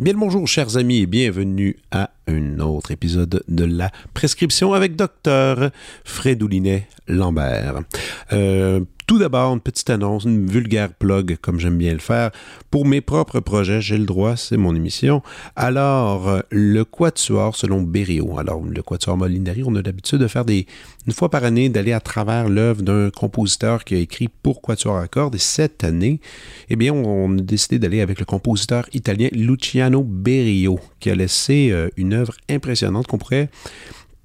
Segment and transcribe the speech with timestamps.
[0.00, 4.96] Bien le bonjour, chers amis, et bienvenue à un autre épisode de La Prescription avec
[4.96, 5.72] Docteur
[6.04, 7.82] Frédoulinet Lambert.
[8.32, 12.30] Euh, tout d'abord, une petite annonce, une vulgaire plug, comme j'aime bien le faire.
[12.70, 15.20] Pour mes propres projets, j'ai le droit, c'est mon émission.
[15.56, 18.38] Alors, euh, le Quatuor selon Berrio.
[18.38, 20.64] Alors, le Quatuor Molinari, on a l'habitude de faire des,
[21.08, 24.98] une fois par année, d'aller à travers l'œuvre d'un compositeur qui a écrit pour Quatuor
[24.98, 25.34] à cordes.
[25.34, 26.20] Et cette année,
[26.68, 31.70] eh bien, on, a décidé d'aller avec le compositeur italien Luciano Berio, qui a laissé
[31.72, 33.50] euh, une œuvre impressionnante qu'on pourrait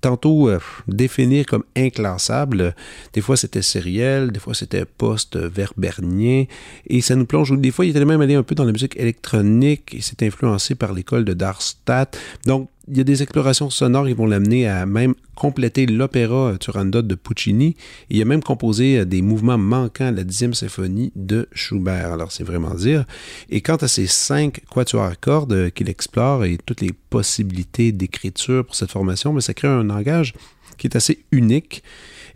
[0.05, 2.75] tantôt euh, définir comme inclassable.
[3.13, 6.45] Des fois, c'était sériel, des fois, c'était post-verbernien.
[6.85, 7.51] Et ça nous plonge.
[7.57, 9.89] Des fois, il était même allé un peu dans la musique électronique.
[9.93, 12.19] Il s'est influencé par l'école de Darmstadt.
[12.45, 17.01] Donc, il y a des explorations sonores qui vont l'amener à même compléter l'opéra Turandot
[17.01, 17.75] de Puccini.
[18.09, 22.13] Il a même composé euh, des mouvements manquants à la dixième symphonie de Schubert.
[22.13, 23.05] Alors, c'est vraiment dire.
[23.49, 27.91] Et quant à ces cinq quatuors à cordes euh, qu'il explore et toutes les possibilités
[27.91, 30.33] d'écriture pour cette formation, mais ça crée un langage
[30.77, 31.83] qui est assez unique.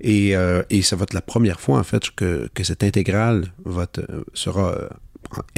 [0.02, 3.54] Et, euh, et ça va être la première fois, en fait, que, que cette intégrale
[3.92, 4.02] te-
[4.34, 4.88] sera euh,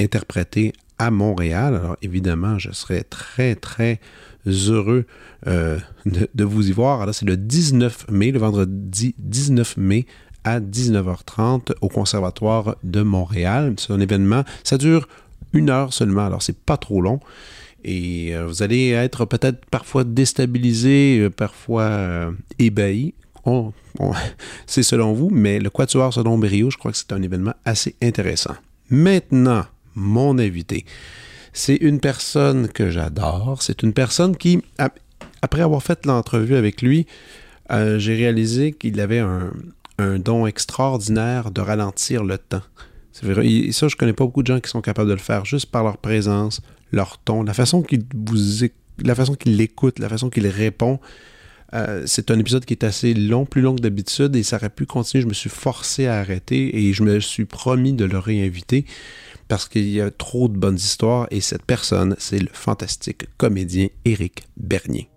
[0.00, 1.76] interprétée à Montréal.
[1.76, 4.00] Alors, évidemment, je serais très, très
[4.46, 5.06] heureux
[5.46, 7.00] euh, de, vous y voir.
[7.00, 10.06] Alors, c'est le 19 mai, le vendredi 19 mai
[10.44, 13.74] à 19h30 au Conservatoire de Montréal.
[13.78, 15.08] C'est un événement, ça dure
[15.52, 17.20] une heure seulement, alors c'est pas trop long.
[17.84, 23.14] Et euh, vous allez être peut-être parfois déstabilisé, euh, parfois ébahi.
[24.66, 27.96] C'est selon vous, mais le Quatuor selon Berrio, je crois que c'est un événement assez
[28.00, 28.54] intéressant.
[28.88, 30.84] Maintenant, mon invité,
[31.52, 33.62] c'est une personne que j'adore.
[33.62, 34.98] C'est une personne qui, ap-
[35.42, 37.06] après avoir fait l'entrevue avec lui,
[37.70, 39.52] euh, j'ai réalisé qu'il avait un,
[40.18, 42.62] don extraordinaire de ralentir le temps.
[43.22, 43.46] Vrai.
[43.46, 45.66] Et ça, je connais pas beaucoup de gens qui sont capables de le faire juste
[45.66, 46.60] par leur présence,
[46.90, 48.66] leur ton, la façon qu'il vous,
[49.04, 49.68] la façon qu'il
[49.98, 50.98] la façon qu'il répond.
[51.74, 54.70] Euh, c'est un épisode qui est assez long, plus long que d'habitude, et ça aurait
[54.70, 55.22] pu continuer.
[55.22, 58.84] Je me suis forcé à arrêter et je me suis promis de le réinviter
[59.52, 63.88] parce qu'il y a trop de bonnes histoires et cette personne, c'est le fantastique comédien
[64.06, 65.10] Éric Bernier.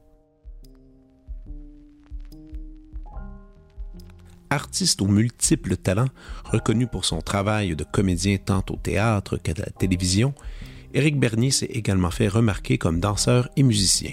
[4.50, 6.10] Artiste aux multiples talents,
[6.44, 10.34] reconnu pour son travail de comédien tant au théâtre qu'à la télévision,
[10.94, 14.12] Éric Bernier s'est également fait remarquer comme danseur et musicien.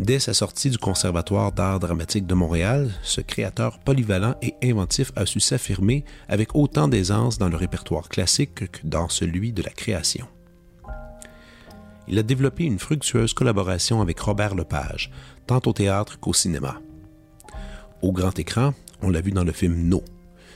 [0.00, 5.24] Dès sa sortie du Conservatoire d'art dramatique de Montréal, ce créateur polyvalent et inventif a
[5.24, 10.26] su s'affirmer avec autant d'aisance dans le répertoire classique que dans celui de la création.
[12.08, 15.12] Il a développé une fructueuse collaboration avec Robert Lepage,
[15.46, 16.80] tant au théâtre qu'au cinéma.
[18.02, 20.02] Au grand écran, on l'a vu dans le film No.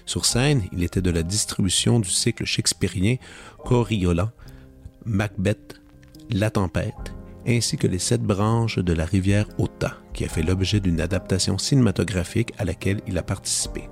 [0.05, 3.17] Sur scène, il était de la distribution du cycle shakespearien
[3.65, 4.31] Coriolan,
[5.05, 5.81] Macbeth,
[6.29, 7.15] La Tempête,
[7.49, 11.57] ainsi que les sept branches de la rivière Ota, qui a fait l'objet d'une adaptation
[11.59, 13.89] cinématographique à laquelle il a participé.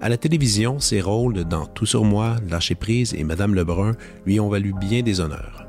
[0.00, 3.94] À la télévision, ses rôles dans Tout sur moi, Lâcher prise et Madame Lebrun
[4.26, 5.66] lui ont valu bien des honneurs.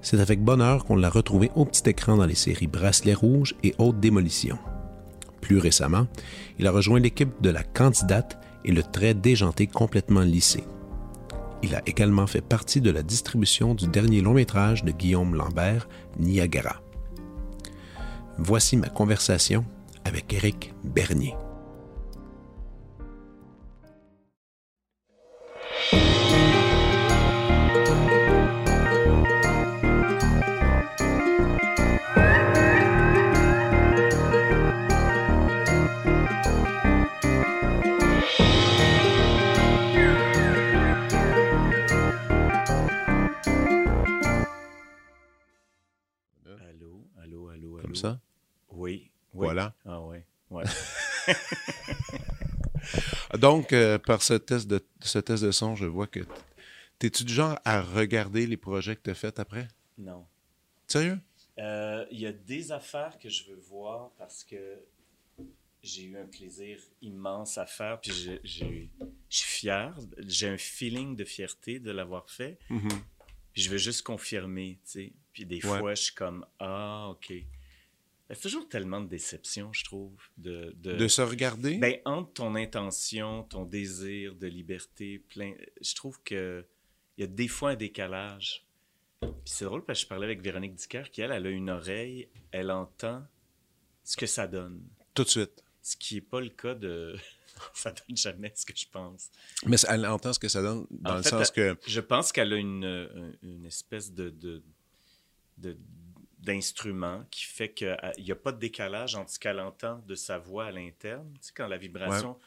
[0.00, 3.74] C'est avec bonheur qu'on l'a retrouvé au petit écran dans les séries Bracelet rouge et
[3.78, 4.58] Haute démolition.
[5.40, 6.06] Plus récemment,
[6.58, 10.64] il a rejoint l'équipe de La Candidate et le trait déjanté complètement lissé.
[11.62, 15.88] Il a également fait partie de la distribution du dernier long métrage de Guillaume Lambert,
[16.18, 16.80] Niagara.
[18.38, 19.64] Voici ma conversation
[20.04, 21.34] avec Éric Bernier.
[48.76, 49.10] Oui.
[49.34, 49.46] oui.
[49.46, 49.74] Voilà.
[49.84, 50.24] Ah ouais.
[50.50, 50.64] Ouais.
[53.38, 56.20] Donc, euh, par ce test, de, ce test de son, je vois que
[56.98, 59.68] t'es-tu du genre à regarder les projets que t'as faits après?
[59.98, 60.26] non.
[60.86, 61.18] Sérieux?
[61.58, 64.78] Euh, Il y a des affaires que je veux voir parce que
[65.82, 68.00] j'ai eu un plaisir immense à faire.
[68.00, 68.88] Puis j'ai- j'ai-
[69.28, 69.94] je suis fier.
[70.18, 72.58] J'ai un feeling de fierté de l'avoir fait.
[72.70, 72.88] Mhm.
[73.52, 75.12] Puis je veux juste confirmer, tu sais.
[75.32, 75.78] Puis des Ouais.
[75.78, 77.32] fois, je suis comme, ah, OK.
[78.30, 80.12] C'est toujours tellement de déception, je trouve.
[80.36, 81.78] De, de, De se regarder?
[81.78, 86.66] Ben, entre ton intention, ton désir de liberté, plein, je trouve que
[87.16, 88.66] il y a des fois un décalage.
[89.20, 91.70] Puis c'est drôle parce que je parlais avec Véronique Dicker qui, elle, elle a une
[91.70, 93.24] oreille, elle entend
[94.04, 94.82] ce que ça donne.
[95.14, 95.64] Tout de suite.
[95.82, 97.16] Ce qui n'est pas le cas de.
[97.74, 99.30] ça donne jamais ce que je pense.
[99.64, 101.76] Mais elle entend ce que ça donne dans En le fait, sens que.
[101.86, 104.62] Je pense qu'elle a une, euh, une espèce de, de,
[105.58, 105.78] de-
[106.46, 110.38] d'instrument qui fait qu'il n'y a pas de décalage entre ce qu'elle entend de sa
[110.38, 111.28] voix à l'interne.
[111.40, 112.38] Tu sais, quand la vibration,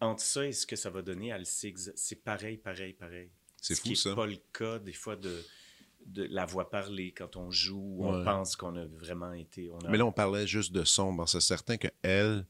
[0.00, 3.30] entre ça et ce que ça va donner, sait exa- c'est pareil, pareil, pareil.
[3.60, 4.10] C'est ce fou, qui ça.
[4.10, 5.42] n'est pas le cas des fois de,
[6.06, 8.24] de la voix parlée quand on joue, où on Ouais.
[8.24, 9.70] pense qu'on a vraiment été...
[9.70, 9.88] On a...
[9.88, 11.12] Mais là, on parlait juste de son.
[11.12, 12.46] Bon, c'est certain que elle.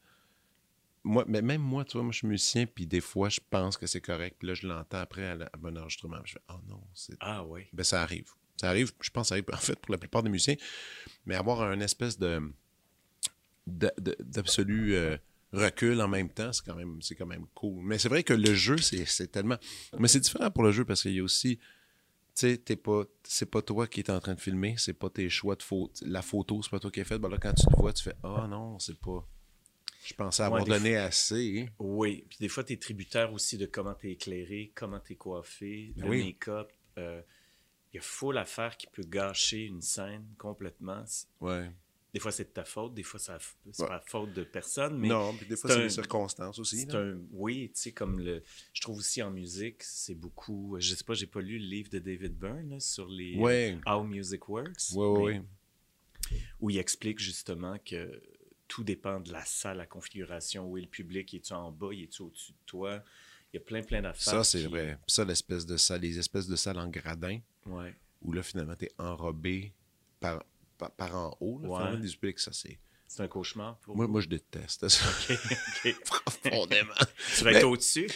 [1.05, 3.77] Moi, mais même moi, tu vois, moi, je suis musicien, puis des fois, je pense
[3.77, 4.35] que c'est correct.
[4.37, 6.17] Puis là, je l'entends après à, la- à mon enregistrement.
[6.25, 7.15] Je fais, oh non, c'est.
[7.21, 7.67] Ah oui.
[7.71, 8.31] Ben, ça arrive.
[8.59, 10.55] Ça arrive, je pense que ça arrive, en fait, pour la plupart des musiciens.
[11.25, 12.41] Mais avoir un espèce de.
[13.67, 15.17] d'absolu euh,
[15.53, 17.83] recul en même temps, c'est quand, même, c'est quand même cool.
[17.83, 19.57] Mais c'est vrai que le jeu, c'est, tellement.
[19.97, 21.57] Mais c'est différent pour le jeu parce qu'il y a aussi.
[22.35, 25.09] Tu sais, t'es pas, c'est pas toi qui es en train de filmer, c'est pas
[25.09, 25.91] tes choix de photo.
[26.05, 27.19] La photo, c'est pas toi qui as fait.
[27.19, 29.27] Ben là, quand tu le vois, tu fais Ah non, c'est pas.
[30.05, 31.61] Je pensais avoir donné assez.
[31.67, 31.73] hein.
[31.79, 35.13] Oui, puis des fois, tu es tributaire aussi de comment tu es éclairé, comment tu
[35.13, 36.23] es coiffé, Ben le oui.
[36.25, 36.69] make-up.
[36.97, 37.21] euh,
[37.93, 41.03] Il y a full affaire qui peut gâcher une scène complètement.
[41.41, 41.71] Ouais.
[42.13, 43.87] Des fois, c'est de ta faute, des fois, c'est Ouais.
[43.87, 44.97] pas la faute de personne.
[44.97, 46.87] Mais non, puis des fois, c'est les circonstances aussi.
[46.91, 47.19] un.
[47.31, 48.41] Oui, tu sais, comme le.
[48.73, 50.75] Je trouve aussi en musique, c'est beaucoup.
[50.79, 53.35] Je sais pas, j'ai pas lu le livre de David Byrne là, sur les.
[53.37, 53.77] Ouais.
[53.85, 54.91] How Music Works.
[54.93, 55.41] Mais- ouais.
[56.59, 58.21] où il explique justement que
[58.67, 62.21] tout dépend de la salle, la configuration, où est le public, est-tu en bas, est-tu
[62.21, 63.03] au-dessus de toi?
[63.51, 64.21] Il y a plein, plein d'affaires.
[64.33, 64.99] Ça, c'est qui- vrai.
[65.07, 67.39] Puis ça, l'espèce de salle, les espèces de salles en gradin,
[67.69, 67.95] Ouais.
[68.21, 69.73] où là, finalement, t'es enrobé
[70.19, 70.43] par,
[70.77, 71.59] par, par en haut.
[71.61, 71.77] Là, Ouais.
[71.79, 72.79] finalement, du public, ça, c'est...
[73.11, 74.11] C'est un cauchemar pour Moi, vous?
[74.11, 75.05] moi, je déteste ça.
[75.09, 75.35] Ok,
[75.83, 75.95] ok.
[76.05, 76.93] Profondément.
[77.37, 78.07] Tu vas être au-dessus?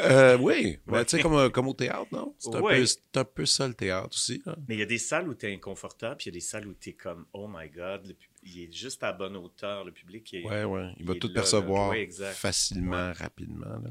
[0.00, 1.04] Euh, oui, Ouais.
[1.06, 2.34] Tu sais, comme, euh, comme au théâtre, non?
[2.38, 2.80] C'est un, Ouais.
[2.80, 4.42] peu, c'est un peu ça, le théâtre aussi.
[4.44, 4.54] là.
[4.68, 6.40] Mais il y a des salles où tu es inconfortable, puis il y a des
[6.40, 8.14] salles où tu es comme, oh my God, le
[8.44, 10.44] il est juste à la bonne hauteur, le public est.
[10.44, 10.92] Ouais, ouais.
[10.98, 11.88] Il va tout là, percevoir.
[11.90, 13.66] Ouais, facilement, rapidement.
[13.82, 13.90] Là.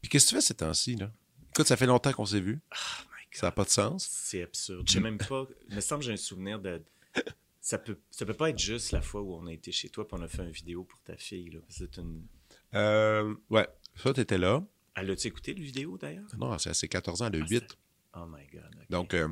[0.00, 1.10] Puis qu'est-ce que tu fais ces temps-ci, là?
[1.50, 3.07] Écoute, ça fait longtemps qu'on s'est my God.
[3.32, 4.06] Ça n'a pas de sens.
[4.10, 4.86] C'est absurde.
[4.86, 5.46] Je sais même pas.
[5.68, 6.82] Il me semble que j'ai un souvenir de.
[7.60, 10.06] Ça peut, ça peut pas être juste la fois où on a été chez toi
[10.10, 11.50] et on a fait une vidéo pour ta fille.
[11.50, 11.60] Là.
[11.68, 12.24] C'est une...
[12.74, 13.68] Euh, ouais.
[13.96, 14.64] Ça, t'étais là.
[14.94, 16.24] Elle a-tu écouté la vidéo d'ailleurs?
[16.38, 17.78] Non, c'est à ses 14 ans, le Ah, 8.
[18.16, 18.70] Oh my God.
[18.88, 19.28] Donc, euh,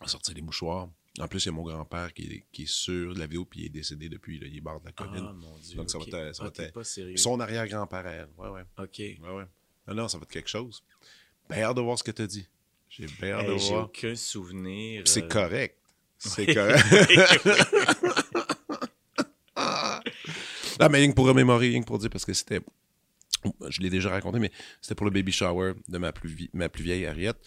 [0.00, 0.88] on a sorti les mouchoirs.
[1.18, 3.60] En plus, il y a mon grand-père qui est, qui est sur la vidéo, puis
[3.62, 4.38] il est décédé depuis.
[4.38, 5.26] Là, il est bord de la colline.
[5.28, 5.76] Ah mon Dieu.
[5.76, 7.16] Donc, ça va être- ça va Ah, être- pas sérieux.
[7.16, 8.28] Son arrière-grand-père, à elle.
[8.38, 8.62] Ouais, ouais.
[8.78, 8.98] Ok.
[8.98, 9.44] Ouais, ouais.
[9.88, 10.84] Non, non, ça va être quelque chose.
[11.48, 12.46] Ben, hâte de voir ce que tu as dit.
[12.88, 15.02] J'ai bien de J'ai aucun souvenir.
[15.06, 15.78] C'est euh, correct.
[16.18, 16.54] C'est oui.
[16.54, 16.84] correct.
[20.80, 22.60] Ah, mais rien que pour remémorer, rien que pour dire, parce que c'était.
[23.68, 24.50] Je l'ai déjà raconté, mais
[24.80, 27.38] c'était pour le baby shower de ma plus, vi- ma plus vieille Harriette.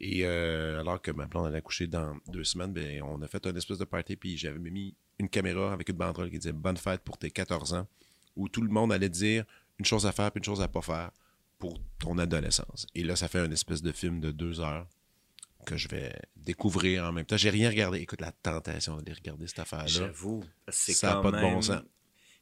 [0.00, 3.44] Et euh, alors que ma blonde allait accoucher dans deux semaines, ben, on a fait
[3.46, 6.76] un espèce de party, puis j'avais mis une caméra avec une banderole qui disait Bonne
[6.76, 7.86] fête pour tes 14 ans,
[8.36, 9.44] où tout le monde allait dire
[9.78, 11.10] une chose à faire puis une chose à pas faire
[11.58, 12.86] pour ton adolescence.
[12.94, 14.86] Et là, ça fait un espèce de film de deux heures
[15.66, 17.36] que je vais découvrir en même temps.
[17.36, 17.98] J'ai rien regardé.
[18.00, 19.86] Écoute, la tentation d'aller regarder cette affaire-là.
[19.86, 20.44] J'avoue.
[20.68, 21.82] C'est Ça a quand pas de bon même- sens.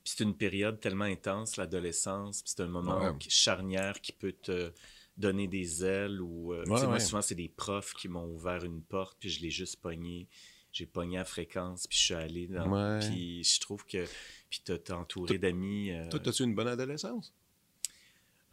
[0.05, 2.43] Puis c'est une période tellement intense, l'adolescence.
[2.43, 3.13] Puis c'est un moment Ouais.
[3.29, 4.73] charnière qui peut te
[5.17, 6.20] donner des ailes.
[6.20, 9.41] Ou, euh, Ouais, Moi, souvent, c'est des profs qui m'ont ouvert une porte, puis je
[9.41, 10.29] l'ai juste pogné.
[10.73, 12.69] J'ai pogné à fréquence, puis je suis allé dans.
[12.69, 13.01] Ouais.
[13.08, 14.05] Puis je trouve que.
[14.51, 15.91] Puis t'as entouré d'amis.
[15.91, 17.32] euh, Toi, as-tu une bonne adolescence?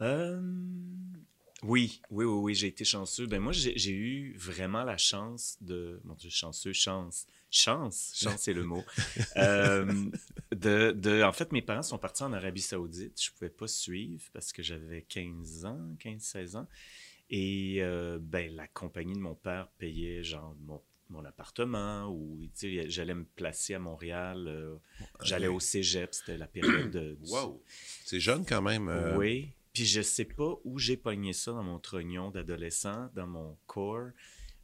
[0.00, 0.40] Euh,
[1.62, 3.26] Oui, oui, oui, oui, j'ai été chanceux.
[3.26, 6.00] Ben moi, j'ai eu vraiment la chance de...
[6.04, 7.26] Mon Dieu, chanceux, chance.
[7.50, 8.84] Chance, chance, c'est le mot.
[9.36, 10.10] Euh,
[10.54, 13.20] de, de, en fait, mes parents sont partis en Arabie Saoudite.
[13.20, 16.68] Je pouvais pas suivre parce que j'avais 15 ans, 15-16 ans.
[17.30, 22.38] Et euh, ben, la compagnie de mon père payait genre mon, mon appartement ou
[22.88, 24.44] j'allais me placer à Montréal.
[24.46, 24.76] euh,
[25.22, 27.14] j'allais au cégep, c'était la période de...
[27.14, 27.62] du- Wow!
[28.04, 28.88] C'est jeune quand même.
[28.88, 29.48] euh, oui.
[29.74, 34.10] Puis je sais pas où j'ai pogné ça dans mon trognon d'adolescent, dans mon corps,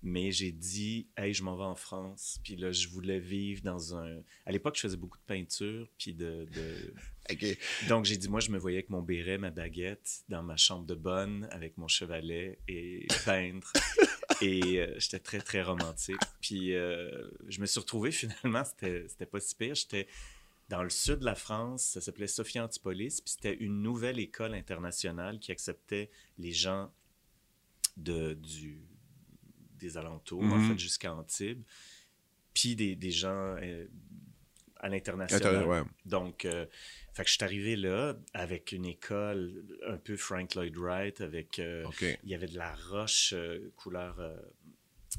[0.02, 2.40] mais j'ai dit, hey, je m'en vais en France.
[2.42, 4.22] Puis là, je voulais vivre dans un.
[4.46, 6.46] À l'époque, je faisais beaucoup de peinture, puis de.
[6.54, 6.94] de-
[7.32, 7.58] ok.
[7.88, 10.86] Donc j'ai dit, moi, je me voyais avec mon béret, ma baguette, dans ma chambre
[10.86, 13.70] de bonne, avec mon chevalet et peindre.
[14.40, 16.20] et euh, j'étais très, très romantique.
[16.40, 19.74] Puis euh, je me suis retrouvé finalement, c'était pas si pire.
[19.74, 20.06] J'étais
[20.70, 24.54] dans le sud de la France, ça s'appelait Sophie Antipolis, puis c'était une nouvelle école
[24.54, 26.92] internationale qui acceptait les gens
[27.96, 28.80] de, du,
[29.80, 30.68] des alentours, en Mhm.
[30.72, 31.62] fait, jusqu'à Antibes,
[32.54, 33.86] puis des, des gens euh,
[34.76, 35.66] à l'international.
[35.66, 35.82] Ouais.
[36.06, 36.66] Donc, euh,
[37.14, 41.58] fait que je suis arrivé là avec une école un peu Frank Lloyd Wright, avec
[41.58, 41.84] euh,
[42.22, 43.34] il y avait de la roche
[43.76, 44.20] couleur,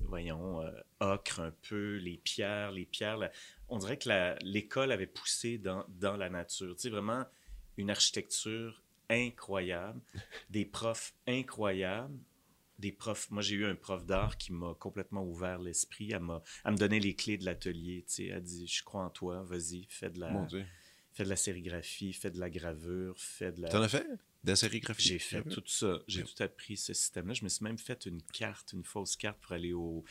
[0.02, 0.62] voyons,
[1.02, 3.18] ocre un peu, les pierres, les pierres.
[3.18, 3.32] la-
[3.72, 6.76] on dirait que l'école avait poussé dans, dans la nature.
[6.76, 7.26] Tu sais, vraiment
[7.78, 10.02] une architecture incroyable,
[10.50, 12.20] des profs incroyables,
[12.80, 13.32] des profs.
[13.32, 16.12] Moi, j'ai eu un prof d'art qui m'a complètement ouvert l'esprit.
[16.12, 16.22] Elle
[16.66, 18.04] elle me donnait les clés de l'atelier.
[18.08, 20.66] Tu sais, elle dit, je crois en toi, vas-y, fais de la, Mon Dieu.
[21.14, 23.70] fais de la sérigraphie, fais de la gravure, fais de la.
[23.70, 24.06] T'en as fait?
[24.44, 25.08] De la sérigraphie?
[25.08, 26.00] J'ai fait tout ça.
[26.08, 26.28] J'ai Ouais.
[26.36, 27.34] tout appris ce système-là.
[27.36, 30.04] Je me suis même fait une carte, une fausse carte pour aller au,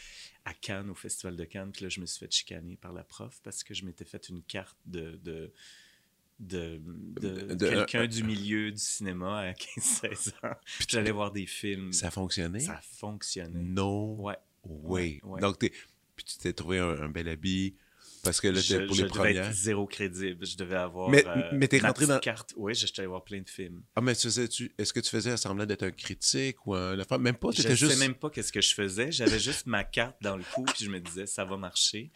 [0.44, 1.72] à Cannes, au Festival de Cannes.
[1.72, 4.28] Puis là, je me suis fait chicaner par la prof parce que je m'étais fait
[4.28, 5.52] une carte de, de,
[6.38, 6.80] de,
[7.20, 10.54] de De- quelqu'un du milieu du cinéma à 15-16 ans.
[10.64, 11.92] Puis j'allais voir des films.
[11.92, 12.60] Ça a fonctionné?
[12.60, 13.58] Ça fonctionnait.
[13.62, 14.36] No Ouais.
[14.64, 15.20] way.
[15.24, 15.40] Ouais.
[15.40, 17.74] Donc, puis tu t'es trouvé un, un bel habit
[18.22, 19.46] parce que là, je, pour je les devais premières.
[19.48, 20.44] être zéro crédible.
[20.46, 21.08] Je devais avoir.
[21.10, 22.52] Mais- euh, mais t'es rentré dans- carte.
[22.56, 23.82] Oui, j'étais allé voir plein de films.
[23.96, 26.96] Ah, mais tu faisais- tu- est-ce que tu faisais semblant d'être un critique ou un?
[27.18, 27.92] Même pas, Je t'étais ne juste.
[27.92, 29.10] sais même pas qu'est-ce que je faisais.
[29.12, 32.10] J'avais juste ma carte dans le cou, puis je me disais, ça va marcher.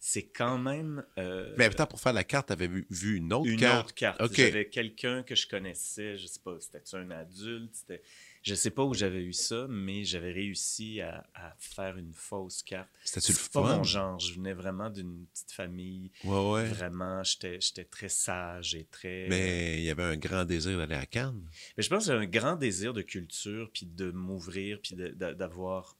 [0.00, 3.48] C'est quand même euh, Mais attends, pour faire la carte, t'avais vu, vu une autre
[3.50, 3.86] une carte?
[3.86, 4.20] autre carte.
[4.22, 4.34] OK.
[4.36, 8.02] J'avais quelqu'un que je connaissais, je sais pas, c'était un adulte, c'était...
[8.48, 12.62] Je sais pas où j'avais eu ça, mais j'avais réussi à, à faire une fausse
[12.62, 12.88] carte.
[13.04, 14.18] C'était-tu le pas mon genre.
[14.18, 16.10] Je venais vraiment d'une petite famille.
[16.24, 16.64] Ouais, ouais.
[16.64, 19.26] Vraiment, j'étais très sage et très...
[19.28, 21.46] Mais il y avait un grand désir d'aller à Cannes.
[21.76, 25.94] Mais je pense que j'ai un grand désir de culture, puis de m'ouvrir, puis d'avoir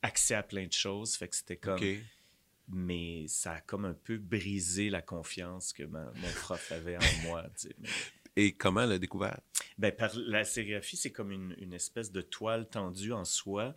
[0.00, 1.16] accès à plein de choses.
[1.16, 1.78] Fait que c'était comme...
[2.72, 7.22] Mais ça a comme un peu brisé la confiance que ma- mon prof avait en
[7.24, 7.44] moi.
[7.60, 7.76] tu sais.
[8.40, 9.38] Et comment l'a découvert?
[9.78, 13.74] Ben, par la sérigraphie, c'est comme une, une espèce de toile tendue en soi.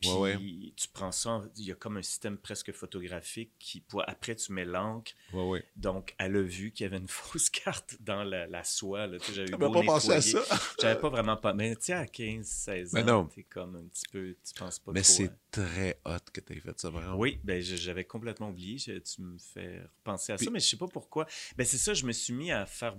[0.00, 0.36] Puis Ouais,
[0.76, 4.52] tu prends ça, il y a comme un système presque photographique qui, pour- après, tu
[4.52, 5.12] mets l'encre.
[5.32, 5.64] Ouais.
[5.76, 9.06] Donc, elle a vu qu'il y avait une fausse carte dans la, la soie.
[9.06, 9.18] Là.
[9.18, 10.44] Tu sais, J'avais pas pensé à nettoyer.
[10.46, 10.60] ça?
[10.82, 11.54] J'avais pas vraiment pas.
[11.54, 14.92] Mais tu sais, à 15, 16 ans, t'es comme un petit peu, tu penses pas
[14.92, 17.16] Mais c'est très hot que t'aies fait ça, vraiment.
[17.16, 18.76] Oui, ben j'avais complètement oublié.
[18.76, 21.26] Je- tu me fais repenser à Puis- ça, mais je sais pas pourquoi.
[21.56, 22.96] Ben c'est ça, je me suis mis à faire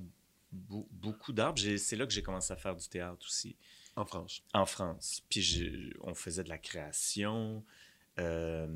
[0.92, 1.34] beaucoup.
[1.56, 3.56] J'ai- C'est là que j'ai commencé à faire du théâtre aussi,
[3.96, 4.44] En France.
[4.54, 5.24] en France.
[5.30, 7.64] Puis on faisait de la création.
[8.20, 8.68] Euh,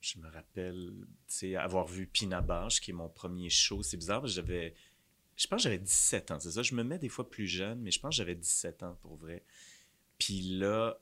[0.00, 0.92] je me rappelle,
[1.58, 3.82] avoir vu Pina Bausch, qui est mon premier show.
[3.82, 4.74] C'est bizarre, j'avais...
[5.36, 6.62] Je pense que j'avais 17 ans, c'est ça.
[6.62, 9.16] Je me mets des fois plus jeune, mais je pense que j'avais 17 ans pour
[9.16, 9.44] vrai.
[10.18, 10.98] Puis là,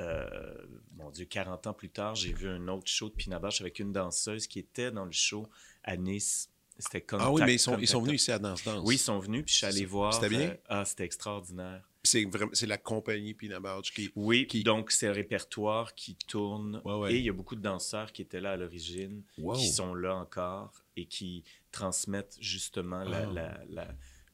[0.00, 0.66] euh,
[0.96, 3.78] mon Dieu, 40 ans plus tard, j'ai vu un autre show de Pina Bausch avec
[3.78, 5.48] une danseuse qui était dans le show
[5.84, 6.50] à Nice.
[6.78, 8.82] C'était Ah oui, mais ils sont, ils sont venus ici à Danse Danse.
[8.84, 10.12] Oui, ils sont venus, puis je suis allé voir.
[10.12, 10.40] C'était bien?
[10.50, 11.82] euh, ah, c'était extraordinaire.
[12.02, 14.10] C'est la compagnie Pina Bausch qui.
[14.14, 16.80] Oui, Qui- donc c'est un répertoire qui tourne.
[16.84, 17.14] Ouais, ouais.
[17.14, 19.54] Et il y a beaucoup de danseurs qui étaient là à l'origine, Wow.
[19.56, 21.42] qui sont là encore et qui
[21.72, 23.18] transmettent justement la.
[23.28, 23.32] Ah.
[23.32, 23.84] la, la-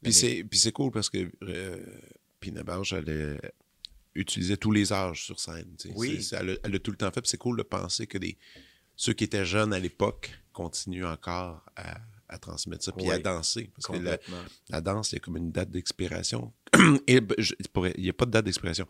[0.02, 1.78] Puis la- c'est, puis c'est cool parce que euh,
[2.40, 3.40] Pina Bausch, elle
[4.14, 5.74] utilisait tous les âges sur scène.
[5.94, 6.28] Oui.
[6.32, 7.22] Elle, a, elle a tout le temps fait.
[7.22, 8.36] Puis c'est cool de penser que des,
[8.96, 11.96] ceux qui étaient jeunes à l'époque continuent encore à,
[12.32, 13.70] à transmettre ça puis à danser.
[13.74, 14.02] Parce que
[14.70, 16.52] la, danse, il y a comme une date d'expiration.
[17.06, 17.54] Et ben, je-
[17.96, 18.86] il n'y a pas de date d'expiration.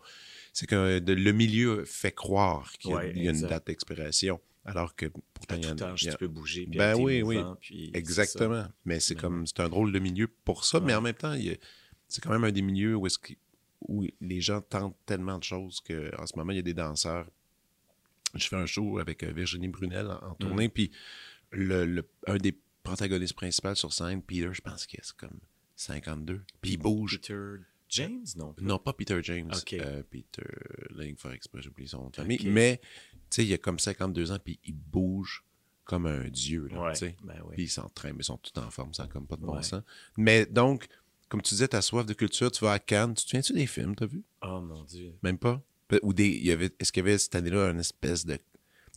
[0.53, 4.39] C'est que euh, de- le milieu fait croire qu'il y a, y une date d'expiration.
[4.65, 5.85] Alors que pourtant, À il y a.
[5.87, 6.65] âge, il y a- tu peux bouger.
[6.67, 7.37] Puis Ben oui, oui.
[7.59, 7.91] puis.
[7.93, 8.65] Exactement.
[8.85, 11.35] Mais c'est comme c'est un drôle de milieu pour ça, mais en même temps,
[12.07, 13.07] c'est quand même un des milieux où,
[14.21, 17.27] les gens tentent tellement de choses qu'en ce moment, il y a des danseurs.
[18.35, 20.31] Je fais un show avec euh, Virginie Brunel en, Mm.
[20.31, 20.91] en tournée, puis
[21.51, 25.39] le, le- un des protagonistes principaux sur scène, Peter, je pense qu'il est comme
[25.75, 27.19] 52, puis il bouge.
[27.19, 27.37] Peter
[27.89, 28.55] James, non?
[28.59, 29.51] Non, pas Peter James.
[29.55, 29.73] Ok.
[29.73, 30.43] euh, Peter,
[30.95, 32.39] me fait exprès, j'oublie son famille.
[32.47, 35.43] Mais, tu sais, il a comme 52 ans, puis il bouge
[35.83, 37.15] comme un dieu, là, Ouais, tu sais.
[37.23, 37.55] ben oui.
[37.55, 39.57] Puis ils s'entraînent, mais ils sont tout en forme, ça n'a comme pas de bon
[39.57, 39.63] Ouais.
[39.63, 39.83] sens.
[40.17, 40.87] Mais donc,
[41.29, 43.13] comme tu disais, ta soif de culture, tu vas à Cannes.
[43.15, 44.23] Tu te souviens-tu des films, t'as vu?
[44.43, 45.13] Oh mon Dieu.
[45.23, 45.61] Même pas?
[46.01, 46.27] Ou des.
[46.29, 48.39] il y avait, est-ce qu'il y avait cette année-là une espèce de.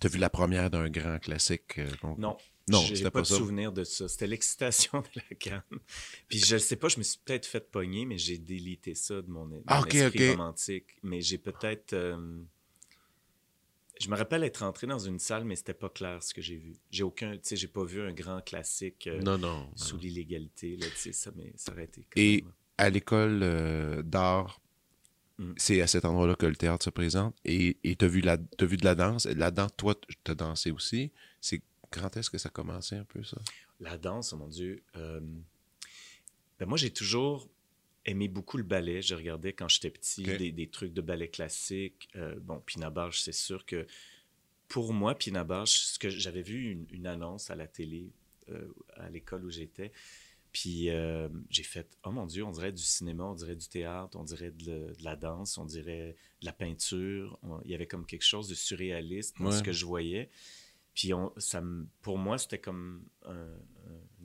[0.00, 1.78] T'as vu la première d'un grand classique?
[1.78, 2.36] euh, Non.
[2.68, 3.36] Non, c'était pas pas de ça.
[3.36, 4.08] souvenir de ça.
[4.08, 5.62] C'était l'excitation de la canne.
[6.28, 9.30] Puis je sais pas, je me suis peut-être fait pogner, mais j'ai délité ça de
[9.30, 10.96] mon, de Ah, mon esprit romantique.
[11.02, 11.92] Mais j'ai peut-être.
[11.92, 12.38] euh,
[14.00, 16.56] Je me rappelle être entré dans une salle, mais c'était pas clair ce que j'ai
[16.56, 16.74] vu.
[16.90, 19.70] J'ai aucun, tu sais, j'ai pas vu un grand classique euh, Non, non.
[19.74, 22.02] sous l'illégalité là, tu sais, ça, mais ça aurait été.
[22.02, 24.60] quand Et même- à l'école euh, d'art,
[25.38, 25.52] Mm.
[25.58, 27.36] c'est à cet endroit-là que le théâtre se présente.
[27.44, 28.06] Et tu as t'as
[28.66, 29.26] vu de la danse.
[29.26, 29.94] Et la danse, toi,
[30.24, 31.12] tu as dansé aussi.
[31.42, 33.38] C'est quand est-ce que ça a commencé un peu, ça?
[33.80, 34.82] La danse, oh mon Dieu.
[34.96, 35.20] euh,
[36.58, 37.48] ben moi, j'ai toujours
[38.06, 39.02] aimé beaucoup le ballet.
[39.02, 42.08] Je regardais quand j'étais petit des, des trucs de ballet classique.
[42.16, 43.86] Euh, bon, Pina Bausch, c'est sûr que
[44.68, 48.10] pour moi, Pina Bausch, ce que j'avais vu une, une annonce à la télé
[48.48, 49.92] euh, à l'école où j'étais.
[50.52, 54.16] Puis euh, j'ai fait, oh mon Dieu, on dirait du cinéma, on dirait du théâtre,
[54.18, 57.38] on dirait de, la danse, on dirait de la peinture.
[57.64, 60.30] il y avait comme quelque chose de surréaliste dans ce que je voyais.
[60.96, 61.62] Puis on, ça,
[62.00, 63.46] pour moi, c'était comme un,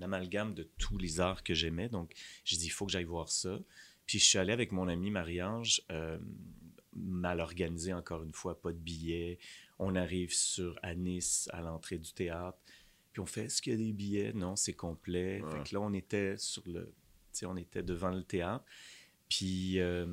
[0.02, 1.90] amalgame de tous les arts que j'aimais.
[1.90, 2.14] Donc
[2.44, 3.60] j'ai dit, il faut que j'aille voir ça.
[4.08, 6.18] Puis je suis allé avec mon ami Marie-Ange, euh,
[6.94, 9.38] mal organisé encore une fois, pas de billets.
[9.78, 12.58] On arrive sur, à Nice, à l'entrée du théâtre.
[13.12, 14.34] Puis on fait, est-ce qu'il y a des billets?
[14.34, 15.44] Non, c'est complet.
[15.52, 16.96] Fait que là, on était sur le,
[17.44, 18.66] on était devant le théâtre.
[19.28, 20.08] Puis euh,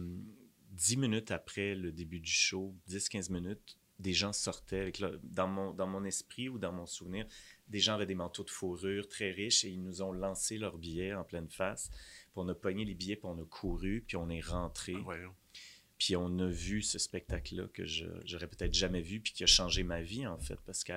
[0.72, 4.80] dix minutes après le début du show, 10-15 minutes, des gens sortaient.
[4.80, 7.26] Avec dans, mon, dans mon esprit ou dans mon souvenir,
[7.68, 10.78] des gens avaient des manteaux de fourrure très riches et ils nous ont lancé leurs
[10.78, 11.90] billets en pleine face.
[11.90, 14.94] Puis on a pogné les billets, puis on a couru, puis on est rentré.
[15.06, 15.14] Ah
[15.98, 19.48] puis on a vu ce spectacle-là que je j'aurais peut-être jamais vu, puis qui a
[19.48, 20.92] changé ma vie, en fait, parce que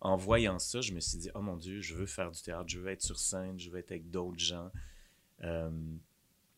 [0.00, 2.68] en voyant ça, je me suis dit, oh mon Dieu, je veux faire du théâtre,
[2.68, 4.72] je veux être sur scène, je veux être avec d'autres gens.
[5.42, 5.70] Euh,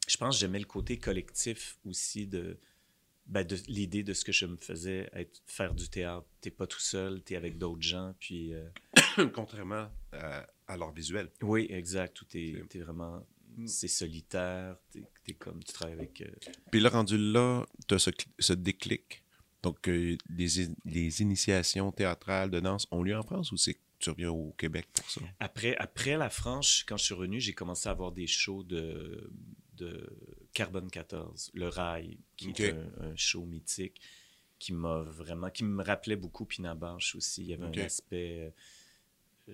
[0.08, 2.58] je pense que j'aimais le côté collectif aussi de,
[3.26, 6.26] ben l'idée de ce que je me faisais, être, faire du théâtre.
[6.41, 8.52] T'es pas tout seul, tu es avec d'autres gens, puis...
[8.55, 8.69] Euh,
[9.35, 11.31] Contrairement à, l'art visuel.
[11.43, 13.26] Oui, exact, où t'es es vraiment...
[13.67, 16.23] C'est solitaire, t'es es comme, tu travailles avec...
[16.23, 19.23] Euh, puis le rendu là, t'as ce, ce déclic
[19.62, 24.31] donc, euh, les, initiations théâtrales de danse ont lieu en France ou c'est tu reviens
[24.31, 25.21] au Québec pour ça?
[25.38, 29.31] Après, après la France, quand je suis revenu, j'ai commencé à avoir des shows de,
[29.76, 30.11] de
[30.52, 34.00] Carbone 14, Le Rail, qui est un, show mythique
[34.59, 37.42] qui m'a vraiment, qui me rappelait beaucoup Pinabanche aussi.
[37.42, 38.52] Il y avait un aspect,
[39.49, 39.52] euh,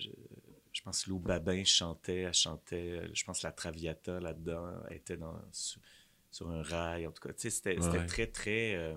[0.73, 5.40] je, pense Lou Babin chantait, elle chantait, je pense la Traviata là-dedans, elle était dans,
[5.52, 7.35] sur, un rail, en tout cas.
[7.37, 7.76] C'était
[8.07, 8.75] très, très...
[8.75, 8.97] Euh,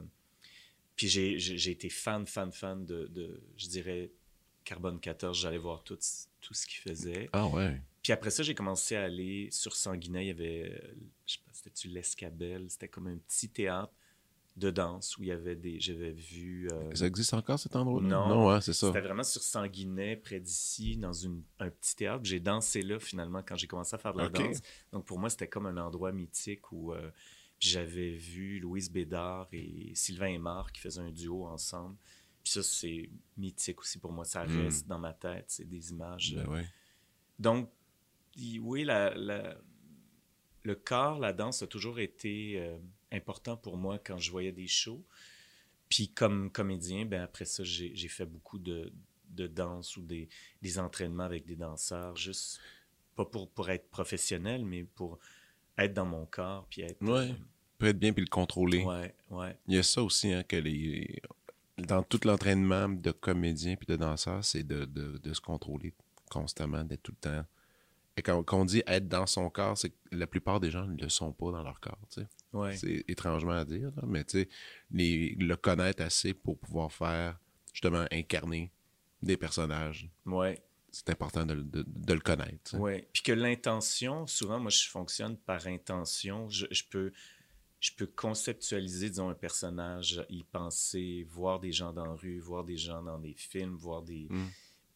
[0.96, 4.12] puis j'ai été fan, fan, fan de, de je dirais,
[4.64, 5.40] Carbone 14.
[5.40, 5.98] J'allais voir tout,
[6.40, 7.30] tout ce qu'il faisait.
[7.34, 7.82] Ah ouais.
[8.02, 10.26] Puis après ça, j'ai commencé à aller sur Sanguinet.
[10.26, 10.82] Il y avait,
[11.26, 12.70] je sais pas, c'était-tu l'Escabelle?
[12.70, 13.94] C'était comme un petit théâtre
[14.58, 15.80] de danse où il y avait des.
[15.80, 16.68] J'avais vu.
[16.72, 18.08] Euh, ça existe encore cet endroit-là?
[18.08, 18.88] Non, non c'est ça.
[18.88, 22.24] C'était vraiment sur Sanguinet, près d'ici, dans une, un petit théâtre.
[22.24, 24.60] J'ai dansé là finalement quand j'ai commencé à faire de la danse.
[24.92, 26.94] Donc pour moi, c'était comme un endroit mythique où.
[26.94, 27.12] Euh,
[27.62, 31.96] j'avais vu Louise Bédard et Sylvain Aymar qui faisaient un duo ensemble.
[32.44, 33.08] Puis ça, c'est
[33.38, 34.26] mythique aussi pour moi.
[34.26, 34.64] Ça hmm.
[34.64, 35.46] reste dans ma tête.
[35.48, 36.34] C'est des images.
[36.36, 36.64] Ben euh.
[37.38, 37.70] Donc,
[38.62, 39.14] oui, la,
[40.64, 42.78] le corps, la danse a toujours été euh,
[43.12, 45.04] important pour moi quand je voyais des shows.
[45.90, 48.94] Puis comme comédien, ben après ça, j'ai fait beaucoup de,
[49.30, 50.30] de danse ou des,
[50.62, 52.60] des, entraînements avec des danseurs, juste
[53.16, 55.20] pas pour, pour être professionnel, mais pour
[55.78, 57.02] être dans mon corps, puis être...
[57.02, 57.36] Ouais,
[57.84, 58.84] euh, être bien, puis le contrôler.
[58.84, 59.58] Ouais, ouais.
[59.68, 61.22] Il y a ça aussi, hein, que les...
[61.78, 65.94] Dans tout l'entraînement de comédien puis de danseur, c'est de, de, de, se contrôler
[66.30, 67.46] constamment, d'être tout le temps...
[68.22, 71.10] Quand, on dit être dans son corps, c'est que la plupart des gens ne le
[71.10, 72.00] sont pas dans leur corps.
[72.54, 72.76] Ouais.
[72.76, 74.26] C'est étrangement à dire, mais
[75.40, 77.40] le connaître assez pour pouvoir faire,
[77.74, 78.72] justement, incarner
[79.22, 80.10] des personnages.
[80.26, 82.76] Ouais c'est important de, le connaître.
[82.78, 86.50] Oui, puis que l'intention, souvent, moi, je fonctionne par intention.
[86.50, 87.12] Je, peux,
[87.80, 92.66] je peux conceptualiser, disons, un personnage, y penser, voir des gens dans la rue, voir
[92.66, 94.28] des gens dans des films, voir des...
[94.30, 94.48] Hmm.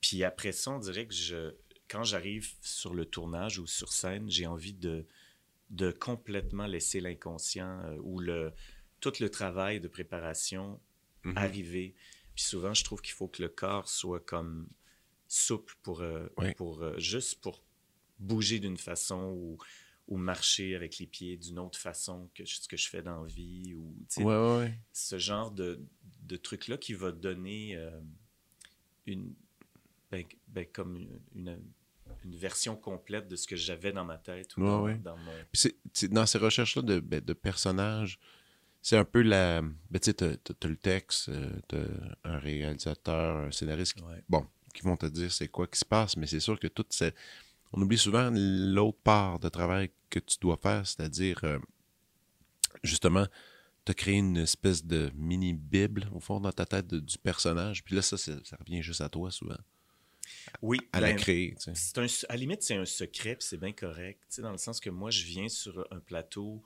[0.02, 1.56] Puis après ça, on dirait que je,
[1.89, 5.06] quand j'arrive sur le tournage ou sur scène, j'ai envie de,
[5.69, 8.54] de complètement laisser l'inconscient euh, ou le,
[9.00, 10.80] tout le travail de préparation
[11.24, 11.38] mhm.
[11.38, 11.95] arriver.
[12.36, 14.67] Puis souvent, je trouve qu'il faut que le corps soit comme
[15.28, 17.63] souple pour, euh, pour euh, juste pour
[18.19, 19.58] bouger d'une façon ou,
[20.08, 23.28] ou marcher avec les pieds d'une autre façon que ce que je fais dans la
[23.28, 23.93] vie ou
[24.93, 25.82] ce genre de,
[26.24, 27.78] de truc-là qui va donner
[29.06, 29.34] une
[30.12, 31.60] ben, ben, comme une, une,
[32.34, 36.10] version complète de ce que j'avais dans ma tête ou dans, dans, mon...
[36.10, 38.20] dans ces recherches-là de, ben, de personnages,
[38.82, 39.62] c'est un peu la.
[39.62, 41.32] Ben, tu sais, t'as le texte,
[41.68, 41.78] t'as
[42.24, 43.98] un réalisateur, un scénariste.
[44.30, 46.86] Bon, qui vont te dire c'est quoi qui se passe, mais c'est sûr que tout
[46.90, 47.16] c'est.
[47.74, 51.60] On oublie souvent l'autre part de travail que tu dois faire, c'est-à-dire euh,
[52.84, 53.26] justement
[53.86, 57.84] te créer une espèce de mini-bible au fond dans ta tête du personnage.
[57.84, 59.58] Puis là, ça, ça revient juste à toi souvent.
[60.62, 60.80] Oui.
[60.92, 61.56] À la créer.
[61.68, 64.20] Un, à la limite, c'est un secret, puis c'est bien correct.
[64.40, 66.64] Dans le sens que moi, je viens sur un plateau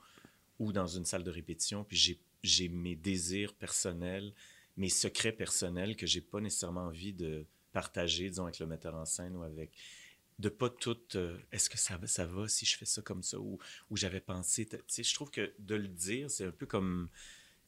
[0.58, 4.32] ou dans une salle de répétition, puis j'ai mes désirs personnels,
[4.76, 9.04] mes secrets personnels que j'ai pas nécessairement envie de, partager, disons, avec le metteur en
[9.04, 9.70] scène ou avec
[10.38, 13.22] de pas tout euh, est-ce que ça va ça va si je fais ça comme
[13.22, 13.58] ça ou,
[13.90, 17.10] ou j'avais pensé tu sais je trouve que de le dire c'est un peu comme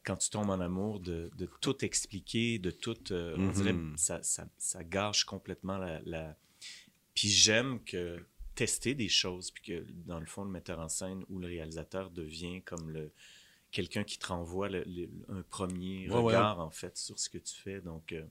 [0.04, 3.96] quand tu tombes en amour de, de tout expliquer de tout euh, on dirait mm-hmm.
[3.96, 6.36] ça, ça, ça, gâche complètement la,
[7.14, 11.24] Puis j'aime que tester des choses, puis que dans le fond, le metteur en scène
[11.30, 13.10] ou le réalisateur devient comme le
[13.70, 16.22] quelqu'un qui te renvoie le- le- un premier Ouais, ouais.
[16.24, 17.80] regard, en fait, sur ce que tu fais.
[17.80, 18.22] Donc, euh,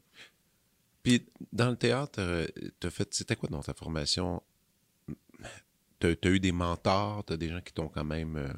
[1.02, 2.46] Puis dans le théâtre, euh,
[2.80, 4.44] t'as fait, c'était quoi dans ta formation?
[6.00, 8.54] T'as as eu des mentors, t'as des gens qui t'ont quand même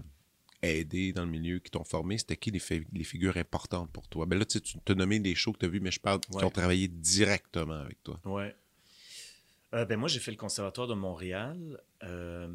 [0.70, 2.18] aidé dans le milieu, qui t'ont formé?
[2.18, 4.26] C'était qui les, fi- les figures importantes pour toi?
[4.26, 6.44] Ben là, tu tu t'as nommé des shows que t'as vus, mais je parle qui
[6.44, 8.20] ont travaillé directement avec toi.
[8.26, 8.56] Ouais.
[9.74, 11.82] Euh, ben moi, j'ai fait le conservatoire de Montréal.
[12.04, 12.48] Euh,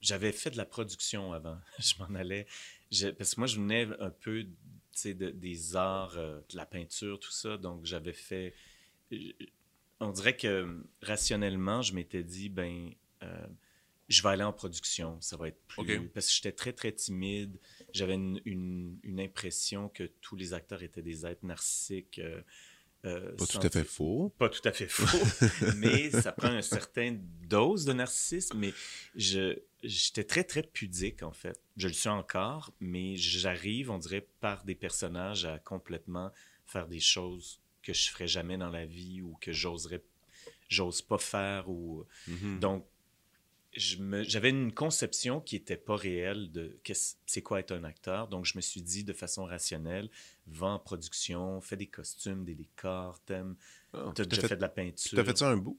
[0.00, 1.58] J'avais fait de la production avant.
[1.78, 2.46] je m'en allais.
[2.90, 4.46] je- parce que moi, je venais un peu
[4.94, 7.56] tu de- des arts, euh, de la peinture, tout ça.
[7.56, 8.54] Donc, j'avais fait.
[10.00, 12.92] On dirait que rationnellement, je m'étais dit, ben,
[14.12, 15.20] je vais aller en production.
[15.20, 15.80] Ça va être plus.
[16.00, 16.08] Ok.
[16.14, 17.56] Parce que j'étais très, très timide.
[17.92, 22.18] J'avais une, une- une impression que tous les acteurs étaient des êtres narcissiques.
[22.18, 22.40] euh,
[23.04, 24.28] euh, Pas tout à fait faux.
[24.38, 25.18] pas tout à fait faux,
[25.76, 28.56] mais ça prend une certaine dose de narcissisme.
[28.58, 28.72] Mais
[29.16, 31.60] je, j'étais très, très pudique, en fait.
[31.76, 36.30] Je le suis encore, mais j'arrive, on dirait, par des personnages à complètement
[36.66, 40.02] faire des choses que je ferais jamais dans la vie ou que j'oserais,
[40.68, 41.68] j'ose pas faire.
[41.68, 42.04] Ou...
[42.28, 42.60] Mhm.
[42.60, 42.86] Donc,
[43.74, 46.78] j'avais une conception qui n'était pas réelle de
[47.26, 48.28] c'est quoi être un acteur.
[48.28, 50.10] Donc, je me suis dit de façon rationnelle,
[50.46, 53.56] va en production, fais des costumes, des décors, t'aimes,
[53.94, 55.16] Ah, t'as déjà fait, fait, de la peinture.
[55.16, 55.78] t'as fait ça un bout?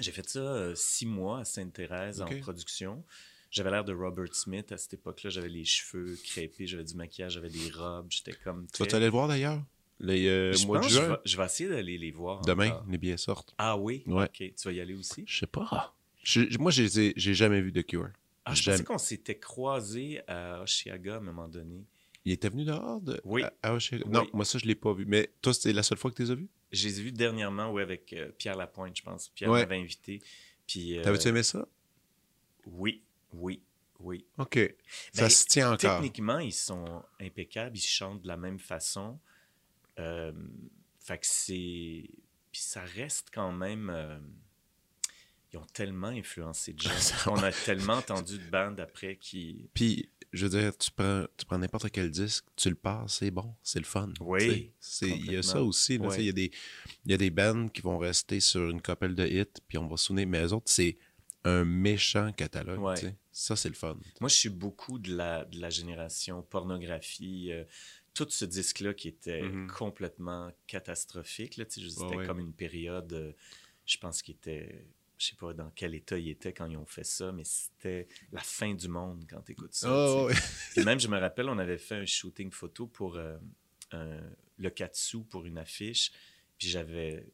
[0.00, 3.04] J'ai fait ça euh, six mois à Sainte-Thérèse en production.
[3.50, 5.28] J'avais l'air de Robert Smith à cette époque-là.
[5.28, 8.06] J'avais les cheveux crépés, j'avais du maquillage, j'avais des robes.
[8.08, 8.66] J'étais comme.
[8.72, 9.62] Tu vas aller le voir d'ailleurs?
[10.00, 11.08] Le euh, Je mois de pense je juin?
[11.10, 12.40] vais, je vais essayer d'aller les voir.
[12.46, 12.86] Demain, encore.
[12.88, 13.54] les billets sortent.
[13.58, 14.02] Ah oui?
[14.06, 14.24] Ouais.
[14.24, 14.36] Ok.
[14.36, 15.24] Tu vas y aller aussi?
[15.26, 15.94] Je sais pas.
[16.22, 18.08] Je- moi, j'ai jamais vu de Cure.
[18.44, 18.76] Ah, je Jamais.
[18.78, 21.84] pensais qu'on s'était croisés à Oshiaga à un moment donné.
[22.24, 23.20] Il était venu dehors de...
[23.24, 23.42] Oui.
[23.42, 24.04] à- à Oshiaga?
[24.06, 24.12] Oui.
[24.12, 25.04] Non, moi, ça, je l'ai pas vu.
[25.06, 26.48] Mais toi, c'est la seule fois que tu les as vus?
[26.72, 29.28] Je les ai vus dernièrement, oui, avec euh, Pierre Lapointe, je pense.
[29.28, 29.60] Pierre Ouais.
[29.60, 30.20] m'avait invité.
[30.66, 31.66] Puis, euh, T'avais-tu aimé ça?
[32.66, 33.62] Oui, oui,
[34.00, 34.24] oui.
[34.38, 34.58] OK.
[35.12, 36.00] Ça Ben, se tient encore.
[36.00, 39.18] Techniquement, ils sont impeccables, ils chantent de la même façon.
[39.98, 40.32] Euh,
[41.00, 42.08] fait que c'est.
[42.52, 43.90] Puis ça reste quand même.
[45.52, 46.90] Ils ont tellement influencé de gens.
[47.26, 49.68] On a tellement entendu de bandes après qui.
[49.74, 53.30] Puis, je veux dire, tu prends, tu prends n'importe quel disque, tu le passes, c'est
[53.30, 54.10] bon, c'est le fun.
[54.20, 55.96] Oui, Il y a ça aussi.
[55.96, 56.50] Il y, a des-
[57.04, 59.96] y a des bands qui vont rester sur une couple de hits, puis on va
[59.98, 60.26] se souvenir.
[60.26, 60.96] Mais eux autres, c'est
[61.44, 62.80] un méchant catalogue.
[62.80, 62.94] Ouais.
[62.94, 63.16] tu sais.
[63.30, 63.98] Ça, c'est le fun.
[64.20, 67.50] Moi, je suis beaucoup de la, de la génération pornographie.
[67.52, 67.64] euh,
[68.14, 69.70] tout ce disque-là qui était Mhm.
[69.70, 71.56] complètement catastrophique.
[71.56, 72.26] Là, tu sais, je- c'était ouais.
[72.26, 73.32] comme une période, euh,
[73.86, 74.84] je pense qu'il était.
[75.22, 78.08] Je sais pas dans quel état il était quand ils ont fait ça, mais c'était
[78.32, 79.88] la fin du monde quand tu écoutes ça.
[79.88, 80.40] Oh, tu ouais.
[80.74, 83.38] Puis même, je me rappelle, on avait fait un shooting photo pour euh,
[83.92, 84.20] un-
[84.58, 86.10] le Katsu pour une affiche.
[86.58, 87.24] Puis j'avais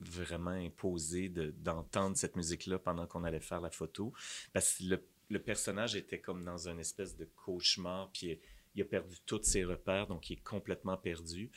[0.00, 4.14] vraiment imposé de- d'entendre cette musique-là pendant qu'on allait faire la photo.
[4.54, 8.10] Parce que le, le personnage était comme dans une espèce de cauchemar.
[8.12, 8.40] Puis
[8.74, 11.50] il a perdu tous ses repères, donc il est complètement perdu.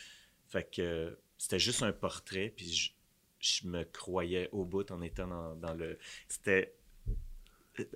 [0.50, 2.54] Fait que c'était juste un portrait.
[2.54, 2.92] Puis je,
[3.40, 5.98] je me croyais au bout en étant dans, dans le.
[6.28, 6.74] C'était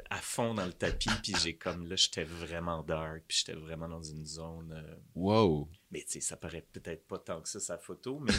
[0.10, 3.90] à fond dans le tapis, puis j'ai comme là, j'étais vraiment dark, puis j'étais vraiment
[3.90, 4.72] dans une zone.
[4.74, 5.68] euh, Wow.
[5.92, 8.32] mais tu sais, ça paraît peut-être pas tant que ça, sa photo, mais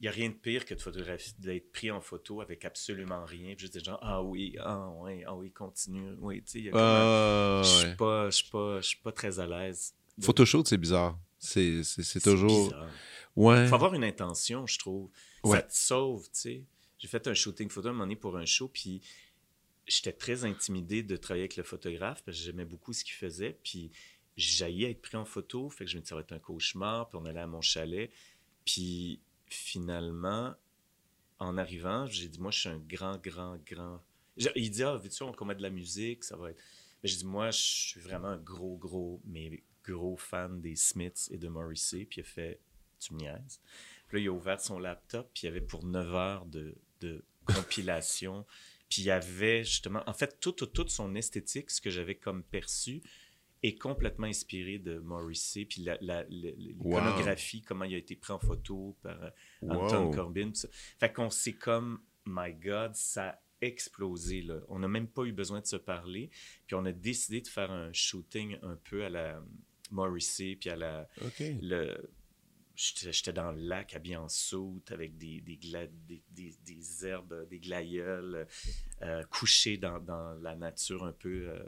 [0.00, 3.24] il n'y a rien de pire que de photographier- d'être pris en photo avec absolument
[3.24, 6.14] rien, puis juste des gens, ah oui, ah oui, ah oui, continue.
[6.20, 8.80] Oui, tu sais, il y a comme un- Ah, Je suis pas, je suis pas,
[8.80, 9.92] je suis pas très à l'aise.
[10.16, 11.18] de- Photoshoot, c'est bizarre.
[11.38, 11.82] C'est
[12.22, 12.66] toujours.
[12.68, 12.90] bizarre.
[13.34, 13.66] Ouais.
[13.68, 15.10] faut avoir une intention, je trouve.
[15.46, 15.58] Ouais.
[15.58, 16.64] Ça te sauve, tu sais.
[16.98, 19.00] J'ai fait un shooting photo à un moment donné pour un show, puis
[19.86, 23.58] j'étais très intimidé de travailler avec le photographe parce que j'aimais beaucoup ce qu'il faisait,
[23.62, 23.92] puis
[24.36, 27.08] j'allais être pris en photo, fait que je me disais ça va être un cauchemar,
[27.08, 28.10] puis on allait à mon chalet,
[28.64, 30.54] puis finalement,
[31.38, 34.02] en arrivant, j'ai dit moi je suis un grand, grand, grand...
[34.56, 36.62] Il dit ah, veux-tu qu'on mette de la musique, ça va être...
[37.02, 41.28] Mais j'ai dit moi je suis vraiment un gros, gros, mais gros fan des Smiths
[41.30, 42.60] et de Morrissey, puis il a fait
[42.98, 43.60] tu me niaises.
[44.08, 46.74] Puis là, il a ouvert son laptop, puis il y avait pour 9 heures de,
[47.00, 48.44] de compilation.
[48.88, 52.42] puis il y avait justement, en fait, toute, toute son esthétique, ce que j'avais comme
[52.44, 53.02] perçu,
[53.62, 55.64] est complètement inspiré de Morrissey.
[55.64, 59.30] Puis la, la- la- l'iconographie, comment il a été pris en photo par euh,
[59.68, 60.10] Anton Wow.
[60.12, 60.48] Corbin.
[60.50, 60.68] tout ça.
[61.00, 64.42] Fait qu'on s'est comme, my God, ça a explosé.
[64.42, 64.60] Là.
[64.68, 66.30] On n'a même pas eu besoin de se parler.
[66.66, 69.42] Puis on a décidé de faire un shooting un peu à la
[69.90, 71.08] Morrissey, puis à la
[71.40, 72.10] le
[72.76, 77.58] j'étais dans le lac habillé en soute avec des, des, gla- des, des- herbes, des
[77.58, 78.46] glaïeuls,
[79.02, 81.48] euh, couché dans, dans la nature un peu.
[81.48, 81.66] euh,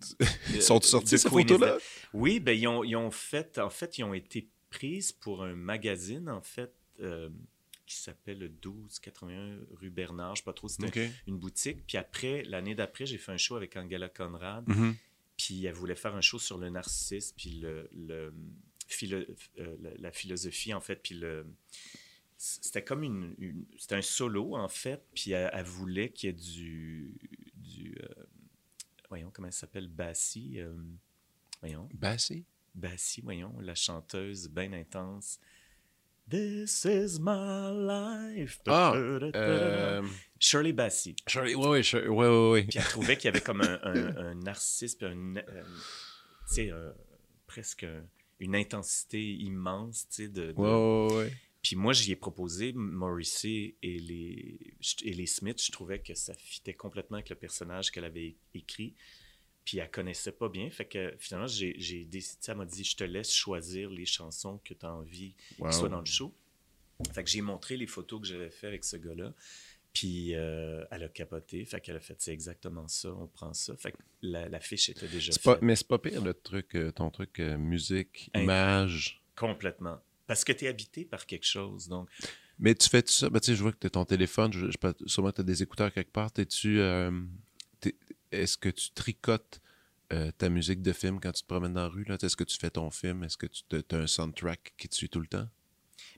[0.54, 1.78] de- Sont sortis ces photos-là?
[2.12, 5.54] Oui, ben ils ont, ils ont fait, en fait, ils ont été prises pour un
[5.54, 7.28] magazine, en fait, euh,
[7.86, 10.36] qui s'appelle le 1281 rue Bernard.
[10.36, 11.84] Je sais pas trop, c'était une boutique.
[11.86, 14.68] Puis après, l'année d'après, j'ai fait un show avec Angela Conrad.
[14.68, 14.94] Mhm.
[15.36, 18.32] Puis elle voulait faire un show sur le narcissisme, puis le, le
[18.92, 19.24] philo-
[19.58, 20.96] euh, la, la philosophie, en fait.
[20.96, 21.46] Puis le.
[22.36, 23.34] C'était comme une.
[23.38, 25.02] une- c'était un solo, en fait.
[25.14, 27.14] Puis elle, elle voulait qu'il y ait du.
[27.56, 28.24] du euh,
[29.08, 30.58] voyons, comment elle s'appelle Bassi.
[30.60, 30.72] euh,
[31.60, 31.88] voyons.
[31.94, 32.44] Bassi?
[32.74, 35.40] Bassi, voyons, la chanteuse bien intense.
[36.30, 38.60] This is my life.
[38.68, 40.06] Ah, Euh,
[40.38, 41.16] Shirley Bassey.
[41.26, 42.62] Charlie, ouais, ouais, Charlie- ouais, ouais, ouais.
[42.62, 45.64] Puis elle trouvait qu'il y avait comme un, un, un narcissisme, un, euh,
[46.48, 46.72] tu sais,
[47.48, 48.04] presque un-
[48.40, 50.68] une intensité immense, tu sais, de, de- Ouais,
[51.14, 51.32] ouais, ouais.
[51.62, 54.58] Puis moi, j'y ai proposé Morrissey et les,
[55.02, 55.62] et les Smiths.
[55.62, 58.94] Je trouvais que ça fitait complètement avec le personnage qu'elle avait écrit.
[59.66, 60.70] Puis elle connaissait pas bien.
[60.70, 64.58] Fait que finalement, j'ai j'ai décidé, elle m'a dit, je te laisse choisir les chansons
[64.64, 65.68] que tu as envie Wow.
[65.68, 66.34] qui soient dans le show.
[67.14, 69.34] Fait que j'ai montré les photos que j'avais fait avec ce gars-là.
[69.92, 71.64] Puis euh, elle a capoté.
[71.64, 73.76] Fait qu'elle a fait, c'est exactement ça, on prend ça.
[73.76, 75.42] Fait que la, la fiche était déjà faite.
[75.42, 78.42] pas, mais c'est pas pire le truc, euh, ton truc euh, musique, Hein?
[78.42, 79.20] image.
[79.36, 80.00] Complètement.
[80.26, 81.88] Parce que tu es habité par quelque chose.
[81.88, 82.08] Donc,
[82.60, 84.52] Mais tu fais tout ça, ben, tu sais, je vois que tu as ton téléphone,
[84.52, 84.76] je, je,
[85.06, 86.30] sûrement tu as des écouteurs quelque part.
[86.30, 87.10] T'es-tu, euh,
[87.80, 87.96] t'es-
[88.30, 89.60] est-ce que tu tricotes
[90.12, 92.04] euh, ta musique de film quand tu te promènes dans la rue?
[92.04, 92.16] Là?
[92.22, 93.24] Est-ce que tu fais ton film?
[93.24, 95.48] Est-ce que tu as un soundtrack qui te suit tout le temps?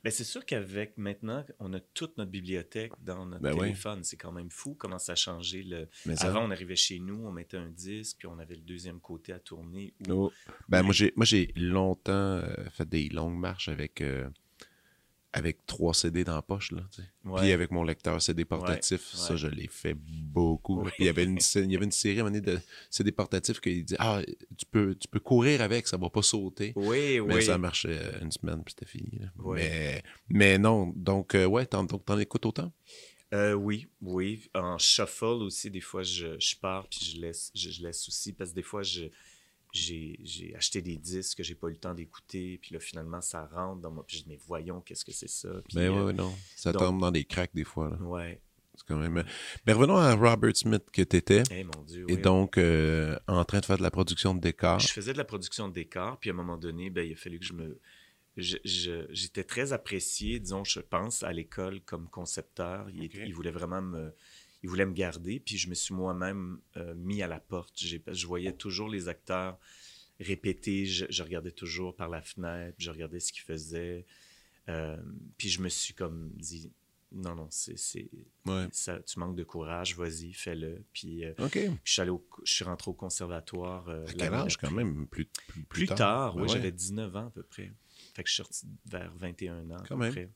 [0.05, 3.61] Ben, c'est sûr qu'avec maintenant, on a toute notre bibliothèque dans notre Ben oui.
[3.61, 4.03] téléphone.
[4.03, 5.63] C'est quand même fou comment ça a changé.
[5.63, 5.89] Le...
[6.07, 8.63] Mais ça- Avant, on arrivait chez nous, on mettait un disque, puis on avait le
[8.63, 9.95] deuxième côté à tourner.
[10.09, 10.33] ou- Oh.
[10.69, 14.29] Ben, moi, j'ai, moi, j'ai longtemps euh, fait des longues marches avec, euh,
[15.33, 16.73] avec trois CD dans la poche.
[16.73, 16.83] Là.
[17.25, 17.41] Ouais.
[17.41, 20.83] Puis avec mon lecteur CD portatif, Ouais, ça, je l'ai fait beaucoup.
[20.83, 22.61] Puis il y avait une, il y avait une série à un moment donné de
[22.91, 24.21] CD portatifs qui dit Ah,
[24.59, 26.73] tu peux, tu peux courir avec, ça va pas sauter.
[26.77, 27.43] Oui, Mais oui.
[27.45, 29.21] ça marchait une semaine, puis c'était fini.
[29.39, 29.57] Oui.
[29.59, 32.73] Mais, mais non, donc, euh, ouais, t'en, donc, t'en écoutes autant?
[33.33, 34.51] Euh, oui, oui.
[34.55, 38.35] En shuffle aussi, des fois, je, je pars puis je laisse, je, je laisse aussi
[38.35, 39.05] parce que des fois, je,
[39.73, 42.59] j'ai, acheté des disques que j'ai pas eu le temps d'écouter.
[42.61, 44.05] Puis là, finalement, ça rentre dans moi.
[44.07, 45.49] Puis je dis, mais voyons, qu'est-ce que c'est ça?
[45.69, 46.33] Puis, Ben euh, ouais, ouais, non.
[46.57, 47.91] Ça donc- tombe dans des cracks des fois.
[47.91, 47.97] Là.
[48.07, 48.41] ouais.
[48.75, 49.23] C'est quand même...
[49.67, 51.43] Mais revenons à Robert Smith que t'étais.
[51.51, 52.07] Eh mon Dieu.
[52.09, 52.21] Et oui.
[52.23, 54.79] donc, euh, en train de faire de la production de décors.
[54.79, 57.17] Je faisais de la production de décors, puis à un moment donné, ben, il a
[57.17, 57.79] fallu que je me.
[58.39, 62.89] je- je- J'étais très apprécié, disons, je pense, à l'école comme concepteur.
[62.95, 64.15] Il, il voulait vraiment me.
[64.63, 67.79] Il voulait me garder, puis je me suis moi-même euh, mis à la porte.
[67.81, 69.59] Je voyais toujours les acteurs
[70.21, 74.07] répéter, je, je regardais toujours par la fenêtre, je regardais ce qu'ils faisaient.
[74.69, 74.97] Euh,
[75.37, 76.71] puis je me suis comme dit,
[77.11, 77.75] non, non, c'est,
[78.47, 78.69] Ouais.
[78.71, 80.85] ça, tu manques de courage, vas-y, fais-le.
[80.93, 81.35] Puis euh,
[81.85, 83.89] je, suis allé au- je suis rentré au conservatoire.
[83.89, 85.07] euh, À quel âge, quand même?
[85.09, 86.49] Plus, plus, Plus tard, oui, Ouais.
[86.49, 87.73] j'avais 19 ans à peu près.
[88.15, 89.77] Fait que je suis sorti vers 21 ans.
[89.77, 90.13] à peu même.
[90.13, 90.31] près.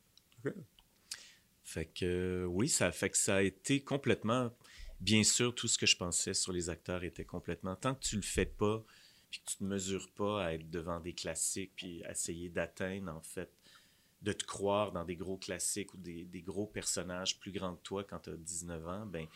[1.66, 4.52] Fait que oui, ça fait que ça a été complètement.
[5.00, 7.74] Bien sûr, tout ce que je pensais sur les acteurs était complètement.
[7.74, 8.84] Tant que tu le fais pas,
[9.30, 13.20] puis que tu ne mesures pas à être devant des classiques, puis essayer d'atteindre, en
[13.20, 13.50] fait,
[14.22, 17.82] de te croire dans des gros classiques ou des, des gros personnages plus grands que
[17.82, 19.26] toi quand tu as 19 ans, ben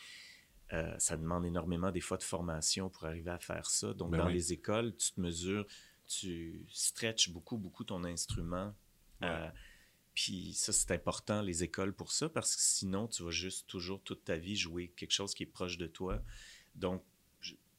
[0.72, 3.92] euh, ça demande énormément des fois de formation pour arriver à faire ça.
[3.92, 4.34] Donc, Ben dans oui.
[4.34, 5.66] les écoles, tu te mesures,
[6.06, 8.72] tu stretches beaucoup, beaucoup ton instrument.
[9.24, 9.48] Euh,
[10.14, 14.02] puis ça, c'est important, les écoles, pour ça, parce que sinon, tu vas juste toujours
[14.02, 16.22] toute ta vie jouer quelque chose qui est proche de toi.
[16.74, 17.02] Donc,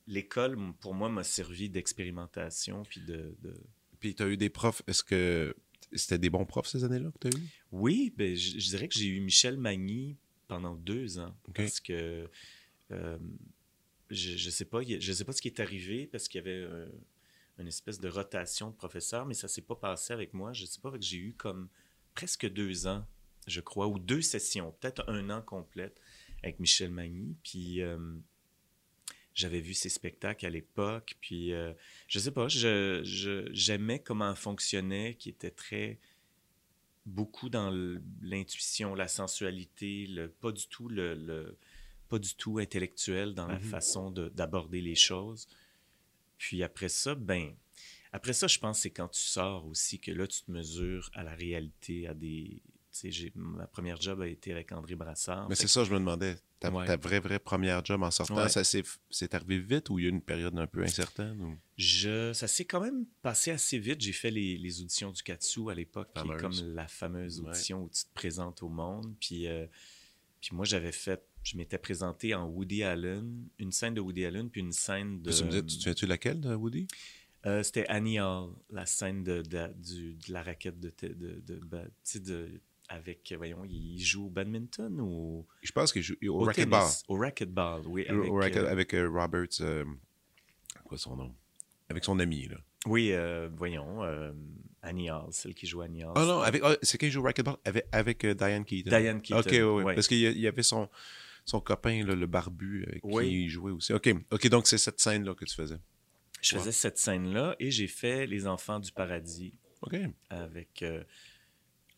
[0.08, 2.84] l'école, pour moi, m'a servi d'expérimentation.
[2.84, 3.62] Puis de, de-
[4.00, 4.82] Puis tu as eu des profs.
[4.88, 5.56] Est-ce que
[5.94, 7.44] c'était des bons profs ces années-là que tu as eu?
[7.72, 10.18] Oui, ben, je, je dirais que j'ai eu Michel Magny
[10.48, 11.36] pendant deux ans.
[11.54, 12.30] Parce que
[12.92, 13.18] euh,
[14.10, 16.64] je ne sais, pas, je sais pas ce qui est arrivé, parce qu'il y avait
[16.64, 16.90] euh,
[17.60, 20.52] une espèce de rotation de professeurs, mais ça s'est pas passé avec moi.
[20.54, 21.70] Je sais pas, que j'ai eu comme
[22.14, 23.06] presque deux ans,
[23.48, 26.00] je crois, ou deux sessions, peut-être un an complète
[26.44, 27.36] avec Michel Magny.
[27.44, 27.98] Puis euh,
[29.34, 31.16] j'avais vu ses spectacles à l'époque.
[31.22, 31.74] Puis euh,
[32.08, 36.00] je sais pas, je- je- j'aimais comment fonctionnait, qui était très
[37.06, 37.72] beaucoup dans
[38.22, 41.58] l'intuition, la sensualité, le, pas du tout le, le-
[42.10, 43.64] pas du tout intellectuel dans la Mhm.
[43.64, 45.48] façon de- d'aborder les choses.
[46.38, 47.56] Puis après ça, ben,
[48.12, 51.10] après ça, je pense que c'est quand tu sors aussi que là, tu te mesures
[51.14, 52.62] à la réalité, à des...
[52.94, 55.48] Tu sais, j'ai- ma première job a été avec André Brassard.
[55.48, 56.36] Mais c'est ça, je me demandais.
[56.60, 56.86] Ta, Ouais.
[56.86, 58.50] ta vraie, vraie première job en sortant, Ouais.
[58.50, 61.42] ça s'est c'est arrivé vite ou il y a eu une période un peu incertaine?
[61.42, 61.58] Ou...
[61.78, 64.02] Je, ça s'est quand même passé assez vite.
[64.02, 67.50] J'ai fait les, les auditions du Katsu à l'époque, qui est comme la fameuse Ouais.
[67.52, 69.16] audition où tu te présentes au monde.
[69.22, 69.66] Puis, euh,
[70.42, 74.50] puis moi, j'avais fait, je m'étais présenté en Woody Allen, une scène de Woody Allen,
[74.50, 75.32] puis une scène de.
[75.32, 76.88] Tu me disais, tu te souviens-tu laquelle, de Woody?
[77.46, 82.62] Euh, C'était Annie Hall, la scène de, de, du- de la raquette de, te- de,
[82.88, 85.48] avec, voyons, il joue au badminton ou?
[85.64, 86.88] Je pense qu'il joue au, au racquetball.
[87.08, 88.06] Au racquetball, oui.
[88.08, 89.10] Avec, au racket- euh, avec euh,
[89.62, 89.86] euh,
[90.84, 91.34] quoi son nom?
[91.90, 92.58] Avec son ami, là.
[92.86, 93.12] oui,
[93.56, 94.02] voyons,
[94.84, 96.14] Annie Hall, celle qui joue Annie Hall.
[96.16, 97.56] Ah non, avec, ah, c'est qui joue au racquetball?
[97.66, 98.90] Avec, avec Diane Keaton.
[98.90, 99.40] Diane Keaton.
[99.40, 99.96] Ok, ouais, ouais.
[99.96, 100.90] Parce qu'il y a- il y avait son,
[101.46, 103.26] son copain, là, le barbu, avec Oui.
[103.30, 103.94] qui il jouait aussi.
[103.94, 105.80] Ok, ok, donc c'est cette scène-là que tu faisais.
[106.42, 109.96] Je faisais cette scène-là et j'ai fait Les Enfants du Paradis Ok.
[110.30, 111.04] avec euh,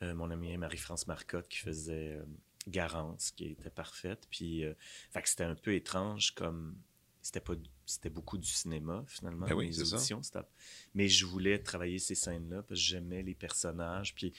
[0.01, 2.23] euh, mon amie Marie-France Marcotte qui faisait euh,
[2.67, 4.27] Garance, qui était parfaite.
[4.29, 4.63] Puis,
[5.25, 6.75] c'était un peu étrange comme.
[7.21, 7.53] C'était pas
[7.86, 10.19] c'était beaucoup du cinéma finalement Ben oui, mes auditions
[10.93, 14.34] mais je voulais travailler ces scènes là parce que j'aimais les personnages puis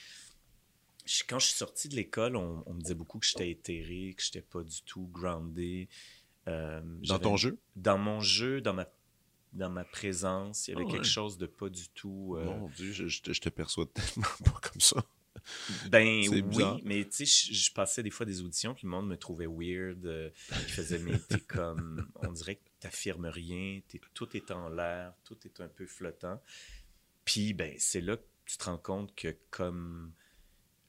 [1.06, 4.12] je- quand je suis sorti de l'école on, on me disait beaucoup que j'étais éthéré
[4.14, 5.88] que j'étais pas du tout groundé
[6.46, 7.58] Dans ton jeu?
[7.74, 8.86] Dans mon jeu dans ma
[9.54, 11.08] dans ma présence il y avait Ah quelque ouais.
[11.08, 14.28] chose de pas du tout euh, Mon Dieu, je, je te, je te perçois tellement
[14.44, 15.04] pas comme ça.
[15.90, 19.08] Ben oui, mais tu sais, je, je passais des fois des auditions, puis le monde
[19.08, 20.04] me trouvait weird.
[20.06, 24.68] euh, il faisait, mais t'es comme, on dirait que t'affirmes rien, t'es- tout est en
[24.70, 26.40] l'air, tout est un peu flottant.
[27.24, 30.12] Puis, ben, c'est là que tu te rends compte que comme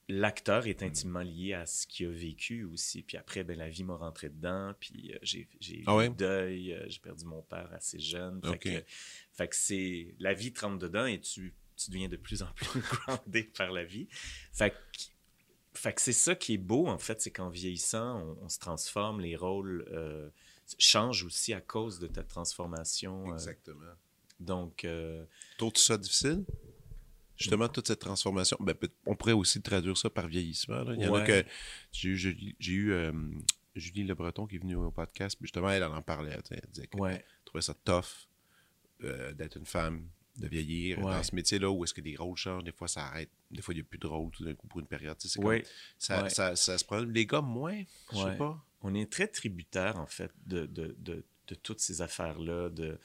[0.08, 3.02] l'acteur est intimement lié à ce qu'il a vécu aussi.
[3.02, 6.10] Puis après, ben, la vie m'a rentré dedans, puis euh, j'ai j'ai eu Ah ouais?
[6.10, 8.39] le deuil, euh, j'ai perdu mon père assez jeune.
[8.44, 8.84] Fait que,
[9.34, 12.52] fait que c'est, la vie te rentre dedans et tu, tu deviens de plus en
[12.54, 14.08] plus groundé par la vie.
[14.54, 14.76] Fait que,
[15.74, 18.60] fait que c'est ça qui est beau, en fait, c'est qu'en vieillissant, on, on se
[18.60, 20.30] transforme, les rôles euh,
[20.80, 23.34] changent aussi à cause de ta transformation.
[23.34, 23.91] Exactement.
[24.39, 25.26] donc, euh,
[25.58, 26.46] Trouves-tu ça difficile?
[27.38, 28.58] Justement, toute cette transformation.
[28.62, 30.84] Ben, on pourrait aussi traduire ça par vieillissement.
[30.84, 30.93] là.
[30.95, 31.43] Il y en a que.
[31.91, 33.12] J'ai eu, Julie, j'ai eu, euh,
[33.76, 36.38] Julie Le Breton qui est venue au podcast, puis justement, elle, en parlait.
[36.50, 38.28] Elle disait qu'elle ouais, trouvait ça tough
[39.04, 41.12] euh, d'être une femme, de vieillir Ouais.
[41.12, 43.74] dans ce métier-là où est-ce que les rôles changent, des fois ça arrête, des fois
[43.74, 45.17] il n'y a plus de rôle tout d'un coup pour une période.
[45.17, 45.60] tu sais, comme-
[45.98, 47.00] ça, ça, ça se prend.
[47.00, 48.65] Les gars, moins, je sais pas.
[48.82, 52.69] on est très tributaire, en fait, de, de, de, de toutes ces affaires-là.
[52.69, 52.98] De...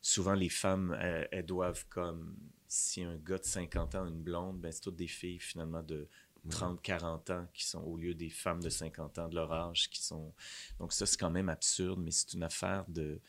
[0.00, 2.36] Souvent, les femmes, elles, elles doivent comme...
[2.74, 5.82] Si un gars de 50 ans a une blonde, ben, c'est toutes des filles, finalement,
[5.82, 6.08] de
[6.48, 9.90] 30, 40 ans qui sont, au lieu des femmes de 50 ans de leur âge,
[9.90, 10.32] qui sont...
[10.78, 13.20] Donc ça, c'est quand même absurde, mais c'est une affaire de...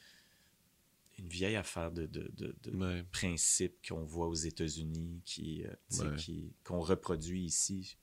[1.19, 3.03] Une vieille affaire de, de, de, de Ouais.
[3.11, 5.73] principe qu'on voit aux États-Unis, qui, euh,
[6.09, 6.15] Ouais.
[6.15, 7.97] qui- qu'on reproduit ici,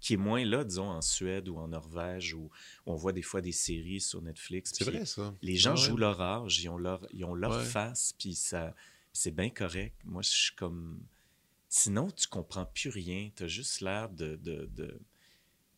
[0.00, 2.50] qui est moins là, disons, en Suède ou en Norvège, où
[2.86, 4.70] on voit des fois des séries sur Netflix.
[4.72, 5.34] C'est vrai, ça.
[5.42, 5.76] Les gens Ouais.
[5.76, 8.74] jouent leur âge, ils ont leur, ils ont leur face, puis ça,
[9.14, 9.96] c'est bien correct.
[10.04, 11.00] Moi, je suis comme...
[11.70, 13.30] Sinon, tu comprends plus rien.
[13.34, 14.36] Tu as juste l'air de...
[14.36, 15.00] de, de-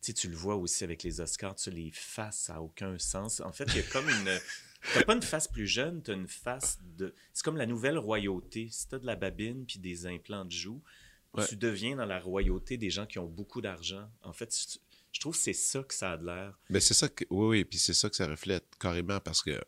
[0.01, 3.39] Tu sais, tu le vois aussi avec les Oscars, tu les faces, n'a aucun sens.
[3.39, 4.39] En fait, il y a comme une...
[4.93, 7.13] T'as pas une face plus jeune, t'as une face de...
[7.33, 8.67] C'est comme la nouvelle royauté.
[8.71, 10.81] Si t'as de la babine puis des implants de joues,
[11.33, 11.45] Ouais.
[11.45, 14.09] tu deviens dans la royauté des gens qui ont beaucoup d'argent.
[14.23, 14.77] En fait, je-
[15.11, 16.57] je trouve que c'est ça que ça a de l'air.
[16.69, 17.25] Mais c'est ça que.
[17.29, 19.61] Oui, oui, puis c'est ça que ça reflète carrément parce que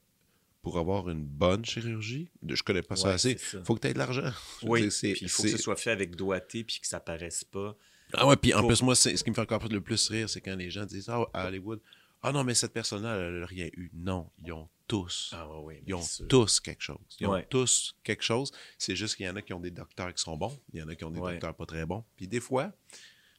[0.69, 3.63] pour avoir une bonne chirurgie, je connais pas ça assez, ça.
[3.63, 4.32] faut que tu aies de l'argent.
[4.63, 7.75] Oui, il faut que ce soit fait avec doigté puis que ça paraisse pas.
[8.13, 10.29] Ah ouais, puis en Pour- plus, moi, ce qui me fait encore le plus rire,
[10.29, 11.79] c'est quand les gens disent Ah, à Hollywood,
[12.21, 13.89] ah non, mais cette personne-là, elle n'a rien eu.
[13.93, 15.32] Non, ils ont tous.
[15.36, 16.27] Ah oui, Ils ont sûr.
[16.27, 16.97] tous quelque chose.
[17.19, 18.51] Ils ont tous quelque chose.
[18.77, 20.84] C'est juste qu'il y en a qui ont des docteurs qui sont bons, il y
[20.84, 21.34] en a qui ont des Ouais.
[21.34, 22.03] docteurs pas très bons.
[22.15, 22.71] Puis des fois,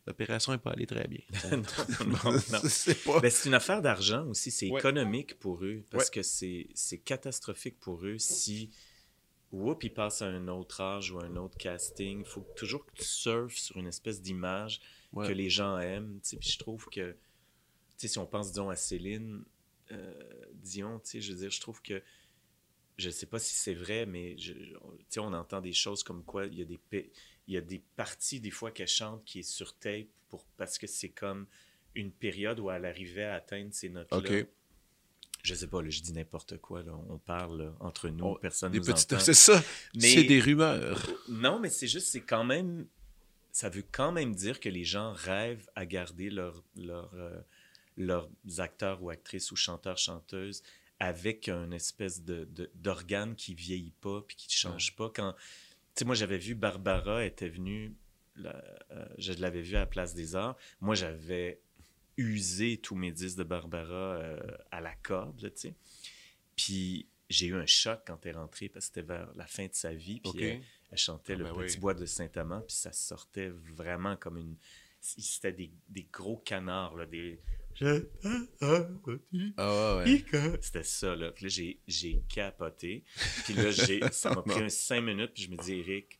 [0.07, 1.21] l'opération n'est pas allée très bien.
[1.53, 1.59] non,
[2.07, 2.41] non, non.
[2.69, 3.21] c'est pas.
[3.21, 4.51] Ben, c'est une affaire d'argent aussi.
[4.51, 4.79] C'est Ouais.
[4.81, 6.11] économique pour eux parce Ouais.
[6.15, 8.71] que c'est c'est catastrophique pour eux si
[9.53, 12.21] whoop, ils passent à un autre âge ou à un autre casting.
[12.21, 14.81] Il faut toujours que tu surfes sur une espèce d'image
[15.13, 15.27] Ouais.
[15.27, 16.21] que les gens aiment.
[16.23, 16.37] tu sais.
[16.37, 17.17] Puis je trouve que, tu
[17.97, 19.43] sais, si on pense, disons, à Céline
[19.91, 20.15] euh,
[20.55, 22.01] Dion, tu sais, je veux dire, je trouve que,
[22.97, 26.05] je sais pas si c'est vrai, mais je- on- tu sais, on entend des choses
[26.05, 26.79] comme quoi il y a des,
[27.51, 30.79] il y a des parties, des fois, qu'elle chante qui est sur tape pour, parce
[30.79, 31.47] que c'est comme
[31.95, 34.19] une période où elle arrivait à atteindre ces notes-là.
[34.19, 34.47] OK.
[35.43, 36.83] Je sais pas, là, je dis n'importe quoi.
[36.83, 36.93] Là.
[37.09, 39.13] On parle là, entre nous, On- personne Des nous petites.
[39.15, 39.23] entend.
[39.25, 39.63] C'est ça.
[39.99, 41.05] C'est des rumeurs.
[41.29, 42.87] Non, mais c'est juste, c'est quand même.
[43.51, 47.41] Ça veut quand même dire que les gens rêvent à garder leur, leur, euh,
[47.97, 50.63] leurs acteurs ou actrices ou chanteurs, chanteuses
[51.01, 55.11] avec un espèce de, de- d'organe qui vieillit pas puis qui ne change pas.
[55.13, 55.35] Quand,
[55.97, 57.95] sais, moi, j'avais vu Barbara était venue,
[58.37, 58.63] la-
[58.93, 60.57] euh, je l'avais vue à la Place des Arts.
[60.81, 61.61] Moi, j'avais
[62.17, 65.75] usé tous mes disques de Barbara euh, à la corde, tu sais.
[66.57, 69.67] Puis j'ai eu un choc quand elle est rentrée parce que c'était vers la fin
[69.67, 70.21] de sa vie.
[70.21, 71.81] Puis elle, elle chantait Ah le ben petit oui.
[71.81, 74.57] bois de Saint-Amand, puis ça sortait vraiment comme une.
[75.01, 77.41] C'était des, des gros canards, là, des.
[79.57, 80.59] Ah ouais, ouais.
[80.61, 81.33] C'était ça, là.
[81.33, 83.05] Puis là, j'ai, j'ai capoté.
[83.45, 86.19] Puis là, j'ai, ça m'a pris un cinq minutes, puis je me dis, Eric,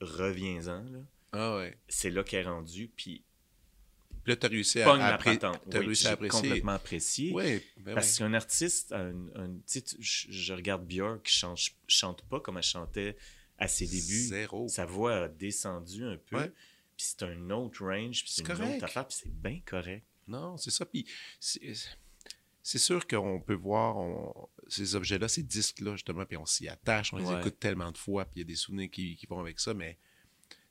[0.00, 0.98] reviens-en, là.
[1.32, 1.76] Ah ouais.
[1.88, 3.24] C'est là qu'elle est rendue, puis
[4.22, 5.50] Puis là, tu as réussi à, à appré- t'as
[5.80, 6.40] Oui, réussi à apprécier.
[6.40, 7.32] complètement apprécié.
[7.32, 8.18] Oui, ben Parce oui.
[8.18, 11.58] qu'un artiste, un, un- tu sais, tu- je, regarde Björk qui chante,
[11.88, 13.16] chante pas comme elle chantait
[13.58, 14.00] à ses débuts.
[14.28, 14.68] Zéro.
[14.68, 16.36] Sa voix a descendu un peu.
[16.36, 16.52] Ouais.
[16.96, 18.76] Puis c'est un autre range, puis c'est C'est une correct.
[18.76, 20.06] autre affaire, puis c'est bien correct.
[20.26, 20.84] Non, c'est ça.
[20.86, 21.06] Puis
[21.40, 27.12] c'est sûr qu'on peut voir on- ces objets-là, ces disques-là, justement, puis on s'y attache,
[27.12, 27.40] on les Ouais.
[27.40, 29.74] écoute tellement de fois, puis il y a des souvenirs qui, qui vont avec ça,
[29.74, 29.98] mais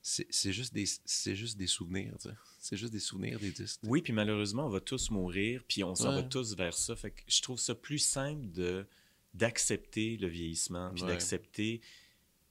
[0.02, 2.36] c'est juste, des- c'est juste des souvenirs, tu sais.
[2.60, 3.80] C'est juste des souvenirs, des disques.
[3.84, 6.22] Oui, puis malheureusement, on va tous mourir, puis on s'en Ouais.
[6.22, 6.96] va tous vers ça.
[6.96, 8.86] Fait que je trouve ça plus simple de
[9.36, 11.10] d'accepter le vieillissement, puis Ouais.
[11.10, 11.82] d'accepter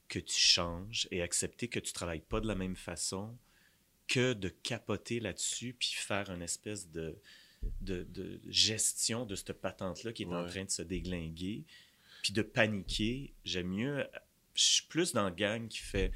[0.09, 3.37] que tu changes et accepter que tu travailles pas de la même façon
[4.07, 7.15] que de capoter là-dessus puis faire une espèce de,
[7.81, 11.63] de, de gestion de cette patente-là qui est en train de se déglinguer,
[12.21, 13.33] puis de paniquer.
[13.45, 14.05] J'aime mieux...
[14.55, 16.11] Je suis plus dans le gang qui fait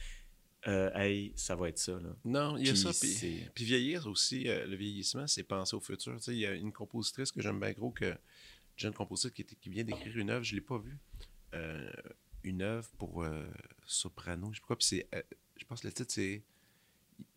[0.68, 2.16] euh, Hey, ça va être ça, là».
[2.26, 2.92] Non, il y a ça.
[2.92, 6.16] Puis, puis vieillir aussi, euh, le vieillissement, c'est penser au futur.
[6.18, 8.18] Tu sais, il y a une compositrice que j'aime bien gros, que, une
[8.76, 10.98] jeune compositrice qui, était- qui vient d'écrire une œuvre, je ne l'ai pas vue.
[11.56, 11.92] Euh,
[12.44, 13.44] une œuvre pour euh,
[13.88, 14.76] soprano, je sais pas quoi.
[14.78, 15.08] Puis c'est,
[15.58, 16.44] je pense que le titre, c'est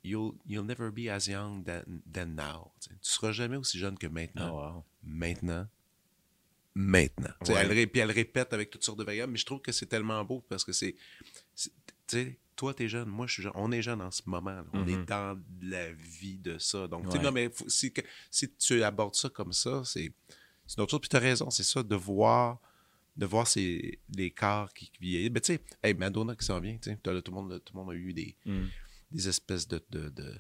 [0.03, 2.73] You'll, you'll never be as young than, than now.
[2.81, 4.59] Tu tu seras jamais aussi jeune que maintenant.
[4.59, 4.85] Ah, wow.
[5.03, 5.67] Maintenant.
[6.75, 7.31] Maintenant.
[7.45, 7.59] Tu Ouais.
[7.67, 10.25] Elle, puis elle répète avec toutes sortes de variables, mais je trouve que c'est tellement
[10.25, 10.95] beau parce que c'est.
[11.57, 11.71] Tu
[12.07, 13.53] sais, toi, t'es jeune, moi, je suis jeune.
[13.55, 14.51] On est jeune en ce moment.
[14.53, 14.65] là.
[14.73, 16.87] On est dans la vie de ça.
[16.87, 17.23] Donc, tu Ouais.
[17.23, 17.93] non, mais faut- si,
[18.59, 20.13] tu abordes ça comme ça, c'est
[20.79, 21.01] autre chose.
[21.01, 22.59] Puis, tu as raison, c'est ça, de voir
[23.17, 25.31] de voir ces, les corps qui, qui vieillissent.
[25.31, 27.91] Ben, tu sais, hey, Madonna qui s'en vient, tu tout, le monde, tout le monde
[27.91, 28.67] a eu des, Mm.
[29.13, 30.35] Des espèces de, de, de,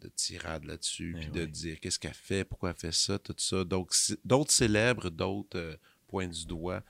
[0.00, 3.34] de tirades là-dessus, Ben puis de dire qu'est-ce qu'elle fait, pourquoi elle fait ça, tout
[3.38, 3.64] ça.
[3.64, 3.94] Donc,
[4.24, 5.76] d'autres célèbres, d'autres euh,
[6.08, 6.82] pointent du doigt.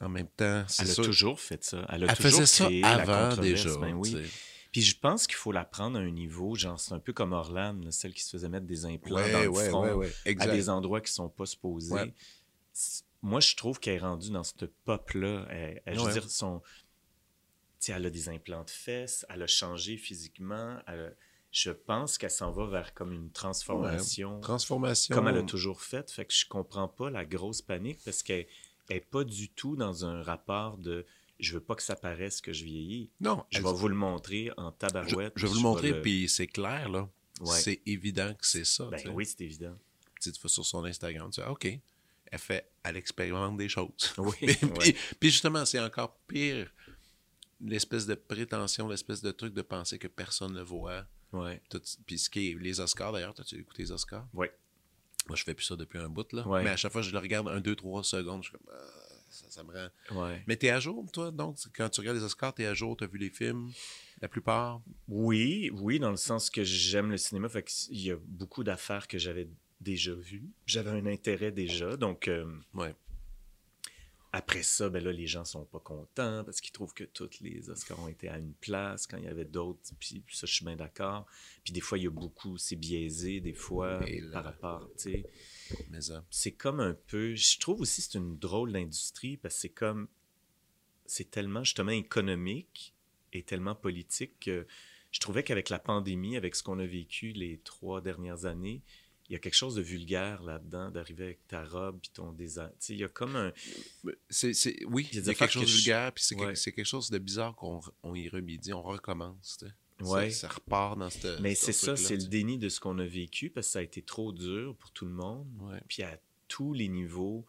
[0.00, 1.86] En même temps, c'est Elle a toujours fait ça.
[1.88, 3.76] Elle a Elle toujours faisait ça créé la avant déjà.
[3.78, 4.16] ben oui.
[4.72, 7.32] Puis je pense qu'il faut la prendre à un niveau, genre c'est un peu comme
[7.32, 10.10] Orlane, là, celle qui se faisait mettre des implants Ouais, dans le ouais, front ouais,
[10.40, 12.12] à des endroits qui sont pas supposés.
[13.20, 15.46] Moi, je trouve qu'elle est rendue dans cette pop-là.
[15.50, 16.60] Elle, elle- Je veux dire, son...
[17.90, 20.78] elle a des implants de fesses, elle a changé physiquement.
[20.86, 21.10] a-
[21.50, 25.14] Je pense qu'elle s'en va vers comme une transformation Transformation.
[25.14, 26.10] comme elle a toujours fait.
[26.10, 28.46] Fait que je comprends pas la grosse panique parce qu'elle
[28.88, 31.04] n'est pas du tout dans un rapport de
[31.38, 33.10] je veux pas que ça paraisse que je vieillis.
[33.20, 35.32] Non, Je vais vous le montrer en tabarouette.
[35.36, 37.08] je vais vous le montrer, le- puis c'est clair, là.
[37.40, 37.58] Ouais.
[37.58, 38.84] C'est évident que c'est ça.
[38.90, 39.76] Ben oui, c'est évident.
[40.20, 41.66] Tu vas sur son Instagram, tu dis, OK,
[42.30, 43.90] elle fait, elle expérimente des choses.
[44.18, 44.78] Oui, puis, ouais.
[44.78, 46.72] puis- puis justement, c'est encore pire
[47.64, 51.06] l'espèce de prétention, l'espèce de truc de penser que personne ne le voit.
[51.32, 51.62] Ouais.
[52.06, 54.26] Puis ce qui est les Oscars, d'ailleurs, as-tu écouté les Oscars?
[54.34, 54.52] Ouais.
[55.28, 56.46] Moi, je fais plus ça depuis un bout, là.
[56.46, 56.62] Ouais.
[56.64, 58.90] Mais à chaque fois, je le regarde un, deux, trois secondes, je suis comme, Ah,
[59.30, 60.22] ça, ça me rend...
[60.24, 60.42] Ouais.
[60.46, 61.56] Mais t'es à jour, toi, donc?
[61.76, 63.70] Quand tu regardes les Oscars, t'es à jour, t'as vu les films,
[64.20, 64.82] la plupart?
[65.08, 67.48] Oui, oui, dans le sens que j'aime le cinéma.
[67.48, 69.48] Fait qu'il y a beaucoup d'affaires que j'avais
[69.80, 70.50] déjà vues.
[70.66, 71.96] J'avais un intérêt déjà.
[71.96, 72.44] Donc, euh,
[72.74, 72.94] Ouais.
[74.34, 77.68] Après ça, ben là, les gens sont pas contents parce qu'ils trouvent que tous les
[77.68, 79.80] Oscars ont été à une place quand il y avait d'autres.
[79.98, 81.26] Puis ça, je suis bien d'accord.
[81.62, 84.30] Puis des fois, il y a beaucoup, c'est biaisé, des fois, là.
[84.32, 86.22] par rapport, tu sais.
[86.30, 87.34] C'est comme un peu.
[87.34, 90.08] Je trouve aussi que c'est une drôle d'industrie parce que c'est comme.
[91.04, 92.94] C'est tellement justement économique
[93.34, 94.66] et tellement politique que
[95.10, 98.82] je trouvais qu'avec la pandémie, avec ce qu'on a vécu les trois dernières années,
[99.32, 102.68] il y a quelque chose de vulgaire là-dedans, d'arriver avec ta robe puis ton design.
[102.72, 103.50] Tu sais, il y a comme un.
[104.28, 106.34] C'est, c'est- oui, Il y a y quelque chose que de je- vulgaire, puis c'est,
[106.34, 106.40] Ouais.
[106.48, 109.56] quelque, c'est quelque chose de bizarre qu'on on y remédie, on recommence.
[109.58, 109.72] tu sais.
[110.04, 110.30] Ouais.
[110.30, 111.40] Ça, ça repart dans cette.
[111.40, 113.78] Mais ce c'est ça, c'est le déni de ce qu'on a vécu parce que ça
[113.78, 115.46] a été trop dur pour tout le monde.
[115.60, 115.80] Ouais.
[115.88, 116.18] Puis à
[116.48, 117.46] tous les niveaux.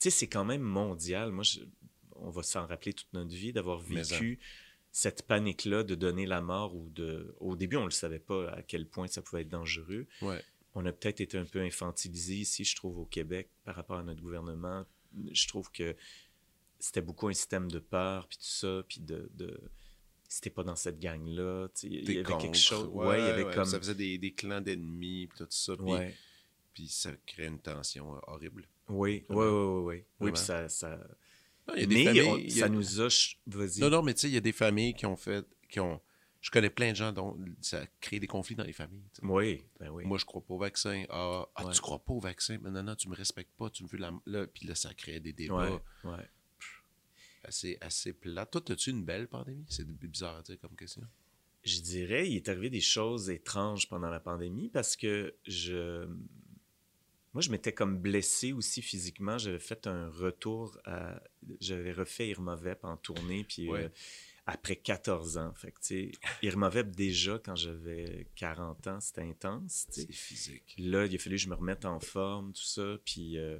[0.00, 1.30] Tu sais, c'est quand même mondial.
[1.30, 1.60] Moi, je-
[2.16, 4.40] on va s'en rappeler toute notre vie d'avoir Mais vécu
[4.90, 7.34] cette panique-là de donner la mort ou de.
[7.40, 10.06] Au début, on ne le savait pas à quel point ça pouvait être dangereux.
[10.22, 10.42] Ouais.
[10.74, 14.02] On a peut-être été un peu infantilisé ici, je trouve, au Québec par rapport à
[14.02, 14.86] notre gouvernement.
[15.30, 15.94] Je trouve que
[16.78, 19.30] c'était beaucoup un système de peur, puis tout ça, puis de.
[19.34, 19.60] de...
[20.28, 21.68] C'était pas dans cette gang-là.
[21.74, 22.38] tu sais, Il y T'es avait contre.
[22.44, 22.88] quelque chose.
[22.90, 23.66] Ouais, il y avait ouais, comme.
[23.66, 25.76] Ça faisait des, des clans d'ennemis, puis tout ça.
[25.76, 26.14] Puis,
[26.72, 28.66] puis ça crée une tension euh, horrible.
[28.88, 30.32] Oui, oui, oui, oui, oui.
[30.32, 30.96] Puis ça, ça...
[31.68, 33.08] Non, il y a des Mais familles- on- il y a- ça nous a...
[33.80, 35.44] Non, non, mais tu sais, il y a des familles qui ont fait.
[35.68, 36.00] qui ont
[36.42, 39.04] Je connais plein de gens dont ça crée des conflits dans les familles.
[39.14, 39.26] tu sais.
[39.26, 40.04] Oui, ben oui.
[40.04, 41.04] Moi, je crois pas au vaccin.
[41.08, 41.72] Ah, ah, Ouais.
[41.72, 42.58] tu crois pas au vaccin?
[42.60, 43.70] Mais non, non, tu me respectes pas.
[43.70, 44.12] Tu me veux la.
[44.26, 46.28] Là, puis là, ça crée des débats ouais, ouais.
[47.44, 48.44] assez, assez plats.
[48.46, 49.64] Toi, as-tu une belle pandémie?
[49.68, 51.02] C'est bizarre à dire comme question.
[51.64, 56.06] Je dirais, il est arrivé des choses étranges pendant la pandémie parce que je...
[57.34, 59.38] Moi, je m'étais comme blessé aussi physiquement.
[59.38, 61.22] J'avais fait un retour à...
[61.60, 63.84] J'avais refait Irma Vep en tournée, puis Ouais.
[63.84, 63.88] euh,
[64.46, 65.52] après 14 ans.
[65.54, 66.10] Fait que,
[66.42, 69.86] Irma déjà quand j'avais 40 ans, c'était intense.
[69.90, 70.74] C'est physique.
[70.78, 72.96] Là, il a fallu que je me remette en forme, tout ça.
[73.04, 73.58] Puis euh,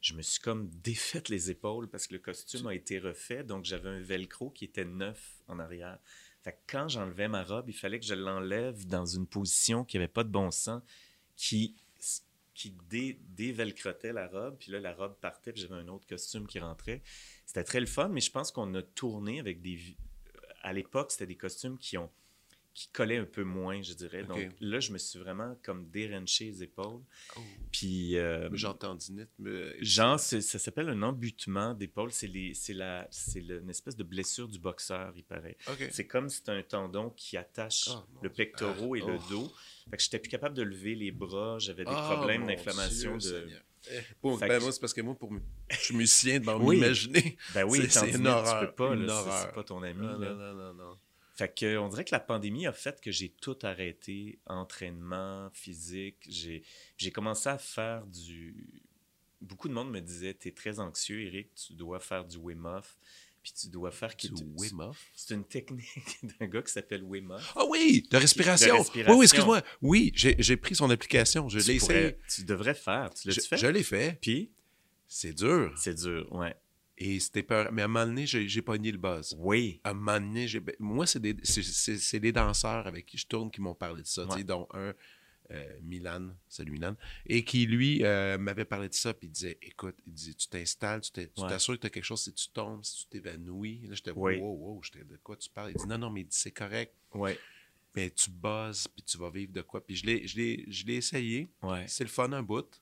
[0.00, 3.44] je me suis comme défaite les épaules parce que le costume a été refait.
[3.44, 5.98] Donc j'avais un velcro qui était neuf en arrière.
[6.42, 9.96] Fait que quand j'enlevais ma robe, il fallait que je l'enlève dans une position qui
[9.96, 10.82] n'avait pas de bon sens,
[11.36, 11.76] qui,
[12.52, 14.56] qui dé, dévelcrotait la robe.
[14.58, 17.02] Puis là, la robe partait, puis j'avais un autre costume qui rentrait.
[17.46, 19.78] C'était très le fun, mais je pense qu'on a tourné avec des...
[20.62, 22.10] À l'époque, c'était des costumes qui ont
[22.74, 24.24] qui collaient un peu moins, je dirais.
[24.24, 27.02] Donc là, je me suis vraiment comme dérenché les épaules.
[27.36, 27.40] Oh.
[27.70, 29.74] Puis, euh, Genre tendinite, mais...
[29.84, 32.12] genre, ça s'appelle un embutement d'épaule.
[32.12, 35.56] C'est une espèce de blessure du boxeur, il paraît.
[35.68, 35.88] OK.
[35.90, 39.30] C'est comme si c'est un tendon qui attache Oh, le pectoral et Ah, le oh.
[39.30, 39.52] dos.
[39.90, 41.58] Fait que j'étais plus capable de lever les bras.
[41.58, 43.16] J'avais des Ah, problèmes d'inflammation.
[43.16, 43.20] De...
[43.20, 43.62] Seigneur.
[43.90, 45.32] Eh, ben que- moi, c'est parce que moi, pour
[45.70, 46.76] je suis musicien, devant Oui.
[46.76, 47.36] m'imaginer.
[47.54, 48.96] Ben oui, C'est- une tu horreur, peux pas.
[48.96, 49.38] c'est- horreur.
[49.48, 50.06] C'est pas ton ami.
[50.06, 50.32] Non, là.
[50.34, 50.98] non, non, non.
[51.34, 56.28] Fait que, on dirait que la pandémie a fait que j'ai tout arrêté, entraînement, physique.
[56.28, 58.82] J'ai commencé à faire du...
[59.40, 62.64] Beaucoup de monde me disait, tu es très anxieux, Eric, tu dois faire du Wim
[62.66, 62.96] Hof,
[63.42, 64.10] puis tu dois faire...
[64.10, 64.98] Du qui- Wim Hof?
[65.14, 67.52] C'est une technique d'un gars qui s'appelle Hof.
[67.56, 68.74] Ah oui, de respiration.
[68.74, 69.12] De respiration.
[69.12, 69.62] Oui, oui, excuse-moi.
[69.80, 71.48] Oui, j'ai pris son application.
[71.48, 72.16] Je l'ai essayé.
[72.28, 73.10] Tu devrais faire.
[73.14, 73.56] Tu Je, l'as-tu fait?
[73.56, 74.18] je l'ai fait.
[74.20, 74.52] Puis,
[75.08, 75.72] C'est dur.
[75.76, 76.54] c'est dur, ouais.
[76.98, 77.72] Et c'était peur.
[77.72, 79.34] Mais à un moment donné, j'ai pogné le buzz.
[79.38, 79.80] Oui.
[79.82, 83.74] À un moment donné, ben, moi, c'est des, danseurs avec qui je tourne qui m'ont
[83.74, 84.44] parlé de ça, tu sais, Ouais.
[84.44, 84.92] dont un,
[85.82, 86.96] Milan, salut Milan,
[87.26, 90.48] et qui, lui, euh, m'avait parlé de ça, puis il disait, écoute, il dit, tu
[90.48, 91.28] t'installes, tu Ouais.
[91.48, 93.86] t'assures que tu as quelque chose, si tu tombes, si tu t'évanouis.
[93.88, 94.38] Là, j'étais, Oui.
[94.38, 95.70] wow, wow, j'étais, de quoi tu parles?
[95.72, 97.38] Il dit, non, non, mais il dit, c'est correct, Ouais.
[97.94, 99.84] mais tu buzzes, puis tu vas vivre de quoi?
[99.84, 101.84] Puis je l'ai, je l'ai, je l'ai essayé, Ouais.
[101.88, 102.81] c'est le fun un bout,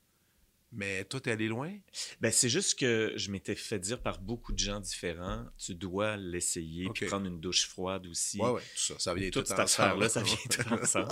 [0.72, 1.72] mais toi, t'es allé loin?
[2.20, 6.16] Ben, c'est juste que je m'étais fait dire par beaucoup de gens différents, tu dois
[6.16, 8.38] l'essayer, puis prendre une douche froide aussi.
[8.40, 11.08] Ouais, ouais, tout ça, ça vient toute tout cette affaire-là, ça vient tout ensemble.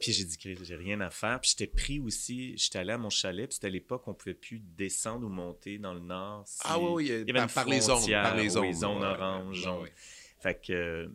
[0.00, 1.40] puis j'ai dit, Chris, j'ai rien à faire.
[1.40, 4.34] Puis j'étais pris aussi, j'étais allé à mon chalet, puis c'était à l'époque on pouvait
[4.34, 6.46] plus descendre ou monter dans le nord.
[6.46, 8.50] si- Ah oui, oui, Il y avait par, une par les zones, par les oui,
[8.50, 8.74] zones.
[8.74, 9.82] zone ouais, orange, ouais, jaune.
[9.82, 9.92] ouais.
[10.40, 11.08] Fait que, euh,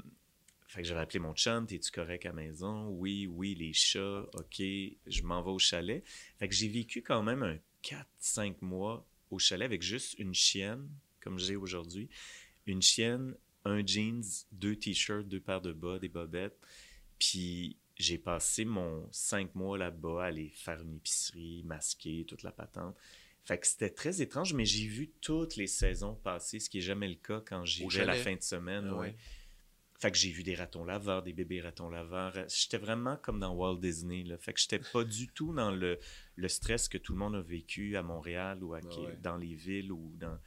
[0.68, 2.88] fait que j'avais appelé mon chum, t'es-tu correct à la maison?
[2.90, 6.04] Oui, oui, les chats, ok, je m'en vais au chalet.
[6.40, 10.90] Fait que j'ai vécu quand même un 4-5 mois au chalet avec juste une chienne,
[11.22, 12.10] comme j'ai aujourd'hui.
[12.66, 16.58] Une chienne, un jeans, deux t-shirts, deux paires de bas, des bobettes.
[17.20, 22.52] Puis j'ai passé mon 5 mois là-bas à aller faire une épicerie, masquer, toute la
[22.52, 22.96] patente.
[23.46, 26.84] Fait que c'était très étrange, mais j'ai vu toutes les saisons passer, ce qui n'est
[26.84, 28.88] jamais le cas quand j'y vais la fin de semaine.
[28.90, 29.00] Ah ouais.
[29.00, 29.16] ouais.
[30.04, 32.34] Fait que j'ai vu des ratons laveurs, des bébés ratons laveurs.
[32.50, 34.24] J'étais vraiment comme dans Walt Disney.
[34.24, 34.38] Là.
[34.38, 35.98] Fait que j'étais pas du tout dans le,
[36.36, 39.18] le stress que tout le monde a vécu à Montréal ou à, Ah ouais.
[39.22, 40.38] dans les villes ou dans,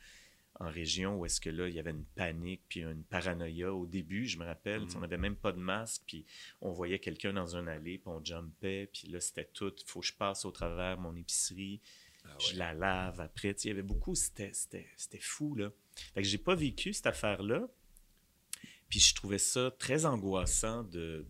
[0.61, 3.73] en région où est-ce que là, il y avait une panique puis une paranoïa.
[3.73, 4.89] Au début, je me rappelle, Mhm.
[4.97, 6.27] on n'avait même pas de masque puis
[6.61, 9.73] on voyait quelqu'un dans un allée puis on jumpait puis là, c'était tout.
[9.79, 11.81] Il faut que je passe au travers mon épicerie.
[12.27, 13.55] Ah Je la lave après.
[13.55, 14.53] Tu sais, il y avait beaucoup, c'était
[15.21, 15.71] fou, là.
[16.13, 17.69] Fait que j'ai pas vécu cette affaire-là.
[18.89, 21.27] Puis je trouvais ça très angoissant de,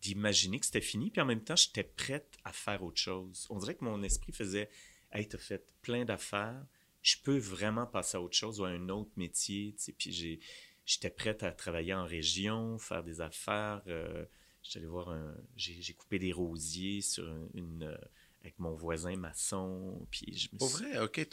[0.00, 1.10] d'imaginer que c'était fini.
[1.10, 3.46] Puis en même temps, j'étais prête à faire autre chose.
[3.50, 4.68] On dirait que mon esprit faisait
[5.12, 6.66] Hey, t'as fait plein d'affaires.
[7.02, 9.74] Je peux vraiment passer à autre chose ou à un autre métier.
[9.96, 10.40] Puis
[10.84, 13.82] j'étais prête à travailler en région, faire des affaires.
[13.86, 14.26] Euh,
[14.62, 15.34] j'étais voir un.
[15.56, 17.50] J'ai, coupé des rosiers sur une.
[17.54, 17.96] une, euh,
[18.46, 20.06] avec mon voisin maçon.
[20.10, 21.28] Puis je me Pour vrai, ok,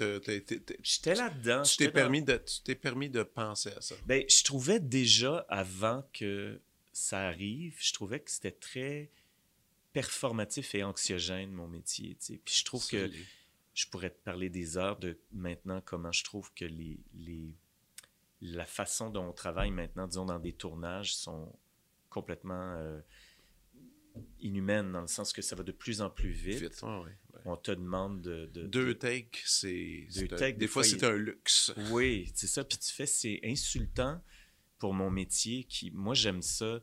[0.82, 1.62] J'étais là-dedans.
[1.62, 2.38] tu t'es permis de,
[2.74, 3.96] permis penser à ça.
[4.08, 6.60] Ben, je trouvais déjà avant que
[6.92, 9.12] ça arrive, je trouvais que c'était très
[9.94, 12.18] performatif et anxiogène mon métier.
[12.44, 13.12] Puis je trouve que
[13.76, 17.54] je pourrais te parler des heures de maintenant comment je trouve que les, les
[18.42, 21.54] la façon dont on travaille maintenant, disons dans des tournages, sont
[22.10, 23.00] complètement euh,
[24.40, 26.60] inhumaines dans le sens que ça va de plus en plus vite.
[26.62, 27.42] Vite, ouais, ouais, ouais.
[27.46, 30.08] On te demande de, de- Deux de- takes, c'est.
[30.16, 31.74] Deux takes, des des fois, fois, c'est un luxe.
[31.92, 32.64] Oui, c'est ça.
[32.64, 34.22] Puis tu fais, c'est insultant
[34.80, 36.82] pour mon métier qui, moi, j'aime ça.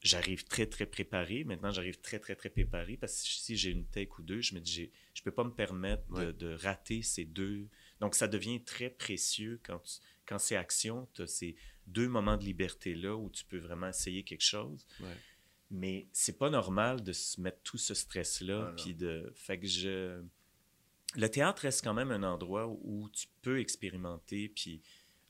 [0.00, 1.44] J'arrive très, très préparé.
[1.44, 4.54] Maintenant, j'arrive très, très, très préparé parce que si j'ai une take ou deux, je
[4.54, 6.32] me dis, j'ai- je peux pas me permettre de, Ouais.
[6.34, 7.68] de rater ces deux.
[8.00, 11.08] Donc, ça devient très précieux quand, tu- quand c'est action.
[11.14, 11.56] Tu as ces
[11.86, 14.86] deux moments de liberté-là où tu peux vraiment essayer quelque chose.
[15.76, 18.68] Mais c'est pas normal de se mettre tout ce stress-là.
[18.70, 19.32] Ah, puis de...
[19.34, 20.22] Fait que je...
[21.16, 24.48] Le théâtre reste quand même un endroit où tu peux expérimenter.
[24.48, 24.80] Puis,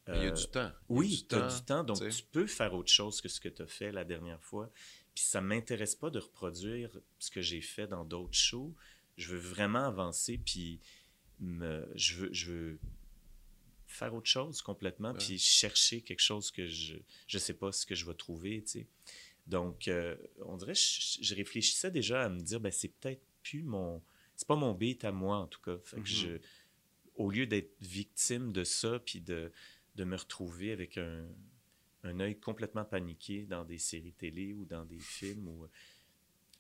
[0.09, 0.71] Il y a euh, du temps.
[0.91, 3.49] Il oui, tu as du temps, donc tu peux faire autre chose que ce que
[3.49, 4.71] tu as fait la dernière fois.
[5.15, 8.75] Puis ça m'intéresse pas de reproduire ce que j'ai fait dans d'autres shows.
[9.17, 10.81] Je veux vraiment avancer, puis
[11.41, 12.79] me- je, veux, je veux
[13.87, 16.97] faire autre chose complètement, puis chercher quelque chose que je
[17.33, 18.87] ne sais pas ce que je vais trouver, tu sais.
[19.47, 23.63] Donc, euh, on dirait, je, je, réfléchissais déjà à me dire, ben, c'est peut-être plus
[23.63, 24.03] mon.
[24.37, 25.77] C'est pas mon beat à moi, en tout cas.
[25.85, 26.07] Fait que Mhm.
[26.07, 26.29] je,
[27.17, 29.53] au lieu d'être victime de ça, puis de,
[29.97, 31.27] de me retrouver avec un,
[32.05, 35.47] un œil complètement paniqué dans des séries télé ou dans des films.
[35.49, 35.67] Ou...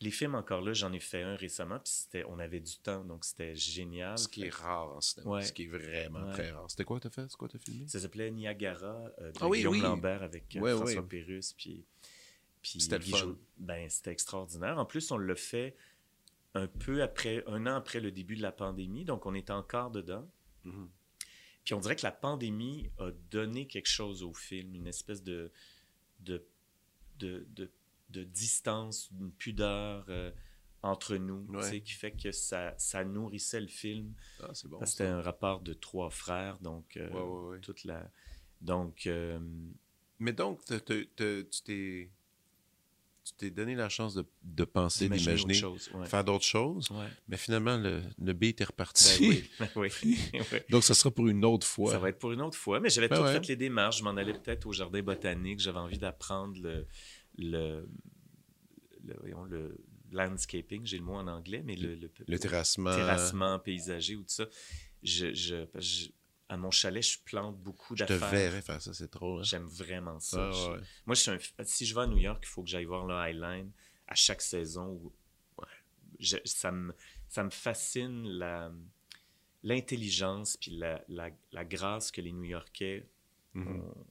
[0.00, 3.02] Les films, encore là, j'en ai fait un récemment, puis c'était, on avait du temps,
[3.04, 4.18] donc c'était génial.
[4.18, 5.30] Ce qui Fait est rare en cinéma.
[5.32, 5.42] Ouais.
[5.42, 6.32] Ce qui est vraiment Ouais.
[6.32, 6.70] très rare.
[6.70, 7.28] C'était quoi que t'as fait?
[7.30, 7.88] C'est quoi que t'as filmé?
[7.88, 9.80] Ça s'appelait Niagara euh, de Ah oui, Guillaume oui.
[9.80, 11.08] Lambert avec euh, Ouais, François.
[11.08, 11.52] Pérusse.
[11.54, 11.84] Puis,
[12.64, 13.36] puis C'était le fun.
[13.58, 14.78] Ben, c'était extraordinaire.
[14.78, 15.76] En plus, on l'a fait
[16.54, 19.90] un peu après, un an après le début de la pandémie, donc on était encore
[19.90, 20.28] dedans.
[20.64, 20.88] Mhm.
[21.64, 25.50] Puis on dirait que la pandémie a donné quelque chose au film, une espèce de,
[26.20, 26.44] de,
[27.18, 27.70] de, de,
[28.10, 30.30] de distance, une pudeur euh,
[30.82, 31.62] entre nous, Ouais.
[31.62, 34.14] tu sais, qui fait que ça, ça nourrissait le film.
[34.42, 34.84] Ah, bon.
[34.84, 37.60] C'était un rapport de trois frères, donc euh, Ouais, ouais, ouais.
[37.60, 38.10] toute la...
[38.60, 39.38] Donc, euh,
[40.18, 42.10] Mais donc, tu t'es
[43.24, 45.58] tu t'es donné la chance de, de penser, d'imaginer.
[45.94, 46.06] Ouais.
[46.06, 47.06] faire d'autres choses, Ouais.
[47.26, 49.16] mais finalement, le, le beat est Ben reparti.
[49.28, 49.88] oui, ben oui.
[50.52, 50.64] Ouais.
[50.68, 51.90] Donc, ça sera pour une autre fois.
[51.92, 53.32] Ça va être pour une autre fois, mais j'avais Ben tout ouais.
[53.32, 53.98] fait les démarches.
[53.98, 55.60] Je m'en allais peut-être au jardin botanique.
[55.60, 56.86] J'avais envie d'apprendre le,
[57.38, 57.88] le,
[59.04, 59.76] le, voyons, le
[60.12, 62.94] landscaping, j'ai le mot en anglais, mais le, le, Le terrassement.
[62.94, 64.46] terrassement paysager ou tout ça.
[65.02, 65.64] Je, je-
[66.48, 68.30] à mon chalet, je plante beaucoup Je te d'affaires.
[68.30, 69.38] verrais faire ça, c'est trop.
[69.38, 69.42] Hein?
[69.42, 70.48] J'aime vraiment ça.
[70.48, 70.80] Ah, Je-.
[71.06, 73.06] Moi, je suis un, si je vais à New York, il faut que j'aille voir
[73.06, 73.70] le Highline
[74.06, 74.88] à chaque saison.
[74.88, 75.12] Où,
[75.58, 75.66] ouais,
[76.20, 76.94] je- ça, me,
[77.28, 78.70] ça me fascine la,
[79.62, 83.06] l'intelligence puis la, la, la grâce que les New-Yorkais
[83.54, 83.68] Mhm.
[83.80, 84.06] ont-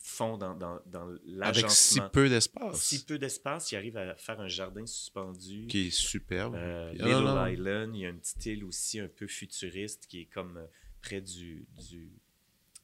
[0.00, 2.80] font dans, dans, dans Avec si peu d'espace.
[2.80, 5.66] Si peu d'espace, ils arrivent à faire un jardin suspendu.
[5.66, 6.54] Qui est superbe.
[6.54, 7.52] Euh, ah, Little.
[7.52, 10.66] Island, il y a une petite île aussi un peu futuriste qui est comme euh,
[11.00, 12.10] près du, du,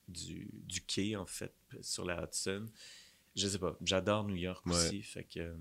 [0.08, 2.66] du, du quai, en fait, sur la Hudson.
[3.36, 4.72] Je sais pas, j'adore New York Ouais.
[4.74, 5.40] aussi, fait que...
[5.40, 5.56] euh,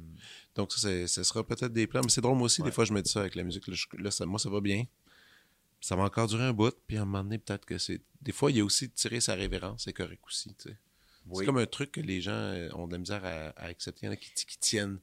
[0.55, 2.01] Donc, ça, ce sera peut-être des plans.
[2.03, 2.69] Mais c'est drôle, moi aussi, Ouais.
[2.69, 3.65] des fois, je me dis ça avec la musique.
[3.67, 4.85] Là, je- là, ça, moi, ça va bien.
[5.81, 6.73] Ça va encore durer un bout.
[6.87, 7.99] Puis à un moment donné, peut-être que c'est.
[8.21, 9.83] Des fois, il y a aussi de tirer sa révérence.
[9.85, 10.53] C'est correct aussi.
[10.55, 10.77] tu sais.
[11.33, 14.01] C'est comme un truc que les gens euh, ont de la misère à, à accepter.
[14.03, 14.99] Il y en a qui, qui tiennent,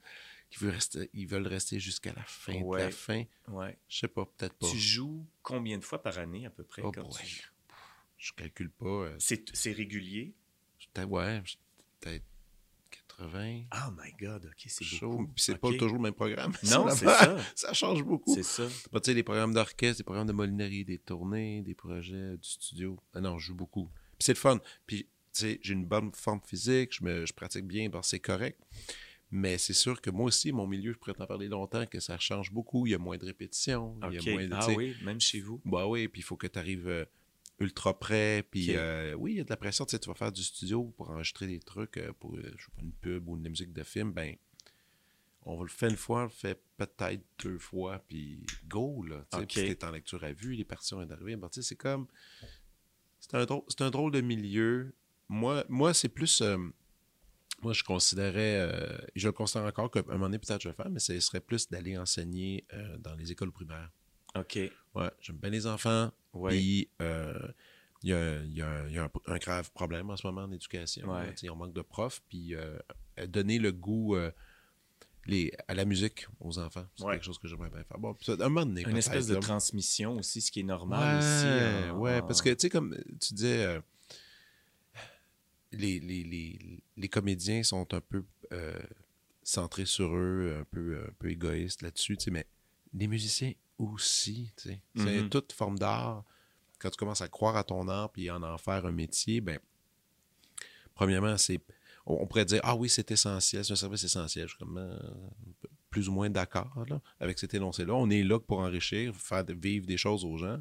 [0.51, 2.91] qui veulent rester, ils veulent rester jusqu'à la fin de la Ouais.
[2.91, 3.25] fin.
[3.49, 3.79] Ouais.
[3.89, 4.67] Je sais pas, peut-être pas.
[4.69, 6.83] Tu joues combien de fois par année, à peu près?
[6.83, 7.13] Oh quand boy.
[7.21, 7.49] tu joues?
[8.19, 8.87] Je calcule pas.
[8.87, 10.35] euh, C'est régulier?
[11.09, 11.43] ouais,
[12.01, 12.25] peut-être
[12.91, 13.65] 80.
[13.75, 15.11] Oh my God, OK, c'est Chaud.
[15.11, 15.33] beaucoup.
[15.37, 15.61] C'est OK.
[15.61, 16.53] pas toujours le même programme.
[16.65, 17.37] Non, c'est ça.
[17.55, 18.35] Ça change beaucoup.
[18.35, 18.67] C'est ça.
[18.93, 22.49] Bah, tu sais, les programmes d'orchestre, des programmes de molinerie, des tournées, des projets du
[22.49, 22.99] studio.
[23.15, 23.87] Ah non, je joue beaucoup.
[24.19, 24.59] Puis c'est le fun.
[24.87, 28.21] Puis, tu sais, j'ai une bonne forme physique, je, me, je pratique bien, bon, c'est
[28.21, 28.61] correct.
[29.31, 32.19] Mais c'est sûr que moi aussi, mon milieu, je pourrais t'en parler longtemps, que ça
[32.19, 32.87] change beaucoup.
[32.87, 33.97] Il y a moins de répétitions.
[34.03, 34.25] Il OK.
[34.25, 35.61] y a moins de, Ah oui, même chez vous?
[35.65, 37.07] Bah oui, puis il faut que tu arrives
[37.61, 38.45] ultra prêt.
[38.51, 39.85] Puis euh, oui, il y a de la pression.
[39.85, 42.65] Tu sais, tu vas faire du studio pour enregistrer des trucs euh, pour, euh, je
[42.65, 44.13] sais pas, une pub ou une musique de film.
[44.13, 44.35] Ben,
[45.43, 49.25] on va le faire une fois, on le fait peut-être deux fois, puis go, là.
[49.31, 49.53] Tu sais, Ok.
[49.53, 51.37] Puis t'es en lecture à vue, les partitions viennent d'arriver.
[51.37, 52.07] Ben, tu sais, c'est comme...
[53.21, 54.95] C'est un, drôle, c'est un drôle de milieu.
[55.29, 56.43] Moi, moi c'est plus...
[57.63, 60.75] moi, je considérais, euh, je le considère encore qu'à un moment donné, peut-être je vais
[60.75, 63.91] faire, mais ce serait plus d'aller enseigner euh, dans les écoles primaires.
[64.37, 64.59] OK.
[64.95, 66.11] Ouais, j'aime bien les enfants.
[66.49, 67.49] Puis, euh,
[68.03, 70.27] il y a, il y a- il y a un, un grave problème en ce
[70.27, 71.09] moment en éducation.
[71.13, 71.27] Ouais.
[71.27, 71.53] là.
[71.53, 72.23] On manque de profs.
[72.29, 72.55] Puis,
[73.29, 74.17] donner le goût
[75.27, 77.13] les, à la musique aux enfants, c'est Ouais.
[77.15, 77.99] quelque chose que j'aimerais bien faire.
[77.99, 79.41] Bon, puis ça, un moment donné, Une espèce de là.
[79.41, 81.91] transmission aussi, ce qui est normal Ouais, aussi.
[82.01, 83.81] ouais, en- parce que, tu sais, comme tu disais,
[85.73, 88.79] les, les, les, les comédiens sont un peu euh,
[89.43, 92.47] centrés sur eux, un peu, un peu égoïstes là-dessus, mais
[92.93, 94.83] les musiciens aussi, tu sais.
[94.97, 95.29] C'est Mhm.
[95.31, 96.25] toute forme d'art.
[96.79, 99.59] Quand tu commences à croire à ton art puis en en faire un métier, ben,
[100.95, 101.61] premièrement, c'est.
[102.07, 104.47] On, pourrait dire, ah oui, c'est essentiel, c'est un service essentiel.
[104.49, 104.99] Je suis comme, euh,
[105.91, 106.85] plus ou moins d'accord
[107.21, 107.95] avec cet énoncé-là.
[107.95, 110.61] On est là pour enrichir, faire vivre des choses aux gens,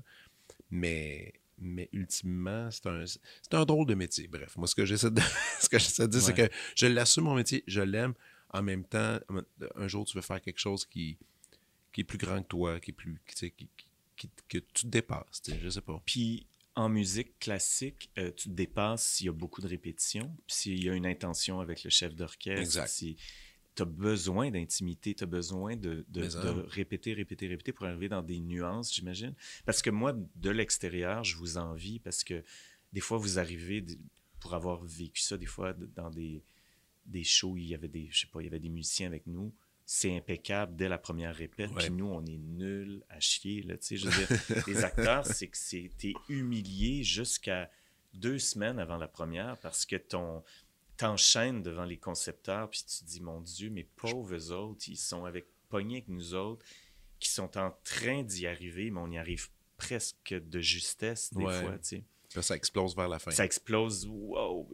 [0.69, 4.27] mais, mais ultimement, c'est un, c'est un drôle de métier.
[4.27, 5.21] Bref, moi, ce que j'essaie de,
[5.59, 8.13] ce que de dire, c'est que je l'assume, mon métier, je l'aime.
[8.51, 9.19] En même temps,
[9.75, 11.17] un jour, tu veux faire quelque chose qui,
[11.91, 13.21] qui est plus grand que toi, qui est plus.
[13.27, 13.67] qui- qui-
[14.17, 16.01] qui- que tu te dépasses, je sais pas.
[16.05, 16.45] Puis
[16.75, 20.83] en musique classique, euh, tu te dépasses s'il y a beaucoup de répétitions, puis s'il
[20.83, 22.87] y a une intention avec le chef d'orchestre, Exact.
[22.87, 23.15] si
[23.79, 26.05] tu as besoin d'intimité, tu as besoin de,
[26.67, 29.33] répéter, répéter, répéter pour arriver dans des nuances, j'imagine.
[29.65, 32.43] Parce que moi, de l'extérieur, je vous envie parce que
[32.91, 33.85] des fois, vous arrivez,
[34.39, 36.43] pour avoir vécu ça, des fois, dans des,
[37.05, 39.25] des shows, il y avait des, je sais pas, il y avait des musiciens avec
[39.27, 39.53] nous.
[39.85, 41.71] C'est impeccable dès la première répète.
[41.73, 43.63] Puis nous, on est nuls à chier.
[43.63, 45.57] Là, tu sais, je veux dire, les acteurs, c'est que
[45.97, 47.71] t'es humilié jusqu'à
[48.13, 50.43] deux semaines avant la première parce que ton
[50.99, 55.23] t'enchaînes devant les concepteurs puis tu te dis mon Dieu mes pauvres autres ils sont
[55.25, 56.65] avec pognés avec nous autres
[57.19, 59.47] qui sont en train d'y arriver mais on y arrive
[59.77, 61.61] presque de justesse des Ouais.
[61.61, 63.31] fois tu sais ça explose vers la fin.
[63.31, 64.69] ça explose wow,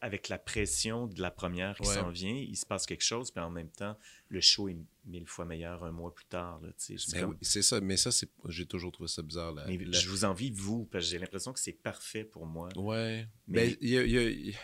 [0.00, 1.94] avec la pression de la première qui Ouais.
[1.94, 3.96] s'en vient il se passe quelque chose puis en même temps
[4.30, 6.94] le show est mille fois meilleur un mois plus tard là, tu sais.
[6.98, 9.52] C'est Ben comme- oui, c'est ça, mais ça, c'est, j'ai toujours trouvé ça bizarre.
[9.52, 12.68] Là, mais je vous envie vous parce que j'ai l'impression que c'est parfait pour moi
[12.76, 13.26] Ouais.
[13.46, 14.10] Mais- il y a- il
[14.46, 14.58] y a-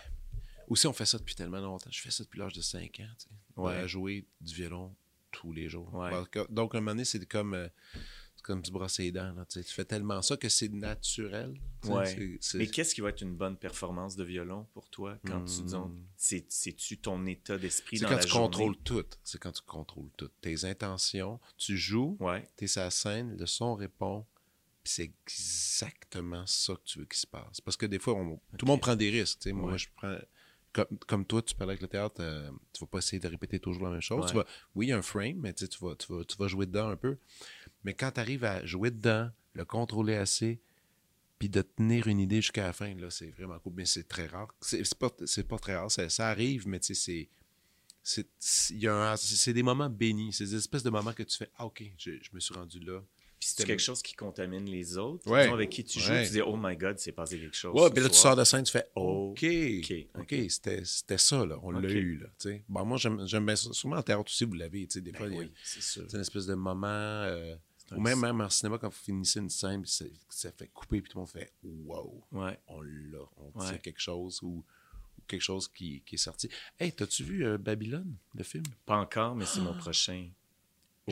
[0.68, 1.90] aussi, on fait ça depuis tellement longtemps.
[1.90, 3.08] Je fais ça depuis l'âge de 5 ans.
[3.18, 3.30] tu sais.
[3.56, 3.74] Ouais.
[3.74, 4.94] À jouer du violon
[5.30, 5.92] tous les jours.
[5.94, 6.10] Ouais.
[6.50, 7.68] Donc, à un moment donné, c'est comme, euh,
[8.42, 9.32] comme se brosser les dents.
[9.34, 9.64] là, tu sais.
[9.64, 11.54] Tu fais tellement ça que c'est naturel.
[11.82, 11.92] tu sais.
[11.92, 12.38] Ouais.
[12.54, 16.00] Mais qu'est-ce qui va être une bonne performance de violon pour toi quand tu Hmm.
[16.16, 18.44] c'est-tu ton état d'esprit c'est dans quand la tu journée?
[18.46, 19.04] contrôles tout.
[19.22, 20.30] C'est quand tu contrôles tout.
[20.40, 24.24] Tes intentions, tu joues, Ouais, tu es sur la scène, le son répond,
[24.82, 27.60] puis c'est exactement ça que tu veux qu'il se passe.
[27.60, 29.46] Parce que des fois, on- tout le monde prend des risques.
[29.48, 30.16] Moi, je prends.
[30.86, 33.58] Comme, comme toi, tu parlais avec le théâtre, euh, tu vas pas essayer de répéter
[33.58, 34.22] toujours la même chose.
[34.24, 34.30] Ouais.
[34.30, 36.24] Tu vas, oui, il y a un frame, mais tu, sais, tu, vas, tu, vas,
[36.24, 37.16] tu vas jouer dedans un peu.
[37.84, 40.60] Mais quand tu arrives à jouer dedans, le contrôler assez,
[41.38, 43.72] puis de tenir une idée jusqu'à la fin, là, c'est vraiment cool.
[43.76, 44.48] Mais c'est très rare.
[44.60, 45.90] C'est c'est pas, c'est pas très rare.
[45.90, 47.28] Ça, ça arrive, mais tu sais,
[48.02, 48.26] c'est.
[48.38, 50.32] c'est- y a un- C'est c'est des moments bénis.
[50.32, 52.80] C'est des espèces de moments que tu fais Ah, OK, je, je me suis rendu
[52.80, 53.02] là.
[53.38, 55.42] Puis c'est quelque chose qui contamine les autres, Ouais.
[55.42, 56.26] disons, avec qui tu joues, Ouais.
[56.26, 57.72] tu dis, oh my God, c'est passé quelque chose.
[57.80, 59.44] Ouais, puis là, tu sors de scène, tu fais Oh, OK.
[60.18, 61.58] OK, c'était ça, là.
[61.62, 62.26] On l'a eu, là.
[62.68, 63.72] Bon, moi, j'aime bien ça.
[63.72, 64.86] Sûrement en théâtre aussi, vous l'avez.
[64.86, 66.04] tu sais, Des Ben fois, oui, c'est sûr.
[66.08, 66.86] c'est une espèce de moment.
[66.88, 67.54] euh,
[67.92, 71.00] ou même, même en cinéma, quand vous finissez une scène, puis ça, ça fait couper,
[71.00, 72.58] puis tout le monde fait Wow, Ouais.
[72.66, 73.18] on l'a.
[73.54, 74.62] On tient quelque chose ou,
[75.26, 76.48] quelque chose qui, qui est sorti.
[76.78, 78.64] Hey, t'as-tu vu euh, Babylone, le film?
[78.86, 80.28] Pas encore, mais c'est mon prochain.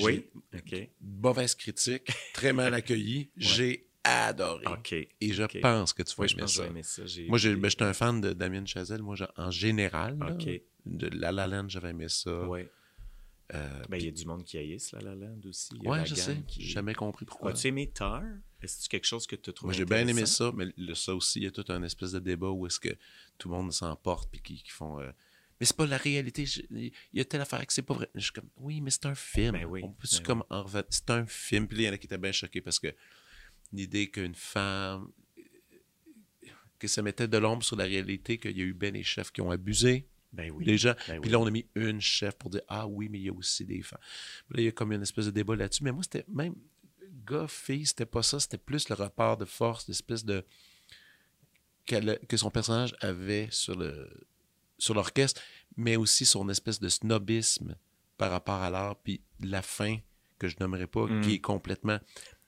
[0.05, 0.25] Oui,
[0.55, 0.89] OK.
[1.01, 3.31] Mauvaise critique, très mal accueilli.
[3.37, 4.65] J'ai adoré.
[4.67, 4.93] OK.
[4.93, 6.67] Et je pense que tu vas Oui, aimer ça.
[6.67, 7.03] aimé ça.
[7.29, 9.03] Moi, ben, j'étais un fan de Damien Chazelle.
[9.03, 10.49] Moi, en général, là, OK.
[10.87, 12.47] de La La Land, j'avais aimé ça.
[12.47, 12.71] Ouais.
[13.55, 15.71] Euh, Ben, il y a du monde qui haïsse La La Land aussi.
[15.85, 16.37] La je sais.
[16.49, 17.53] qui- J'ai jamais compris pourquoi.
[17.53, 18.23] As-tu aimé Tar?
[18.61, 20.95] Est-ce que c'est quelque chose que tu trouves Moi, j'ai bien aimé ça, mais le-
[20.95, 22.89] ça aussi, il y a tout un espèce de débat où est-ce que
[23.39, 24.99] tout le monde s'emporte puis qui, qui font.
[25.01, 25.11] euh,
[25.61, 26.45] mais c'est pas la réalité.
[26.47, 28.09] je- Il y a telle affaire que c'est pas vrai.
[28.15, 29.53] Je suis comme, oui, mais c'est un film.
[29.53, 31.67] Ben oui, On peut ben comme en C'est un film.
[31.69, 32.95] Puis là, il y en a qui étaient bien choqués parce que
[33.73, 35.11] l'idée qu'une femme.
[36.79, 39.33] que ça mettait de l'ombre sur la réalité qu'il y a eu ben des chefs
[39.33, 40.65] qui ont abusé Ben oui.
[40.67, 40.95] des gens.
[41.09, 43.29] Ben Puis là, on a mis une chef pour dire Ah oui, mais il y
[43.31, 44.01] a aussi des femmes.
[44.51, 45.83] Là, il y a comme une espèce de débat là-dessus.
[45.85, 46.55] Mais moi, c'était même
[47.27, 48.39] gars, fille, c'était pas ça.
[48.39, 50.45] C'était plus le rapport de force, l'espèce de.
[51.87, 54.11] que son personnage avait sur le
[54.79, 55.41] sur l'orchestre,
[55.77, 57.77] mais aussi son espèce de snobisme
[58.19, 59.99] par rapport à l'art, puis la fin
[60.39, 61.21] que je nommerai pas, Mm.
[61.23, 61.99] qui est complètement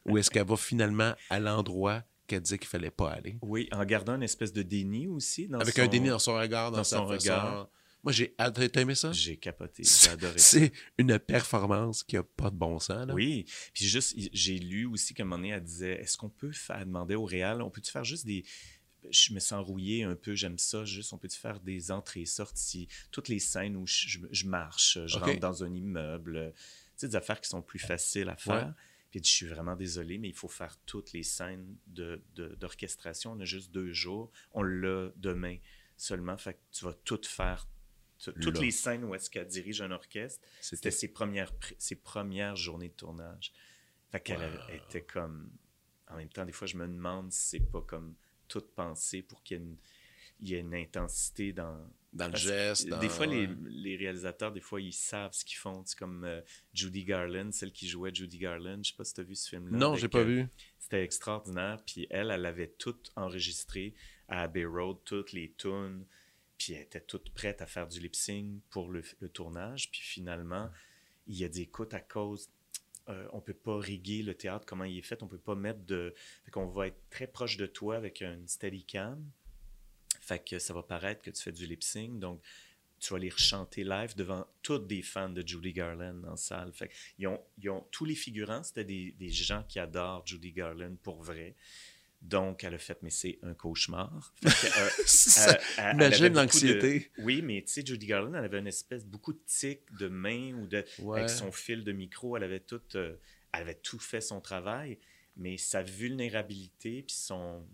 [0.04, 3.38] où est-ce qu'elle va finalement à l'endroit qu'elle disait qu'il fallait pas aller.
[3.42, 5.48] Oui, en gardant une espèce de déni aussi.
[5.48, 7.30] Dans Avec son- un déni dans son regard, dans, dans sa son façon.
[7.32, 7.68] regard.
[8.04, 8.34] Moi, j'ai.
[8.38, 9.10] ah, T'as aimé ça?
[9.12, 10.58] J'ai capoté, j'ai adoré ça.
[10.58, 13.06] c'est une performance qui a pas de bon sens.
[13.06, 13.14] Là.
[13.14, 16.52] Oui, puis juste, j'ai lu aussi qu'à un moment donné, elle disait, est-ce qu'on peut
[16.52, 18.44] faire, demandait au Réal, on peut-tu faire juste des...
[19.11, 23.28] Je me sens rouillé un peu, j'aime ça, juste, on peut-tu faire des entrées-sorties, toutes
[23.28, 26.62] les scènes où je, marche, je rentre dans un immeuble, tu
[26.96, 28.66] sais, des affaires qui sont plus faciles à faire.
[28.68, 28.72] Ouais.
[29.11, 33.32] Puis je suis vraiment désolé, mais il faut faire toutes les scènes de- de- d'orchestration.
[33.32, 35.56] on a juste deux jours, on l'a demain
[35.96, 37.66] seulement, fait que tu vas tout faire.
[38.18, 38.61] Toutes Là.
[38.61, 42.88] les scènes où est-ce qu'elle dirige un orchestre, c'était ses premières, pr- ses premières journées
[42.88, 43.52] de tournage.
[44.11, 44.74] Fait qu'elle Wow.
[44.74, 45.50] était comme.
[46.09, 48.14] En même temps, des fois, je me demande si c'est pas comme
[48.49, 49.76] toute pensée pour qu'il y ait une,
[50.40, 51.76] il y ait une intensité dans.
[52.12, 52.88] dans le geste.
[52.88, 55.82] dans- Des fois, les, réalisateurs, des fois, ils savent ce qu'ils font.
[55.84, 56.40] C'est comme euh,
[56.72, 58.78] Judy Garland, celle qui jouait Judy Garland.
[58.82, 59.76] Je sais pas si tu as vu ce film-là.
[59.78, 60.46] Non, j'ai pas euh, vu.
[60.78, 61.78] C'était extraordinaire.
[61.86, 63.94] Puis elle, elle avait tout enregistré
[64.28, 66.05] à Abbey Road, toutes les tunes.
[66.57, 69.90] Puis elle était toute prête à faire du lip sync pour le, le tournage.
[69.90, 70.70] Puis finalement,
[71.26, 72.49] il y a des écoutes à cause.
[73.09, 75.22] Euh, on peut pas riguer le théâtre, comment il est fait.
[75.22, 76.14] On peut pas mettre de.
[76.44, 79.24] Fait qu'on va être très proche de toi avec un steadicam.
[80.20, 82.18] Fait que ça va paraître que tu fais du lip sync.
[82.18, 82.42] Donc,
[83.00, 86.72] tu vas les chanter live devant toutes des fans de Judy Garland en salle.
[86.72, 90.52] Fait ils ont, ils ont, tous les figurants, c'était des, des gens qui adorent Judy
[90.52, 91.54] Garland pour vrai.
[92.20, 94.34] Donc, elle a fait, mais c'est un cauchemar.
[94.42, 97.10] Que, euh, Ça- elle- Imagine l'anxiété.
[97.18, 100.52] Oui, mais tu sais, Judy Garland, elle avait une espèce, beaucoup de tics de main
[100.54, 100.84] ou de.
[100.98, 101.18] Ouais.
[101.20, 103.14] Avec son fil de micro, elle avait tout, euh,
[103.52, 104.98] elle avait tout fait son travail,
[105.36, 107.64] mais sa vulnérabilité puis son.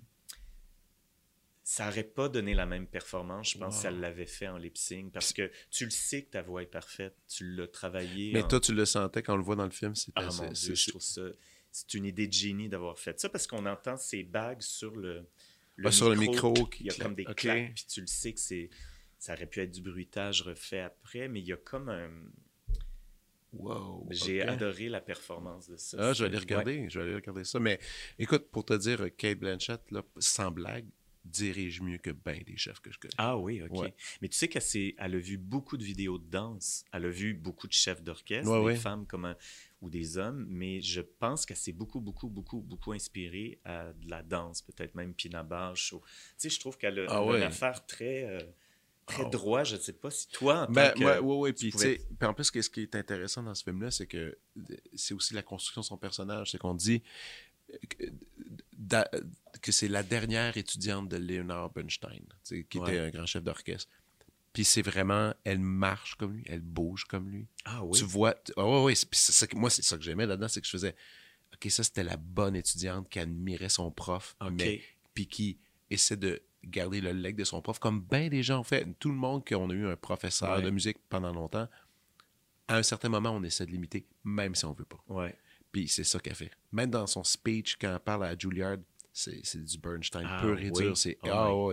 [1.66, 3.80] Ça n'aurait pas donné la même performance, je pense, Wow.
[3.80, 6.62] si elle l'avait fait en lip sync, parce que tu le sais que ta voix
[6.62, 8.32] est parfaite, tu l'as travaillé.
[8.34, 9.94] Mais en- toi, tu le sentais quand on le voit dans le film.
[9.94, 11.22] C'était ah c'est- mon Dieu, je trouve ça.
[11.76, 15.26] C'est une idée de génie d'avoir fait ça parce qu'on entend ces bagues sur le,
[15.74, 17.36] le Ah, sur le micro il y a comme des claque.
[17.36, 17.40] Ok.
[17.40, 18.70] claques, puis tu le sais que c'est
[19.18, 22.10] ça aurait pu être du bruitage refait après, mais il y a comme un...
[23.52, 24.06] Wow.
[24.10, 25.96] J'ai adoré la performance de ça.
[25.98, 26.90] Ah, je vais aller regarder, ouais.
[26.90, 27.58] je vais aller regarder ça.
[27.58, 27.80] Mais
[28.20, 30.86] écoute, pour te dire, Kate Blanchett, là, sans blague,
[31.24, 33.14] dirige mieux que ben des chefs que je connais.
[33.16, 33.78] Ah oui, OK.
[33.80, 33.94] Ouais.
[34.20, 34.62] Mais tu sais qu'elle
[34.98, 36.84] elle a vu beaucoup de vidéos de danse.
[36.92, 39.36] Elle a vu beaucoup de chefs d'orchestre, Ouais, des femmes comme un-
[39.84, 44.08] ou des hommes, mais je pense qu'elle s'est beaucoup, beaucoup, beaucoup, beaucoup inspirée à de
[44.10, 45.92] la danse, peut-être même Pina Bausch.
[45.92, 46.04] ou- Tu
[46.38, 47.36] sais, je trouve qu'elle a, Ah ouais.
[47.36, 48.40] une affaire très, euh,
[49.06, 49.62] très Ah droit.
[49.64, 51.20] Je ne sais pas si toi, en Ben, tant que...
[51.20, 54.06] ouais, Puis, pouvais- sais, puis en plus, ce qui est intéressant dans ce film-là, c'est
[54.06, 54.16] que
[54.56, 56.50] euh, c'est aussi la construction de son personnage.
[56.52, 57.02] C'est qu'on dit
[57.72, 58.04] euh, que,
[59.60, 62.88] que c'est la dernière étudiante de Leonard Bernstein, qui Ouais.
[62.90, 63.90] était un grand chef d'orchestre.
[64.54, 67.46] Puis c'est vraiment, elle marche comme lui, elle bouge comme lui.
[67.66, 67.98] Ah oui?
[67.98, 70.70] Tu vois, ah c'est ça que- moi, c'est ça que j'aimais là-dedans, c'est que je
[70.72, 70.94] faisais,
[71.54, 74.80] OK, ça, c'était la bonne étudiante qui admirait son prof, mais
[75.12, 75.58] puis qui
[75.90, 78.86] essaie de garder le leg de son prof, comme bien des gens ont fait.
[78.98, 80.62] Tout le monde qui a eu un professeur Ouais.
[80.62, 81.68] de musique pendant longtemps,
[82.68, 85.02] à un certain moment, on essaie de l'imiter, même si on veut pas.
[85.08, 85.36] Ouais.
[85.72, 86.50] Puis c'est ça qu'elle fait.
[86.72, 88.76] Même dans son speech, quand elle parle à Juilliard,
[89.14, 90.82] c'est du Bernstein Ah, pur et oui.
[90.82, 90.96] dur.
[90.96, 91.72] C'est Oh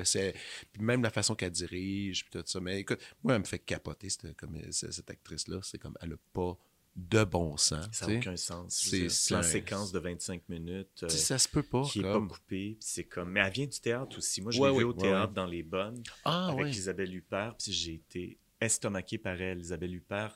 [0.72, 2.60] puis même la façon qu'elle dirige, puis tout ça.
[2.60, 5.60] Mais écoute, moi, elle me fait capoter cette, comme, cette, actrice-là.
[5.64, 6.56] C'est comme, elle a pas
[6.96, 7.88] de bon sens.
[7.94, 8.76] Ça n'a aucun sens.
[8.76, 11.04] C'est- un- séquence de 25 minutes.
[11.04, 11.84] euh, ça se peut pas.
[11.84, 12.78] qui n'est pas coupée.
[12.80, 13.32] c'est comme...
[13.32, 14.42] Mais elle vient du théâtre aussi.
[14.42, 16.04] Moi, je Ouais, l'ai ouais, vue au ouais, théâtre dans Les Bonnes.
[16.26, 16.76] Ah avec.
[16.76, 19.60] Isabelle Huppert, puis j'ai été estomaqué par elle.
[19.60, 20.36] Isabelle Huppert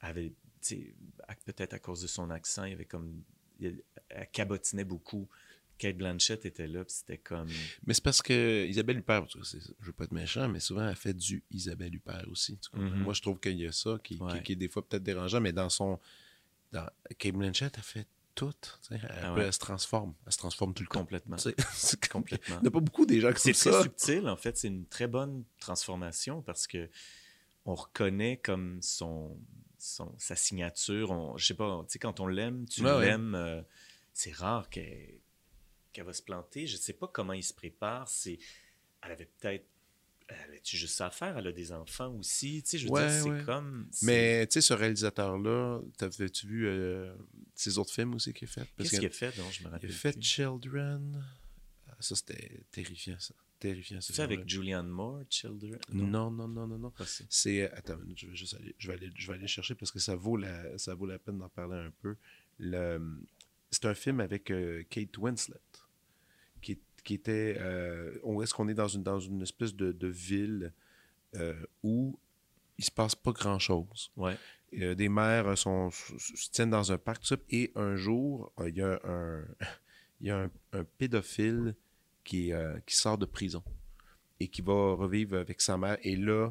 [0.00, 0.32] avait,
[1.46, 3.22] peut-être à cause de son accent, il avait comme,
[3.60, 3.82] elle
[4.30, 5.26] cabotinait beaucoup.
[5.78, 7.48] Kate Blanchett était là, puis c'était comme,
[7.86, 10.96] Mais c'est parce que Isabelle Huppert, c'est- je veux pas être méchant, mais souvent elle
[10.96, 12.58] fait du Isabelle Huppert aussi.
[12.74, 13.02] Mhm.
[13.02, 14.42] Moi, je trouve qu'il y a ça qui, qui- Ouais.
[14.42, 15.98] qui est des fois peut-être dérangeant, mais dans son.
[16.72, 16.86] Dans,
[17.18, 18.52] Kate Blanchett, elle fait tout.
[18.90, 19.44] Elle, Ah ouais.
[19.46, 20.14] elle se transforme.
[20.26, 21.36] Elle se transforme tout le complètement.
[21.72, 22.56] C'est Complètement.
[22.58, 23.82] Il n'y a pas beaucoup des gens C'est comme très ça.
[23.82, 24.56] subtil, en fait.
[24.56, 26.88] C'est une très bonne transformation parce que
[27.64, 29.36] on reconnaît comme son,
[29.78, 31.10] son sa signature.
[31.10, 33.06] On, je sais pas, tu sais, quand on l'aime, tu Ouais, ouais.
[33.06, 33.34] l'aimes.
[33.34, 33.62] euh,
[34.12, 35.20] c'est rare qu'elle
[35.98, 36.66] qu'elle va se planter.
[36.66, 38.06] Je sais pas comment il se prépare.
[38.08, 38.38] C'est,
[39.02, 39.66] elle avait peut-être,
[40.28, 41.36] elle avait-tu juste ça à faire?
[41.38, 42.62] Elle a des enfants aussi.
[42.62, 43.42] Tu sais, je veux Ouais, dire, c'est ouais.
[43.44, 43.88] comme.
[44.02, 47.12] Mais tu sais, ce réalisateur-là, t'avais-tu vu euh,
[47.54, 48.68] ses autres films aussi qu'il a fait?
[48.76, 49.36] Qu'est-ce qu'il a fait?
[49.36, 49.90] Donc, je me il rappelle.
[49.90, 50.22] a fait plus.
[50.22, 51.24] Children.
[51.88, 53.34] Ah, Ça, c'était terrifiant, ça.
[53.58, 54.48] Terrifiant, ce C'est avec.
[54.48, 55.78] Julianne Moore, Children?
[55.92, 56.92] Non, non, non, non, non.
[57.28, 59.98] C'est attends, je vais juste aller, je vais aller, je vais aller chercher parce que
[59.98, 62.14] ça vaut la, ça vaut la peine d'en parler un peu.
[62.60, 63.20] Le,
[63.72, 65.56] c'est un film avec euh, Kate Winslet
[67.08, 70.08] qui, qui était, euh, on est-ce qu'on est dans une dans une espèce de, de
[70.08, 70.72] ville
[71.36, 72.18] euh, où
[72.78, 74.10] il se passe pas grand chose.
[74.16, 74.36] Ouais.
[74.72, 78.68] des mères euh, sont, se tiennent dans un parc tout ça, et un jour euh,
[78.68, 79.44] il y a un,
[80.20, 81.74] il y a un, un pédophile
[82.24, 83.62] qui, euh, qui sort de prison
[84.40, 85.96] et qui va revivre avec sa mère.
[86.02, 86.50] Et là,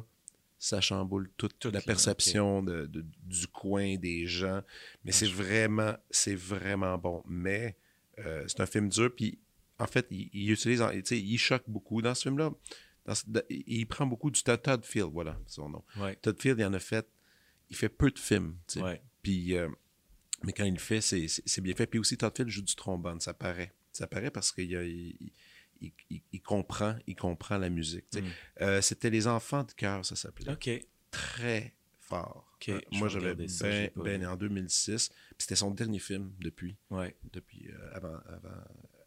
[0.58, 4.60] ça chamboule toute, Toute la perception de- de- du coin, des gens.
[5.04, 7.22] Mais c'est vraiment, c'est vraiment bon.
[7.26, 7.76] Mais
[8.18, 9.10] euh, c'est un film dur.
[9.14, 9.38] Puis,
[9.78, 12.50] en fait, il, il utilise, tu sais, il choque beaucoup dans ce film-là.
[13.48, 15.84] Il prend beaucoup du Todd Field, voilà son nom.
[15.96, 16.16] Ouais.
[16.16, 17.06] Todd Field, il en a fait,
[17.70, 18.84] il fait peu de films, tu sais.
[18.84, 19.02] Ouais.
[19.22, 19.68] Puis, euh,
[20.44, 21.86] mais quand il le fait, c'est, bien fait.
[21.86, 23.72] Puis aussi, Todd Field joue du trombone, ça paraît.
[23.92, 25.16] Ça paraît parce qu'il il,
[25.80, 28.04] il- il- il comprend, il comprend la musique.
[28.14, 28.26] Mm.
[28.62, 30.52] Euh, c'était Les Enfants de cœur, ça s'appelait.
[30.52, 30.68] OK.
[31.10, 32.44] Très fort.
[32.68, 35.08] Euh, moi, vais j'avais j'ai ben, ben en 2006.
[35.08, 37.16] Puis c'était son dernier film depuis, Ouais.
[37.32, 38.50] depuis euh, avant, avant,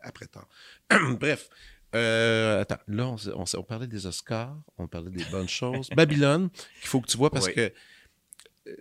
[0.04, 0.47] après tard.
[1.20, 1.49] Bref.
[1.93, 5.89] Euh, attends, là, on, parlait des Oscars, on parlait des bonnes choses.
[5.95, 6.49] Babylone,
[6.80, 7.54] qu'il faut que tu vois parce Oui.
[7.54, 7.74] que
[8.68, 8.76] euh,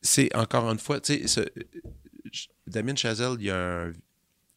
[0.00, 1.62] c'est encore une fois, tu sais, euh,
[2.66, 3.92] Damien Chazelle, il y, a un-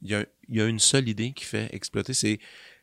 [0.01, 2.39] il, y a, il y a une seule idée qui fait exploiter, c'est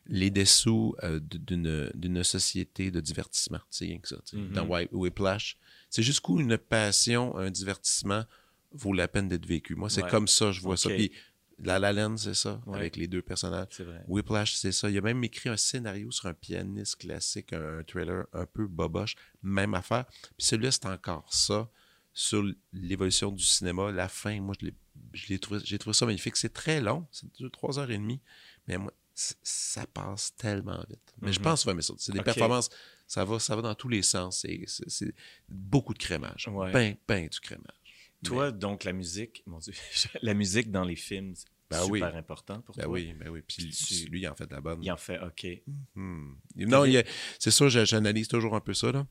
[0.09, 3.61] les dessous euh, d'une société de divertissement.
[3.71, 4.17] C'est rien que ça.
[4.35, 4.53] Mhm.
[4.53, 5.57] Dans Whip- Whiplash,
[5.91, 8.25] c'est jusqu'où une passion, un divertissement
[8.73, 9.75] vaut la peine d'être vécu.
[9.75, 10.11] Moi, c'est Ouais.
[10.11, 10.91] comme ça, je vois ça.
[10.91, 11.13] Puis
[11.59, 12.79] La La Land, c'est ça, Ouais.
[12.79, 13.69] avec les deux personnages.
[13.71, 14.05] C'est vrai.
[14.09, 14.91] Whiplash, c'est ça.
[14.91, 18.67] Il a même écrit un scénario sur un pianiste classique, un, un trailer un peu
[18.67, 20.05] boboche, même affaire.
[20.37, 21.71] Puis celui-là, c'est encore ça,
[22.13, 23.91] sur l'évolution du cinéma.
[23.91, 24.75] La fin, moi, je l'ai,
[25.15, 26.37] je l'ai trouvé, j'ai trouvé ça magnifique.
[26.37, 28.21] C'est très long, c'est deux, trois heures et demie,
[28.69, 31.15] mais moi, ça passe tellement vite.
[31.23, 31.45] Mais je Mhm.
[31.45, 31.95] pense que tu vas.
[31.99, 32.69] C'est des performances,
[33.07, 34.45] ça va, ça va dans tous les sens.
[34.89, 35.15] C'est
[35.49, 36.49] beaucoup de crémage.
[36.49, 36.71] Ouais.
[36.71, 37.86] Ben, ben du crémage.
[38.27, 39.73] Toi, donc, la musique, mon Dieu,
[40.23, 42.19] la musique dans les films, c'est Ben super oui.
[42.19, 42.93] important pour Ben toi.
[42.93, 43.41] oui, ben oui.
[43.47, 44.83] Puis tu- lui, il en fait de la bonne.
[44.83, 45.47] Il en fait, OK.
[45.95, 46.35] Hmm.
[46.57, 47.05] Non, il
[47.39, 48.93] c'est sûr, j'a- j'analyse toujours un peu ça.
[48.93, 49.07] Là.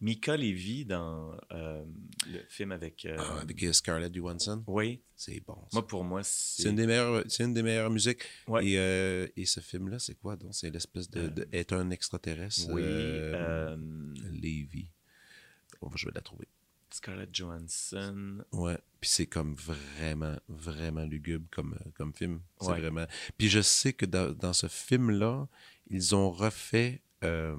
[0.00, 1.84] Mika Levy dans euh,
[2.28, 3.04] le film avec.
[3.04, 4.62] euh, Ah, avec Scarlett Johansson.
[4.68, 5.54] Oui, C'est bon.
[5.56, 5.68] ça.
[5.72, 6.68] moi pour moi, C'est c'est.
[6.70, 8.22] une des meilleures, c'est une des meilleures musiques.
[8.46, 8.64] Ouais.
[8.64, 10.54] Et, euh, et ce film-là, c'est quoi donc?
[10.54, 12.68] C'est l'espèce de, de- est un extraterrestre.
[12.70, 12.82] Oui,
[14.40, 14.88] Levy.
[15.80, 16.46] Oh, je vais la trouver.
[16.90, 18.44] Scarlett Johansson.
[18.52, 18.78] Ouais.
[19.00, 22.40] Puis c'est comme vraiment, vraiment lugubre comme, euh, comme film.
[22.60, 22.80] C'est Ouais.
[22.80, 23.06] vraiment.
[23.36, 25.46] Puis je sais que dans, dans ce film-là,
[25.88, 27.56] ils ont refait euh,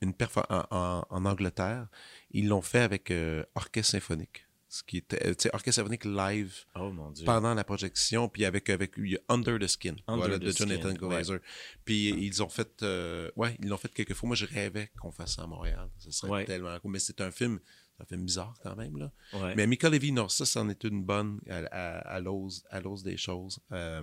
[0.00, 1.88] une performance en, en Angleterre.
[2.30, 4.46] Ils l'ont fait avec euh, orchestre symphonique.
[4.68, 7.24] Ce qui était, euh, tu sais, orchestre symphonique live Oh mon Dieu.
[7.24, 8.96] pendant la projection, puis avec, avec
[9.28, 11.38] Under the Skin, Under voilà, the de Jonathan Glazer.
[11.84, 14.26] Puis ils ont fait, euh, ouais, ils l'ont fait quelques fois.
[14.26, 15.88] Moi, je rêvais qu'on fasse ça à Montréal.
[15.98, 16.44] Ce serait Ouais.
[16.44, 16.90] tellement cool.
[16.90, 17.60] Mais c'est un film,
[18.00, 19.12] un film bizarre quand même, là.
[19.34, 19.54] Ouais.
[19.54, 23.60] Mais Mika Levy, non, ça, c'en est une bonne à, à, à l'ose des choses.
[23.72, 24.02] Euh,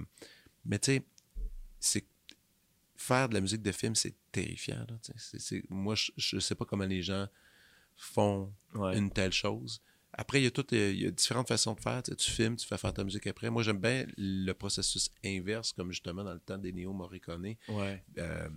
[0.65, 1.03] mais tu sais,
[1.79, 2.05] c'est
[2.95, 4.85] faire de la musique de film, c'est terrifiant.
[4.87, 4.95] Là,
[5.69, 7.27] moi, je, je sais pas comment les gens
[7.97, 8.97] font Ouais.
[8.97, 9.81] une telle chose.
[10.13, 12.03] Après, il y a tout, euh, il y a différentes façons de faire.
[12.03, 13.49] Tu, sais, tu filmes, tu fais faire ta musique après.
[13.49, 17.55] Moi, j'aime bien le processus inverse, comme justement dans le temps d'Ennio Morricone.
[17.69, 18.03] Ouais.
[18.17, 18.49] Euh,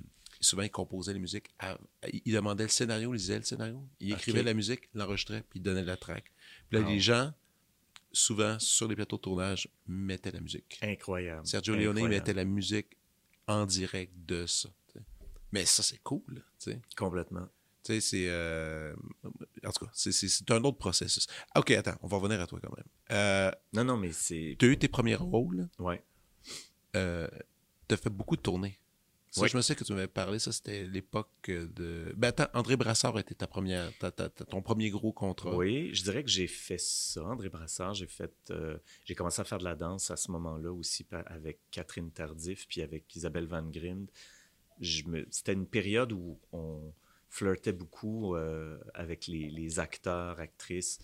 [0.44, 1.48] souvent, il composait les musiques.
[1.58, 1.76] à-
[2.24, 3.82] il demandait le scénario, il lisait le scénario.
[4.00, 6.30] Il écrivait la musique, l'enregistrait, puis il donnait la track.
[6.70, 7.32] Puis là, les gens,
[8.12, 10.78] souvent, sur les plateaux de tournage, mettaient la musique.
[10.82, 11.46] Incroyable.
[11.46, 12.96] Sergio Leone, mettait la musique
[13.46, 14.68] en direct de ça.
[15.52, 16.22] Mais ça, c'est cool.
[16.58, 16.80] tu sais.
[16.96, 17.46] Complètement.
[17.84, 18.24] Tu sais, c'est.
[18.28, 18.94] euh,
[19.64, 21.26] En tout cas, c'est un autre processus.
[21.54, 22.86] Ok, attends, on va revenir à toi quand même.
[23.12, 24.56] Euh, Non, non, mais c'est.
[24.58, 25.68] tu as eu tes premiers rôles.
[25.78, 26.02] Ouais.
[26.96, 27.28] Euh,
[27.86, 28.78] tu as fait beaucoup de tournées.
[29.34, 29.48] Ça, Oui.
[29.48, 32.14] je me sais que tu m'avais parlé, ça c'était l'époque de.
[32.16, 35.56] Ben attends, André Brassard était ta première, ta- ta- ta- ton premier gros contrat.
[35.56, 37.94] Oui, je dirais que j'ai fait ça, André Brassard.
[37.94, 41.58] J'ai fait, euh, j'ai commencé à faire de la danse à ce moment-là aussi avec
[41.72, 44.08] Catherine Tardif puis avec Isabelle Van Grind.
[45.06, 46.92] Me, c'était une période où on
[47.28, 51.00] flirtait beaucoup euh, avec les, les acteurs, actrices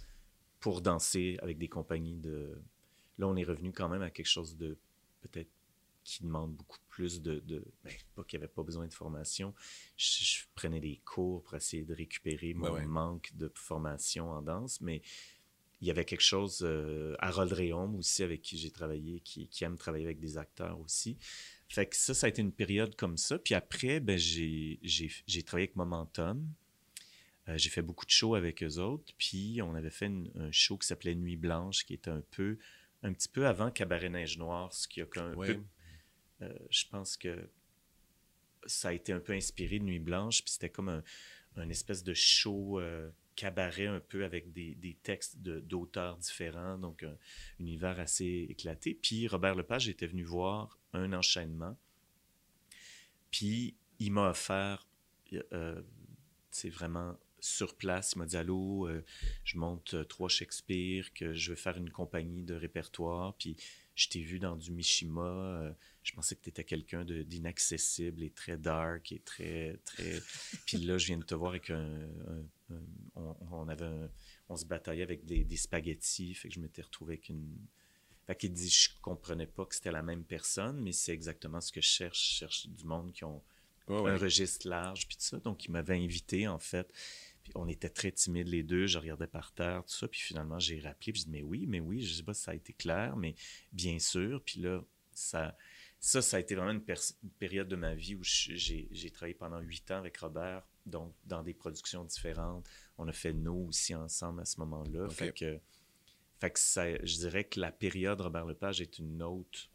[0.61, 2.57] pour danser avec des compagnies de.
[3.19, 4.77] Là, on est revenu quand même à quelque chose de
[5.23, 5.51] peut-être
[6.11, 7.41] qui demande beaucoup plus de.
[7.41, 9.55] de ben, pas qu'il n'y avait pas besoin de formation.
[9.97, 12.85] Je, je prenais des cours pour essayer de récupérer mon ouais.
[12.87, 15.03] manque de formation en danse, mais
[15.81, 16.61] il y avait quelque chose.
[16.63, 20.79] Euh, Harold Réaume aussi, avec qui j'ai travaillé, qui, qui aime travailler avec des acteurs
[20.81, 21.17] aussi.
[21.69, 23.39] Fait que ça, ça a été une période comme ça.
[23.39, 24.79] Puis après, ben, j'ai,
[25.47, 26.47] travaillé avec Momentum.
[27.49, 29.15] Euh, j'ai fait beaucoup de shows avec eux autres.
[29.17, 32.59] Puis on avait fait une- un show qui s'appelait Nuit Blanche, qui était un peu,
[33.03, 35.55] un petit peu avant Cabaret Neige Noire, ce qui a Ouais.
[35.55, 35.61] peu
[36.43, 37.49] euh, je pense que
[38.67, 41.03] ça a été un peu inspiré de Nuit Blanche, puis c'était comme
[41.57, 47.17] un, espèce de show euh, cabaret un peu avec des, textes d'auteurs différents, donc un
[47.59, 48.95] univers assez éclaté.
[48.95, 51.77] Puis Robert Lepage était venu voir un enchaînement,
[53.31, 54.87] puis il m'a offert,
[55.53, 55.83] euh,
[56.51, 58.89] c'est vraiment sur place, il m'a dit Allô,
[59.45, 63.57] je monte trois Shakespeare, que je veux faire une compagnie de répertoire, puis
[63.95, 65.75] je t'ai vu dans du Mishima,
[66.11, 69.79] je pensais que tu étais quelqu'un d'inaccessible et très dark et très.
[69.85, 70.21] très...
[70.67, 71.79] Puis là, je viens de te voir avec un.
[71.79, 72.83] un- un-
[73.15, 74.11] on, on avait un-
[74.49, 77.57] on se bataillait avec des, des spaghettis, fait que je m'étais retrouvé avec une.
[78.27, 81.71] Fait qu'il dit, je comprenais pas que c'était la même personne, mais c'est exactement ce
[81.71, 82.33] que je cherche.
[82.33, 83.41] Je cherche du monde qui ont
[83.87, 84.11] ouais.
[84.11, 85.39] un registre large, puis tout ça.
[85.39, 86.93] Donc, il m'avait invité, en fait.
[87.45, 88.87] Puis on était très timides les deux.
[88.89, 90.09] Je regardais par terre, tout ça.
[90.09, 91.13] Puis finalement, j'ai rappelé.
[91.13, 92.03] Puis je dis, mais oui, mais oui.
[92.03, 93.37] Je sais pas si ça a été clair, mais
[93.73, 94.43] bien sûr.
[94.45, 94.83] Puis là,
[95.13, 95.57] ça,
[96.01, 99.91] ça, ça a été vraiment une, période de ma vie où j'ai travaillé pendant huit
[99.91, 102.67] ans avec Robert, donc dans des productions différentes.
[102.97, 105.11] On a fait nous aussi ensemble à ce moment-là.
[105.11, 105.61] Fait que,
[106.41, 109.69] fait que ça, je dirais que la période Robert Lepage est une autre.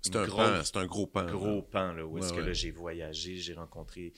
[0.00, 1.24] C'est un, pan, c'est un gros pan.
[1.24, 1.32] là.
[1.32, 4.14] gros pan, là, où est-ce Ouais, que là, j'ai voyagé, j'ai rencontré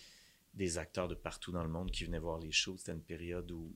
[0.55, 2.77] des acteurs de partout dans le monde qui venaient voir les shows.
[2.79, 3.75] C'était une période où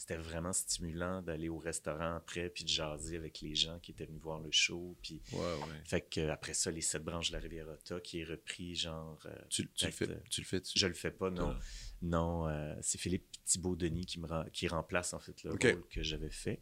[0.00, 4.06] c'était vraiment stimulant d'aller au restaurant après, puis de jaser avec les gens qui étaient
[4.06, 4.96] venus voir le show.
[5.02, 5.82] Puis, Ouais, ouais.
[5.84, 7.74] fait que, euh, après ça, les sept branches de la Riviera
[8.04, 9.18] qui est repris, genre...
[9.26, 10.60] euh, Tu, tu le fais, euh, tu le fais.
[10.60, 11.50] tu- je le fais pas, non.
[11.50, 11.60] Ah.
[12.00, 16.30] Non, euh, c'est Philippe Thibault-Denis qui, me qui remplace, en fait, le rôle que j'avais
[16.30, 16.60] fait.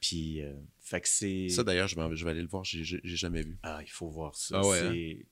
[0.00, 1.50] Puis, euh, fait que c'est...
[1.50, 2.64] Ça d'ailleurs, je, je vais aller le voir.
[2.64, 3.58] J'ai jamais vu.
[3.62, 4.58] Ah, il faut voir ça.
[4.58, 4.90] Ah ouais, hein?
[4.94, 5.26] c'est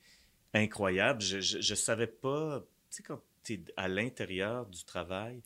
[0.52, 1.22] incroyable.
[1.22, 2.60] Je, je, je savais pas.
[2.90, 5.40] Tu sais, quand tu es à l'intérieur du travail,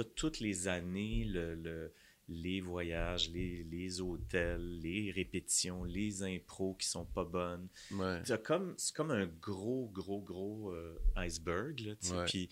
[0.00, 1.92] toutes les années, le, le-
[2.28, 7.68] les voyages, les, les hôtels, les répétitions, les impros qui sont pas bonnes.
[7.90, 8.22] Ouais.
[8.22, 11.80] T'as comme, c'est comme un gros, gros, gros euh, iceberg.
[11.80, 11.94] Là.
[12.10, 12.24] Ouais.
[12.26, 12.48] Puis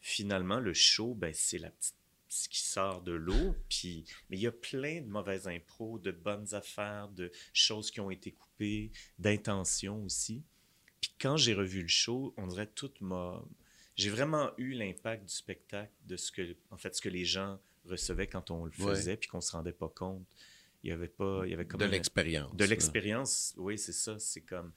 [0.00, 1.94] finalement, le show, ben, c'est la petite
[2.30, 3.54] ce qui sort de l'eau.
[3.68, 8.00] Puis, mais il y a plein de mauvaises impros, de bonnes affaires, de choses qui
[8.00, 10.42] ont été coupées, d'intentions aussi.
[11.00, 13.42] Puis quand j'ai revu le show, on dirait tout m'a...
[13.98, 17.58] J'ai vraiment eu l'impact du spectacle, de ce que, en fait, ce que les gens
[17.84, 18.94] recevait quand on le Ouais.
[18.94, 20.24] faisait, puis qu'on se rendait pas compte.
[20.84, 22.54] Il y avait pas, il y avait comme de l'expérience.
[22.54, 24.18] de l'expérience, oui, c'est ça.
[24.18, 24.72] C'est comme.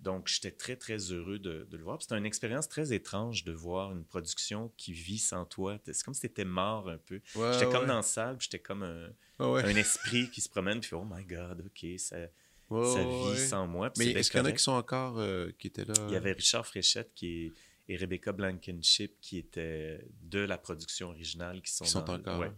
[0.00, 2.02] Donc, j'étais très, très heureux de, de le voir.
[2.02, 5.78] C'était une expérience très étrange de voir une production qui vit sans toi.
[5.86, 7.20] C'est comme si tu étais mort un peu.
[7.36, 7.72] Ouais, j'étais ouais.
[7.72, 9.08] comme dans la salle, j'étais comme un,
[9.38, 12.16] Ah un esprit qui se promène, puis oh my God, OK, ça,
[12.68, 13.90] ça vit sans moi.
[13.96, 15.94] Mais est-ce qu'il y en a qui sont encore euh, qui étaient là?
[16.08, 17.52] Il y avait Richard Fréchette qui est-
[17.88, 22.40] et Rebecca Blankenship qui étaient de la production originale qui sont, qui sont dans- encore.
[22.40, 22.52] ouais.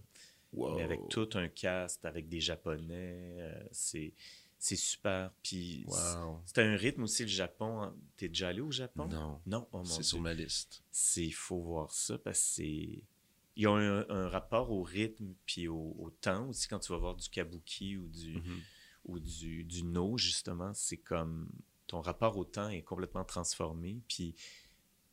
[0.55, 0.77] Wow.
[0.77, 4.15] Mais avec tout un cast, avec des Japonais, euh, c'est
[4.61, 5.31] c'est super.
[5.43, 6.41] Puis Wow.
[6.47, 7.83] c'est un rythme aussi, le Japon.
[7.83, 7.95] hein.
[8.17, 9.07] T'es déjà allé au Japon?
[9.07, 10.83] Non, Non, oh mon c'est sur ma liste.
[11.17, 13.03] Il faut voir ça parce que c'est...
[13.57, 16.67] Ils ont un, un rapport au rythme puis au, au temps aussi.
[16.67, 18.61] Quand tu vas voir du kabuki ou du, Mhm.
[19.05, 21.49] ou du, du no, justement, c'est comme...
[21.87, 24.01] Ton rapport au temps est complètement transformé.
[24.09, 24.35] Puis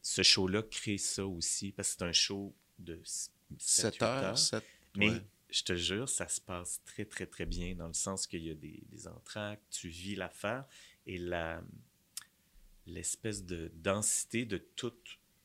[0.08, 4.64] ce show-là crée ça aussi parce que c'est un show de 7 7 heures, 7.
[4.96, 5.22] mais ouais.
[5.50, 8.52] je te jure, ça se passe très, très, très bien dans le sens qu'il y
[8.52, 9.08] a des, des
[9.72, 10.66] tu vis l'affaire
[11.08, 11.60] et la,
[12.86, 14.94] l'espèce de densité de tout,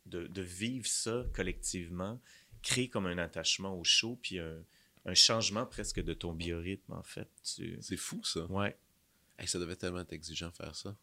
[0.04, 2.20] de, de vivre ça collectivement,
[2.60, 4.62] crée comme un attachement au show, puis un,
[5.06, 7.30] un changement presque de ton biorhythme, en fait.
[7.42, 7.78] Tu...
[7.80, 8.44] C'est fou, ça.
[8.52, 8.76] Ouais.
[9.38, 10.94] Hey, ça devait tellement être exigeant faire ça.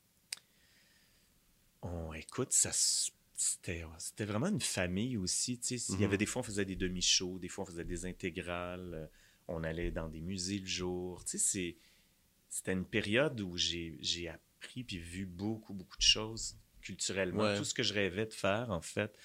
[1.82, 5.60] On, écoute, ça s- c'était, vraiment une famille aussi.
[5.60, 5.94] tu sais.
[5.94, 8.94] Il y avait des fois, on faisait des demi-shows, des fois, on faisait des intégrales,
[8.96, 9.08] euh,
[9.48, 11.24] on allait dans des musées le jour.
[11.24, 11.78] Tu sais,
[12.50, 17.44] c'était une période où j'ai, appris puis vu beaucoup, beaucoup de choses culturellement.
[17.44, 17.58] Ouais.
[17.58, 19.16] Tout ce que je rêvais de faire, en fait,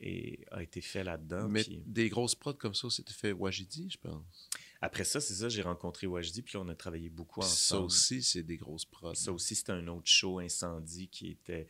[0.00, 1.48] et a été fait là-dedans.
[1.48, 4.48] Mais puis des grosses prods comme ça, c'était fait Wajidi, je pense.
[4.80, 7.86] Après ça, c'est ça, j'ai rencontré Wajdi, puis là, on a travaillé beaucoup Ça ensemble.
[7.86, 9.16] aussi, c'est des grosses prods.
[9.16, 11.66] Ça aussi, c'était un autre show, Incendie, qui était,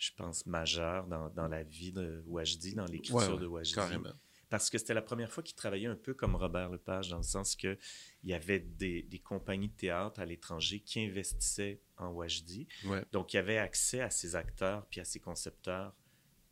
[0.00, 3.74] je pense, majeur dans, dans la vie de Wajdi, dans l'écriture Ouais, ouais, de Wajdi.
[3.74, 4.10] carrément.
[4.48, 7.22] Parce que c'était la première fois qu'il travaillait un peu comme Robert Lepage, dans le
[7.22, 7.78] sens que
[8.24, 12.66] il y avait des, des compagnies de théâtre à l'étranger qui investissaient en Wajdi.
[12.86, 13.04] Ouais.
[13.12, 15.94] Donc, il y avait accès à ses acteurs puis à ses concepteurs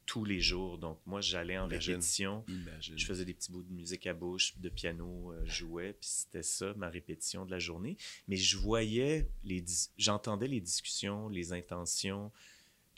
[0.06, 0.78] tous les jours.
[0.78, 1.94] Donc, moi, j'allais en Imagine.
[1.94, 2.44] répétition.
[2.48, 2.96] Imagine.
[2.98, 6.42] Je faisais des petits bouts de musique à bouche, de piano, euh, jouais, puis c'était
[6.44, 7.96] ça, ma répétition de la journée.
[8.28, 9.64] Mais je voyais, les
[9.96, 12.30] j'entendais les discussions, les intentions,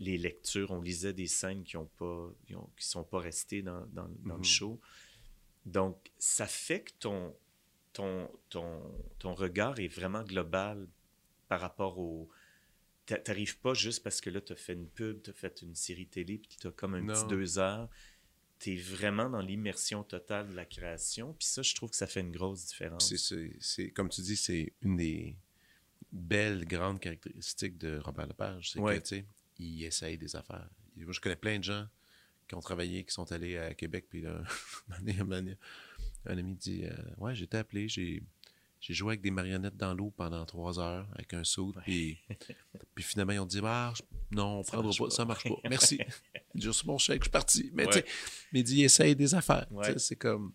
[0.00, 0.70] les lectures.
[0.72, 4.08] On lisait des scènes qui ont pas, qui, ont- qui sont pas restées dans, dans-
[4.24, 4.38] dans Mhm.
[4.38, 4.80] le show.
[5.66, 7.36] Donc, ça fait que ton,
[7.92, 8.82] ton, ton,
[9.18, 10.88] ton regard est vraiment global
[11.48, 12.28] par rapport au...
[13.06, 15.60] t'a- T'arrives pas juste parce que là, tu as fait une pub, tu as fait
[15.62, 17.88] une série télé, puis tu as comme un petit deux heures.
[18.58, 21.34] Tu es vraiment dans l'immersion totale de la création.
[21.34, 23.08] Puis ça, je trouve que ça fait une grosse différence.
[23.08, 25.36] C'est, c'est, c'est- comme tu dis, c'est une des
[26.12, 28.70] belles, grandes caractéristiques de Robert Lepage.
[28.72, 29.00] C'est Ouais.
[29.00, 29.22] que,
[29.60, 30.68] tu sais, il essaye des affaires.
[30.96, 31.86] Moi, je connais plein de gens
[32.48, 34.42] qui ont travaillé, qui sont allés à Québec, puis là,
[34.90, 38.22] un, ami dit euh, Ouais, j'ai été appelé, j'ai,
[38.80, 42.18] j'ai joué avec des marionnettes dans l'eau pendant trois heures avec un saut, puis,
[42.94, 43.92] puis finalement, ils ont dit Ah,
[44.30, 45.10] non, on Ça prendra marche pas, pas.
[45.10, 45.54] ça marche pas.
[45.70, 46.00] Merci.
[46.54, 47.70] Reçu mon chèque, je suis parti.
[47.72, 48.04] Mais Ouais.
[48.52, 49.66] mais il dit Essaye des affaires.
[49.70, 49.98] Ouais.
[49.98, 50.52] C'est comme.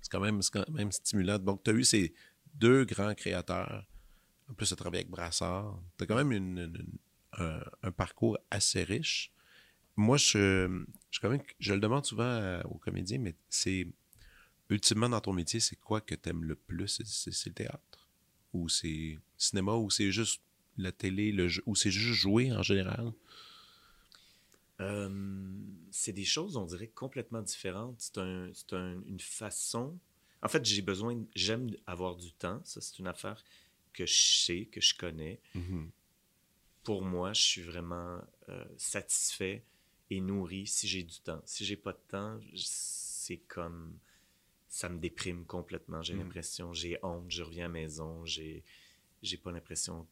[0.00, 0.20] C'est quand,
[0.52, 1.38] quand même stimulant.
[1.38, 2.14] Donc, tu as eu ces
[2.54, 3.86] deux grands créateurs.
[4.48, 5.80] En plus, tu as travaillé avec Brassard.
[5.98, 6.98] Tu as quand même une- une-
[7.38, 9.32] un, un parcours assez riche.
[9.96, 13.86] Moi, je, je, quand même, je le demande souvent à- aux comédiens, mais c'est
[14.70, 17.02] ultimement dans ton métier, c'est quoi que tu aimes le plus?
[17.04, 18.08] C'est- le théâtre?
[18.52, 19.74] Ou c'est le cinéma?
[19.76, 20.42] Ou c'est juste
[20.76, 23.12] la télé le jeu, Ou c'est juste jouer en général?
[24.80, 25.10] Euh,
[25.90, 27.96] c'est des choses, on dirait, complètement différentes.
[28.00, 29.98] C'est un, un- une façon.
[30.42, 32.62] En fait, j'ai besoin, j'aime avoir du temps.
[32.64, 33.44] Ça, c'est une affaire
[33.92, 35.40] que je sais, que je connais.
[36.82, 39.64] Pour moi, je suis vraiment euh, satisfait
[40.10, 41.42] et nourri si j'ai du temps.
[41.44, 43.98] Si j'ai pas de temps, c'est comme
[44.68, 46.02] ça me déprime complètement.
[46.02, 46.18] J'ai Mhm.
[46.18, 48.64] l'impression, j'ai honte, je reviens à la maison, j'ai,
[49.22, 50.06] j'ai pas l'impression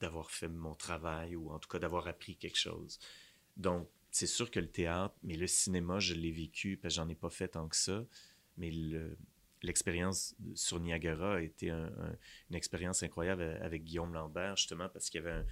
[0.00, 2.98] d'avoir fait mon travail ou en tout cas d'avoir appris quelque chose.
[3.56, 7.08] Donc, c'est sûr que le théâtre, mais le cinéma, je l'ai vécu parce que j'en
[7.08, 8.04] ai pas fait tant que ça,
[8.56, 9.16] mais le-
[9.62, 12.16] l'expérience sur Niagara a été un- un-
[12.50, 15.44] une expérience incroyable avec Guillaume Lambert, justement, parce qu'il y avait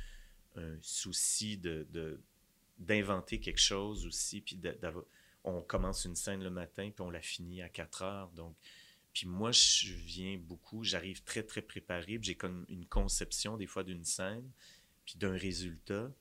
[0.56, 1.60] un, souci
[2.78, 4.58] d'inventer quelque chose aussi, puis
[5.44, 8.56] on commence une scène le matin, puis on la finit à 4 heures, donc
[9.12, 13.82] puis moi, je viens beaucoup, j'arrive très, très préparé, j'ai comme une conception des fois
[13.82, 14.46] d'une scène,
[15.06, 16.12] puis d'un résultat.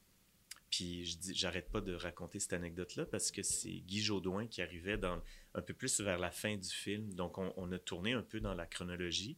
[0.75, 4.61] Puis je dis, j'arrête pas de raconter cette anecdote-là parce que c'est Guy Jodoin qui
[4.61, 5.23] arrivait dans,
[5.53, 7.13] un peu plus vers la fin du film.
[7.13, 9.37] Donc on, a tourné un peu dans la chronologie.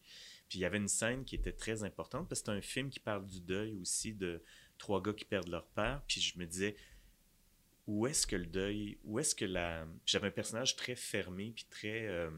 [0.49, 2.89] Puis il y avait une scène qui était très importante parce que c'est un film
[2.89, 4.41] qui parle du deuil aussi de
[4.79, 6.01] trois gars qui perdent leur père.
[6.07, 6.75] Puis je me disais,
[7.85, 9.85] où est-ce que le deuil, où est-ce que la...
[10.07, 12.07] J'avais un personnage très fermé, puis très...
[12.07, 12.31] euh,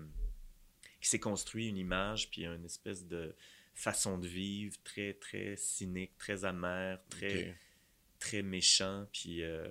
[0.99, 3.33] qui s'est construit une image, puis une espèce de
[3.75, 7.55] façon de vivre très, très cynique, très amère, très.
[8.19, 9.67] Très méchant, puis euh,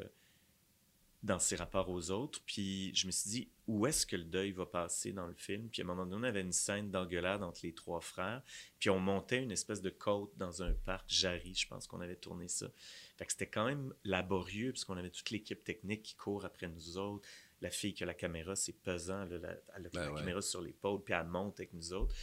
[1.23, 2.41] dans ses rapports aux autres.
[2.47, 5.69] Puis je me suis dit, où est-ce que le deuil va passer dans le film?
[5.69, 8.43] Puis à un moment donné, on avait une scène d'engueulade entre les trois frères,
[8.79, 12.16] puis on montait une espèce de côte dans un parc, Jarry, je pense qu'on avait
[12.16, 12.69] tourné ça.
[13.16, 16.97] Fait que c'était quand même laborieux, puisqu'on avait toute l'équipe technique qui court après nous
[16.99, 17.29] autres.
[17.61, 19.37] La fille qui a la caméra, c'est pesant, la,
[19.77, 20.20] elle a Ben la ouais.
[20.20, 22.15] caméra sur l'épaule, puis elle monte avec nous autres.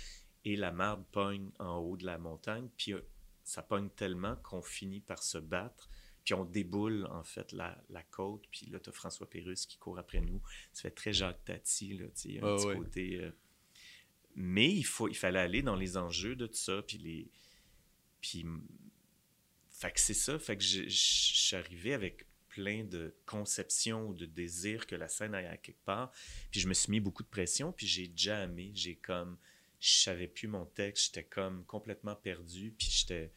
[0.46, 3.02] Et la marde pogne en haut de la montagne, puis euh,
[3.44, 5.90] ça pogne tellement qu'on finit par se battre.
[6.26, 8.46] Puis on déboule, en fait, la, la côte.
[8.52, 10.42] Puis là, tu François Pérusse qui court après nous.
[10.74, 12.76] Ça fait très Jacques Tati, là, tu sais, un Ah petit ouais.
[12.78, 13.20] côté...
[13.22, 13.32] euh,
[14.36, 17.30] Mais il, faut, il fallait aller dans les enjeux de tout ça, puis les...
[18.22, 18.44] Puis...
[19.70, 24.08] Fait que c'est ça, fait que je, je- je suis arrivé avec plein de conceptions
[24.08, 26.12] ou de désirs que la scène aille à quelque part.
[26.50, 29.38] Puis je me suis mis beaucoup de pression, puis j'ai jamais, j'ai comme...
[29.82, 33.32] Je savais plus mon texte, j'étais comme complètement perdu, puis j'étais...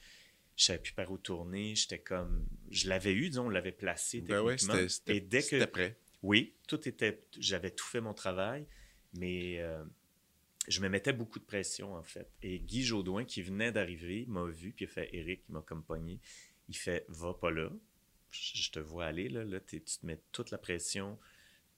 [0.59, 2.45] Je savais plus par où tourner, j'étais comme...
[2.71, 5.65] Je l'avais eu, disons, on l'avait placé Ben ouais, c'était- c'était Et dès que...
[5.65, 5.97] prêt.
[6.23, 7.23] Oui, tout était.
[7.39, 8.67] J'avais tout fait mon travail,
[9.15, 9.85] mais euh,
[10.67, 12.29] je me mettais beaucoup de pression, en fait.
[12.43, 15.63] Et Guy Jodoin, qui venait d'arriver, m'a vu, puis il a fait Eric, il m'a
[15.63, 16.19] comme pogné.
[16.69, 17.71] Il fait Va pas là.
[18.33, 19.45] Je te vois aller, là.
[19.45, 21.19] là tu te mets toute la pression.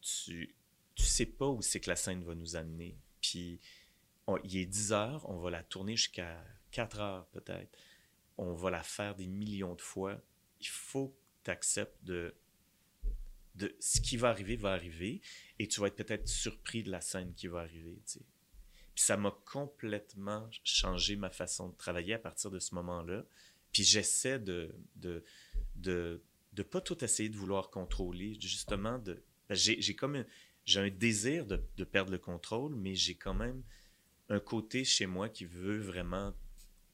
[0.01, 0.55] Tu,
[0.95, 2.97] tu sais pas où c'est que la scène va nous amener.
[3.21, 3.61] Puis,
[4.27, 7.77] on- il est 10 heures, on va la tourner jusqu'à 4 heures, peut-être.
[8.43, 10.19] On va la faire des millions de fois.
[10.61, 12.35] Il faut que tu acceptes de
[13.57, 15.21] de ce qui va arriver va arriver
[15.59, 18.01] et tu vas être peut-être surpris de la scène qui va arriver.
[18.07, 23.27] Puis ça m'a complètement changé ma façon de travailler à partir de ce moment-là.
[23.73, 25.23] Puis j'essaie de de,
[25.77, 26.23] de
[26.55, 29.19] de pas tout essayer de vouloir contrôler, justement ben,
[29.51, 30.25] j'ai j'ai comme un,
[30.65, 33.63] j'ai un désir de, de perdre le contrôle, mais j'ai quand même
[34.31, 36.35] un côté chez moi qui veut vraiment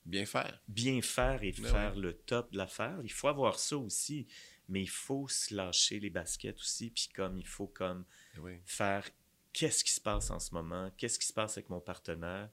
[0.07, 0.63] Bien faire.
[0.69, 2.99] bien faire et Ben faire le top de l'affaire.
[3.03, 4.27] Il faut avoir ça aussi,
[4.69, 8.05] mais il faut se lâcher les baskets aussi, puis comme il faut comme
[8.37, 8.53] Ben oui.
[8.65, 9.09] faire
[9.53, 12.49] qu'est-ce qui se passe en ce moment, qu'est-ce qui se passe avec mon partenaire.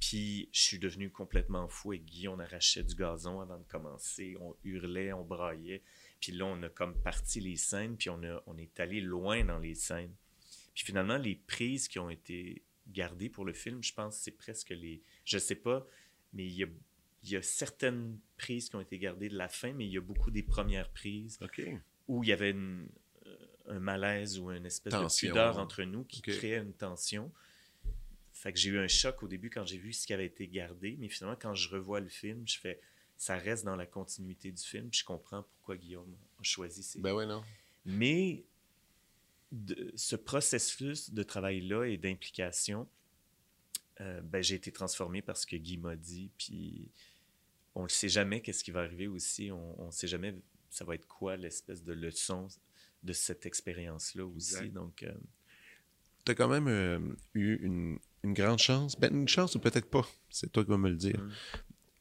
[0.00, 4.36] Puis je suis devenu complètement fou avec Guy, on arrachait du gazon avant de commencer,
[4.40, 5.82] on hurlait, on braillait.
[6.20, 9.44] Puis là, on a comme parti les scènes, puis on, a, on est allé loin
[9.44, 10.14] dans les scènes.
[10.74, 14.30] Puis finalement, les prises qui ont été gardées pour le film, je pense que c'est
[14.30, 15.02] presque les...
[15.24, 15.86] Je sais pas,
[16.36, 16.66] mais il y a,
[17.24, 19.96] il y a certaines prises qui ont été gardées de la fin, mais il y
[19.96, 21.38] a beaucoup des premières prises
[22.08, 22.86] où il y avait une-
[23.26, 23.36] euh,
[23.68, 25.28] un malaise ou une espèce Tension.
[25.28, 27.32] de pudeur entre nous qui créait une tension.
[28.32, 30.46] Fait que j'ai eu un choc au début quand j'ai vu ce qui avait été
[30.46, 32.80] gardé, mais finalement, quand je revois le film, je fais
[33.16, 37.00] ça reste dans la continuité du film, puis je comprends pourquoi Guillaume a choisi ces.
[37.00, 37.42] Ben ouais, non.
[37.86, 38.44] Mais
[39.52, 42.86] de- ce processus de travail-là et d'implication,
[44.00, 46.90] euh, ben, j'ai été transformé par ce que Guy m'a dit, puis
[47.74, 50.34] on ne sait jamais qu'est-ce qui va arriver aussi, on ne sait jamais
[50.70, 52.48] ça va être quoi l'espèce de leçon
[53.02, 54.54] de cette expérience-là aussi.
[54.56, 54.72] Exact.
[54.72, 55.12] Donc, euh,
[56.24, 56.98] Tu as quand même euh,
[57.34, 60.78] eu une, une grande chance, ben, une chance ou peut-être pas, c'est toi qui vas
[60.78, 61.30] me le dire, Mm.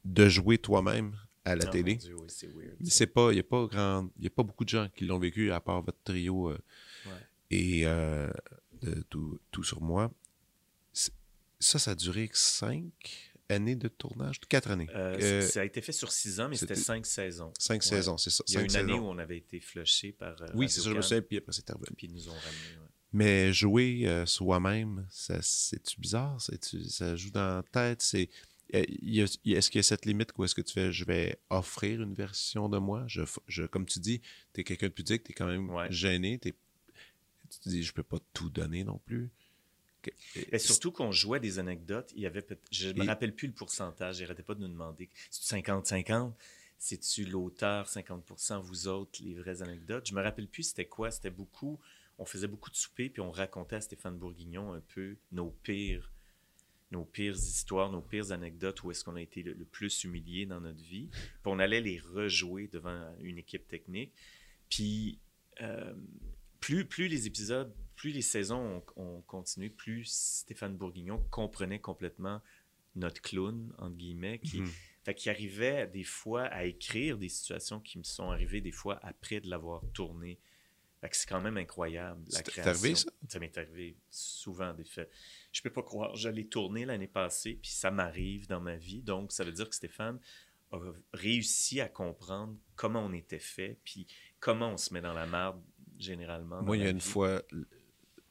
[0.06, 1.16] de jouer toi-même
[1.46, 1.94] à la oh télé.
[1.94, 3.14] mon Dieu, oui, c'est weird.
[3.14, 5.52] Pas, il n'y a pas grand, y a pas beaucoup de gens qui l'ont vécu
[5.52, 6.58] à part votre trio euh,
[7.06, 7.12] Ouais.
[7.52, 10.12] et de tout, tout sur moi.
[11.60, 15.80] Ça, ça a duré cinq années de tournage, quatre années, Euh, Euh, ça a été
[15.82, 17.54] fait sur six ans, mais c'était c'était- cinq saisons.
[17.60, 17.88] cinq Ouais.
[17.90, 18.44] saisons, c'est ça.
[18.48, 20.42] Il y a une année où on avait été flushé par.
[20.42, 21.96] euh, Oui, c'est ça, je me souviens, puis après c'est revenu.
[21.96, 22.80] Puis ils nous ont ramenés.
[22.82, 22.88] ouais.
[23.14, 26.38] Mais jouer euh, soi-même, c'est-tu bizarre?
[26.42, 28.02] Ça joue dans la tête?
[28.02, 28.30] C'est,
[28.74, 32.14] est-ce qu'il y a cette limite où est-ce que tu fais, je vais offrir une
[32.16, 33.06] version de moi?
[33.08, 34.22] Je, je, comme tu dis,
[34.54, 35.90] tu es quelqu'un de pudique, tu es quand même Ouais.
[35.92, 36.40] gêné.
[36.40, 36.56] t'es-
[37.50, 39.30] tu te dis, je peux pas tout donner non plus.
[40.52, 43.54] Et surtout qu'on jouait des anecdotes, il y avait je me Et- rappelle plus le
[43.54, 46.34] pourcentage, j'arrêtais pas de nous demander c'est 50-50,
[46.78, 50.08] c'est-tu l'auteur 50%, vous autres, les vraies anecdotes?
[50.08, 51.80] Je me rappelle plus c'était quoi, c'était beaucoup,
[52.18, 56.12] on faisait beaucoup de souper, puis on racontait à Stéphane Bourguignon un peu nos pires
[56.92, 60.46] nos pires histoires, nos pires anecdotes, où est-ce qu'on a été le, le plus humilié
[60.46, 61.10] dans notre vie.
[61.12, 64.14] Puis on allait les rejouer devant une équipe technique.
[64.70, 65.18] Puis
[65.62, 65.94] euh,
[66.60, 72.42] plus, plus les épisodes, plus les saisons ont, ont continué, plus Stéphane Bourguignon comprenait complètement
[72.96, 74.72] notre clown, entre guillemets, qui, Mhm.
[75.28, 79.50] arrivait des fois à écrire des situations qui me sont arrivées des fois après de
[79.50, 80.40] l'avoir tourné.
[81.12, 82.72] C'est quand même incroyable, la création.
[82.72, 83.12] arrivé, ça?
[83.28, 85.12] Ça m'est arrivé souvent, des faits.
[85.52, 86.16] Je peux pas croire.
[86.16, 89.04] Je l'ai tourné l'année passée, puis ça m'arrive dans ma vie.
[89.04, 90.20] Donc, ça veut dire que Stéphane
[90.72, 90.80] a
[91.14, 94.08] réussi à comprendre comment on était fait, puis
[94.40, 95.62] comment on se met dans la merde,
[96.00, 96.64] généralement.
[96.64, 97.08] Moi, il y a une vie.
[97.08, 97.44] fois,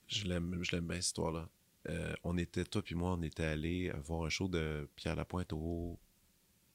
[0.08, 1.48] je l'aime, je l'aime bien cette histoire-là.
[1.88, 5.52] euh, on était, toi puis moi, on était allés voir un show de Pierre Lapointe
[5.52, 5.98] au.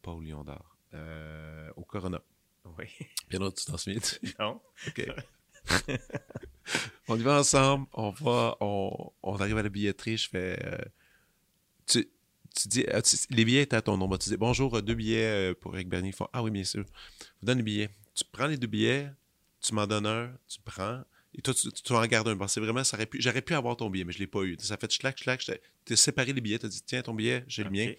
[0.02, 0.78] Pas au Lion d'Or.
[0.94, 2.22] euh, au Corona.
[2.78, 2.86] Oui.
[3.32, 4.00] D'autres, tu t'en souviens?
[4.40, 4.62] Non?
[4.88, 5.06] OK.
[7.08, 10.60] on y va ensemble, on va, on, on arrive à la billetterie, je fais.
[10.66, 10.78] euh,
[11.86, 12.08] tu,
[12.56, 14.08] tu dis, euh, tu- les billets étaient à ton nom.
[14.18, 16.10] Tu dis bonjour, euh, deux billets euh, pour Eric Bernier.
[16.10, 16.84] Ils font Ah oui, bien sûr.
[17.20, 17.90] Je vous donne les billets.
[18.16, 19.12] Tu prends les deux billets,
[19.62, 21.04] tu m'en donnes un, tu prends,
[21.38, 22.36] et toi, tu, tu en gardes un.
[22.36, 24.28] Bon, c'est vraiment, ça aurait pu, j'aurais pu avoir ton billet, mais je ne l'ai
[24.28, 24.58] pas eu.
[24.60, 25.40] Ça fait schlac, schlac.
[25.86, 27.94] Tu as séparé les billets, tu as dit Tiens, ton billet, j'ai le mien.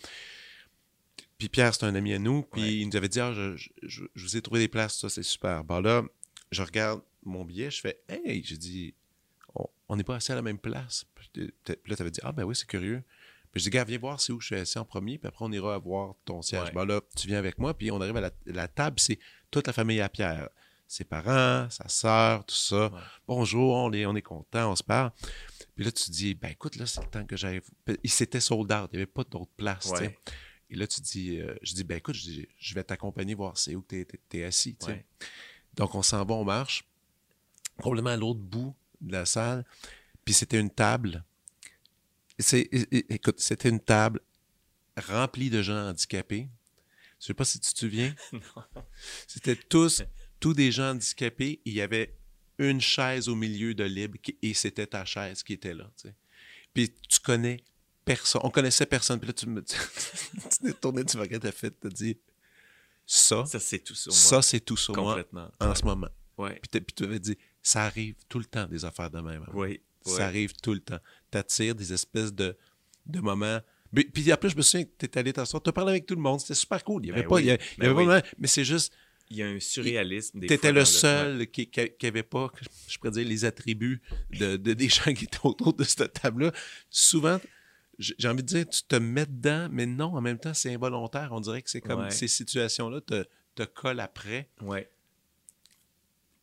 [1.39, 2.43] Puis Pierre, c'est un ami à nous.
[2.43, 2.75] Puis Ouais.
[2.77, 5.09] il nous avait dit ah, je, je- je- je vous ai trouvé des places, ça,
[5.09, 5.65] c'est super.
[5.65, 6.03] Bon, là,
[6.51, 8.95] je regarde mon billet, je fais Hey, j'ai dit
[9.89, 11.05] On n'est pas assis à la même place.
[11.15, 13.03] Puis là, tu avais dit Ah, ben oui, c'est curieux.
[13.53, 15.45] Puis je dis Gars, viens voir c'est où je suis assis en premier, puis après,
[15.45, 16.73] on ira voir ton siège.
[16.75, 16.87] Ouais.
[16.87, 19.19] Là, tu viens avec moi, puis on arrive à la, la table, c'est
[19.51, 20.49] toute la famille à Pierre.
[20.91, 22.89] Ses parents, sa sœur, tout ça.
[22.89, 23.01] Ouais.
[23.29, 25.13] Bonjour, on est, on est content, on se parle.
[25.77, 27.61] Puis là, tu te dis, ben écoute, là, c'est le temps que j'aille.
[28.03, 29.23] Il s'était sold out, il n'y avait pas
[29.79, 29.89] sais.
[29.93, 30.19] Ouais.
[30.69, 33.57] Et là, tu dis, euh, je dis, ben écoute, je, dis, je vais t'accompagner voir
[33.57, 34.77] c'est où tu es, assis.
[34.89, 35.07] Ouais.
[35.75, 36.85] Donc, on s'en va, on marche,
[37.81, 39.65] complètement à l'autre bout de la salle.
[40.25, 41.23] Puis c'était une table.
[42.37, 42.69] C'est,
[43.09, 44.19] écoute, c'était une table
[44.97, 46.49] remplie de gens handicapés.
[47.21, 48.13] Je sais pas si tu te souviens.
[49.29, 50.03] C'était tous,
[50.41, 51.61] tous des gens handicapés.
[51.65, 52.17] Il y avait
[52.59, 55.91] une chaise au milieu de libre qui- et c'était ta chaise qui était là.
[55.97, 56.15] tu sais.
[56.75, 57.63] Puis tu connais
[58.05, 58.41] personne.
[58.45, 59.19] On connaissait personne.
[59.21, 59.77] Puis là, tu me tu
[60.63, 62.17] t'es tourné, tu m'as regardé, t'as fait, t'as dit
[63.07, 64.43] ça, Ça, c'est tout sur ça moi.
[64.43, 65.51] c'est tout sur moi Complètement.
[65.61, 66.09] en ce moment.
[66.39, 66.61] Ouais.
[66.71, 69.43] Puis tu avais dit, ça arrive tout le temps des affaires de même.
[69.43, 69.53] hein.
[69.53, 69.81] Oui.
[70.05, 70.23] Ça ouais.
[70.23, 70.99] arrive tout le temps.
[71.31, 72.57] T'attires des espèces de,
[73.07, 73.61] de moments.
[74.15, 76.41] Puis après, je me souviens que t'es allé t'asseoir, t'as parlé avec tout le monde,
[76.41, 77.05] c'était super cool.
[77.05, 78.07] Il y avait Ben pas, oui, il y avait, il y avait oui.
[78.07, 78.93] pas de- mais c'est juste,
[79.31, 80.41] Il y a un surréalisme.
[80.41, 82.51] t'étais fois le seul qui, qui, qui avait pas,
[82.89, 86.53] je pourrais dire, les attributs de, de- des gens qui étaient autour de cette table-là.
[86.91, 87.39] Souvent,
[87.99, 91.29] j'ai envie de dire, tu te mets dedans, mais non, en même temps, c'est involontaire.
[91.33, 92.11] On dirait que c'est comme Ouais.
[92.11, 93.25] ces situations-là te,
[93.55, 94.49] te collent après.
[94.63, 94.91] Ouais.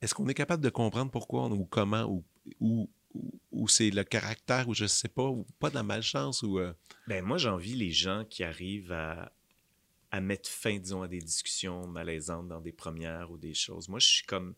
[0.02, 2.24] Est-ce qu'on est capable de comprendre pourquoi on- ou comment ou,
[2.60, 6.44] ou, ou, ou c'est le caractère ou je sais pas, ou pas de la malchance
[6.44, 6.60] ou.
[6.60, 6.72] euh,
[7.08, 9.32] Ben, moi, j'envie les gens qui arrivent à,
[10.12, 13.90] à mettre fin, disons, à des discussions malaisantes dans des premières ou des choses.
[13.90, 14.56] Moi, je suis comme.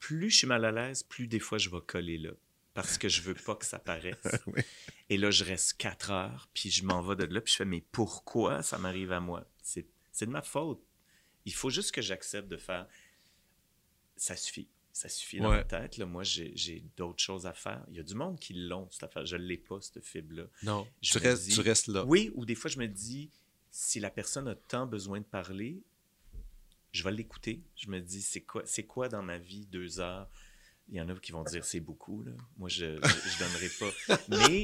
[0.00, 2.32] Plus je suis mal à l'aise, plus des fois je vais coller là.
[2.74, 4.16] Parce que je veux pas que ça paraisse.
[4.46, 4.60] Oui.
[5.08, 7.64] Et là, je reste quatre heures, puis je m'en vais de là, puis je fais,
[7.64, 9.46] mais pourquoi ça m'arrive à moi?
[9.62, 9.86] C'est
[10.26, 10.82] de ma faute.
[11.46, 12.86] Il faut juste que j'accepte de faire.
[14.16, 14.68] Ça suffit.
[14.92, 15.56] Ça suffit dans Ouais.
[15.58, 15.96] ma tête.
[15.96, 16.06] Là.
[16.06, 17.84] Moi, j'ai d'autres choses à faire.
[17.90, 19.26] Il y a du monde qui l'ont, cette affaire.
[19.26, 20.44] Je ne l'ai pas, cette fibre-là.
[20.62, 22.04] Non, Je tu me restes, dis- tu restes là.
[22.04, 23.30] Oui, ou des fois, je me dis,
[23.76, 25.82] si la personne a tant besoin de parler,
[26.92, 27.60] je vais l'écouter.
[27.74, 30.30] Je me dis, c'est quoi, c'est quoi dans ma vie deux heures?
[30.88, 32.22] Il y en a qui vont dire, c'est beaucoup.
[32.22, 32.30] Là.
[32.56, 34.16] Moi, je ne donnerai pas.
[34.28, 34.62] Mais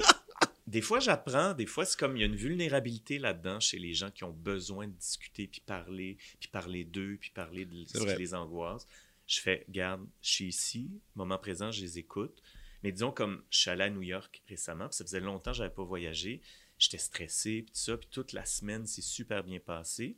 [0.68, 1.54] des fois, j'apprends.
[1.54, 4.30] Des fois, c'est comme il y a une vulnérabilité là-dedans chez les gens qui ont
[4.30, 8.14] besoin de discuter, puis parler, puis parler d'eux, puis parler de ce vrai.
[8.14, 8.86] qui les angoisse.
[9.26, 12.40] Je fais, garde, je suis ici, moment présent, je les écoute.
[12.84, 15.56] Mais disons, comme je suis allé à New York récemment, puis ça faisait longtemps que
[15.56, 16.40] je n'avais pas voyagé,
[16.80, 20.16] j'étais stressé, puis tout ça, puis toute la semaine, c'est super bien passé.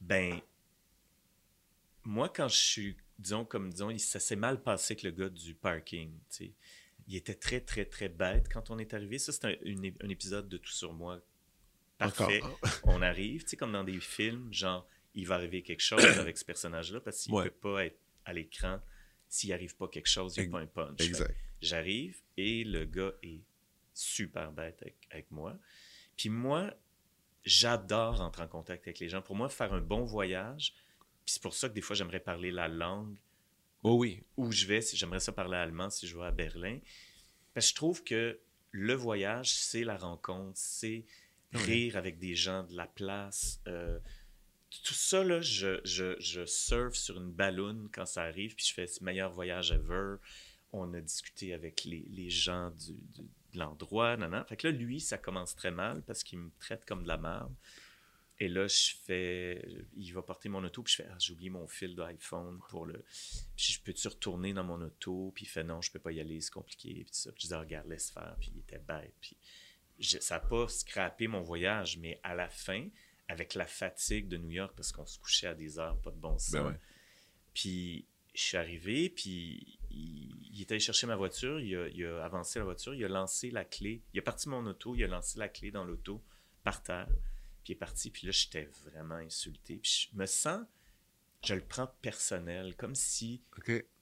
[0.00, 0.40] Ben,
[2.04, 5.54] moi, quand je suis, disons, comme, disons, ça s'est mal passé avec le gars du
[5.54, 6.52] parking, tu sais.
[7.08, 9.18] Il était très, très, très bête quand on est arrivé.
[9.18, 9.54] Ça, c'est un,
[10.00, 11.20] un épisode de Tout sur moi.
[11.98, 12.40] Parfait.
[12.84, 16.38] On arrive, tu sais, comme dans des films, genre, il va arriver quelque chose avec
[16.38, 17.44] ce personnage-là, parce qu'il ne Ouais.
[17.50, 18.80] peut pas être à l'écran
[19.28, 21.00] s'il arrive pas quelque chose, il n'y a pas un punch.
[21.60, 23.40] J'arrive et le gars est
[23.94, 25.56] super bête avec, avec moi.
[26.16, 26.72] Puis moi,
[27.44, 29.22] j'adore entrer en contact avec les gens.
[29.22, 30.74] Pour moi, faire un bon voyage,
[31.24, 33.16] puis c'est pour ça que des fois, j'aimerais parler la langue
[33.82, 34.22] Oh oui.
[34.36, 34.80] où je vais.
[34.80, 36.78] Si j'aimerais ça parler allemand si je vais à Berlin.
[37.54, 38.40] Parce que je trouve que
[38.70, 41.04] le voyage, c'est la rencontre, c'est
[41.52, 43.60] rire avec des gens de la place.
[43.68, 43.98] euh,
[44.84, 48.72] tout ça, là, je, je, je surfe sur une balloune quand ça arrive, puis je
[48.72, 50.16] fais ce meilleur voyage ever.
[50.72, 52.94] On a discuté avec les, les gens du,
[53.58, 54.44] l'endroit, nanana.
[54.44, 57.16] Fait que là, lui, ça commence très mal parce qu'il me traite comme de la
[57.18, 57.54] merde.
[58.38, 59.62] Et là, je fais.
[59.94, 62.86] Il va porter mon auto, puis je fais Ah, j'ai oublié mon fil d'iPhone pour
[62.86, 63.04] le.
[63.56, 65.30] Puis je peux-tu retourner dans mon auto?
[65.34, 66.92] Puis il fait non, je peux pas y aller, c'est compliqué.
[66.94, 67.30] Puis tout ça.
[67.32, 68.34] Puis je dis, Ah, regarde, laisse faire.
[68.40, 69.14] Puis il était bête.
[69.20, 69.36] Puis
[70.00, 72.88] je- ça n'a pas scrappé mon voyage, mais à la fin,
[73.28, 76.16] avec la fatigue de New York, parce qu'on se couchait à des heures, pas de
[76.16, 76.50] bon sens.
[76.52, 76.80] Ben ouais.
[77.54, 82.04] Puis je suis arrivé, puis il, il est allé chercher ma voiture, il a, il
[82.04, 85.04] a avancé la voiture, il a lancé la clé, il a parti mon auto, il
[85.04, 86.22] a lancé la clé dans l'auto
[86.62, 87.08] par terre,
[87.62, 90.64] puis il est parti, puis là j'étais vraiment insulté, puis je me sens,
[91.44, 93.42] je le prends personnel, comme si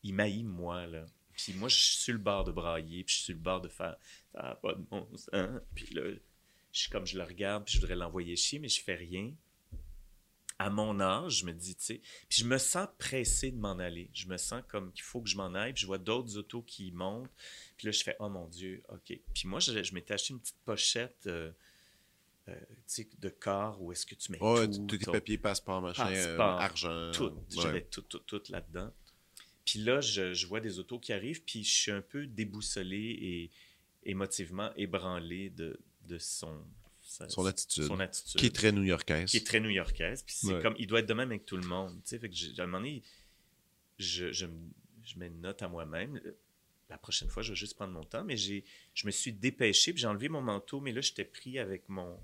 [0.02, 1.06] il m'haït moi, là.
[1.32, 3.60] Puis moi, je suis sur le bord de brailler, puis je suis sur le bord
[3.62, 3.96] de faire
[4.34, 5.30] Ah, pas de bon sens.
[5.74, 6.02] Puis là,
[6.72, 9.32] je suis comme je le regarde, puis je voudrais l'envoyer chier, mais je fais rien.
[10.62, 13.78] À mon âge, je me dis, tu sais, puis je me sens pressé de m'en
[13.78, 14.10] aller.
[14.12, 16.60] Je me sens comme qu'il faut que je m'en aille, puis je vois d'autres autos
[16.60, 17.30] qui montent.
[17.78, 19.18] Puis là, je fais, oh mon Dieu, OK.
[19.34, 21.26] Puis moi, je, je m'étais acheté une petite pochette.
[21.26, 21.50] euh,
[22.48, 25.12] euh, tu sais, de corps où est-ce que tu mets Ouais, tout, tous tes ton-
[25.12, 27.10] papiers, passeport, machin, euh, Passeport, argent.
[27.12, 27.24] tout.
[27.30, 27.32] ouais.
[27.62, 28.92] J'avais tout, tout, tout là-dedans.
[29.64, 32.98] Puis là, je, je vois des autos qui arrivent, puis je suis un peu déboussolé
[32.98, 33.50] et
[34.04, 35.78] émotivement ébranlé de,
[36.08, 36.64] de son,
[37.10, 37.84] sa- Son attitude.
[37.84, 38.40] son attitude.
[38.40, 39.30] Qui est très new-yorkaise.
[39.30, 40.22] Qui est très new-yorkaise.
[40.22, 40.62] Puis c'est Ouais.
[40.62, 41.94] comme, il doit être de même avec tout le monde.
[42.04, 43.02] Tu sais, fait que à un moment donné,
[43.98, 44.46] je, je,
[45.04, 46.20] je mets une note à moi-même.
[46.88, 48.24] La prochaine fois, je vais juste prendre mon temps.
[48.24, 48.64] Mais j'ai,
[48.94, 52.18] je me suis dépêché, puis j'ai enlevé mon manteau, mais là, j'étais pris avec mon,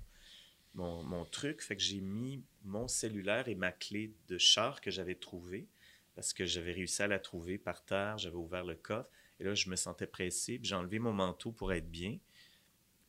[0.73, 1.61] mon, mon truc.
[1.61, 5.67] Fait que j'ai mis mon cellulaire et ma clé de char que j'avais trouvée,
[6.15, 8.17] parce que j'avais réussi à la trouver par terre.
[8.17, 9.09] J'avais ouvert le coffre.
[9.39, 12.17] Et là, je me sentais pressé, puis j'ai enlevé mon manteau pour être bien.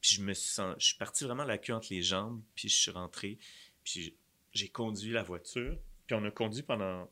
[0.01, 2.77] Puis je me sens, je suis parti vraiment la queue entre les jambes, puis je
[2.77, 3.39] suis rentré,
[3.85, 4.17] puis
[4.53, 7.11] j'ai- conduit la voiture, puis on a conduit pendant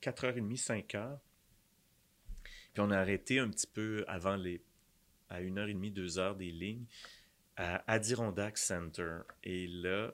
[0.00, 1.18] 4h30, 5h.
[2.72, 4.62] Puis on a arrêté un petit peu avant les,
[5.28, 6.86] à 1h30, 2h des lignes,
[7.56, 9.18] à Adirondack Center.
[9.42, 10.12] Et là,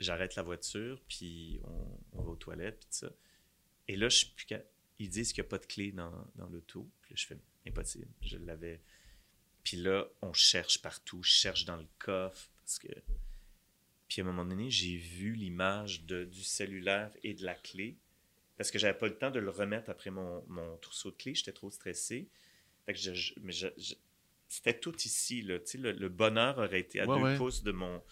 [0.00, 1.60] j'arrête la voiture, puis
[2.12, 3.10] on, va aux toilettes, puis ça.
[3.88, 4.34] Et là, je suis
[4.98, 6.88] ils disent qu'il n'y a pas de clé dans, dans l'auto.
[7.02, 8.08] Puis là, je fais impossible.
[8.20, 8.80] Je l'avais.
[9.64, 11.22] Puis là, on cherche partout.
[11.22, 12.88] Je cherche dans le coffre parce que.
[14.08, 17.96] Puis à un moment donné, j'ai vu l'image du cellulaire et de la clé
[18.56, 21.34] parce que j'avais pas le temps de le remettre après mon, mon trousseau de clés.
[21.34, 22.28] J'étais trop stressé.
[22.86, 23.94] Fait que je, je- mais je- je-
[24.48, 25.42] c'était tout ici.
[25.42, 25.58] Là.
[25.58, 27.36] Tu sais, Le, le bonheur aurait été à Ouais, deux ouais.
[27.36, 28.02] pouces de mon,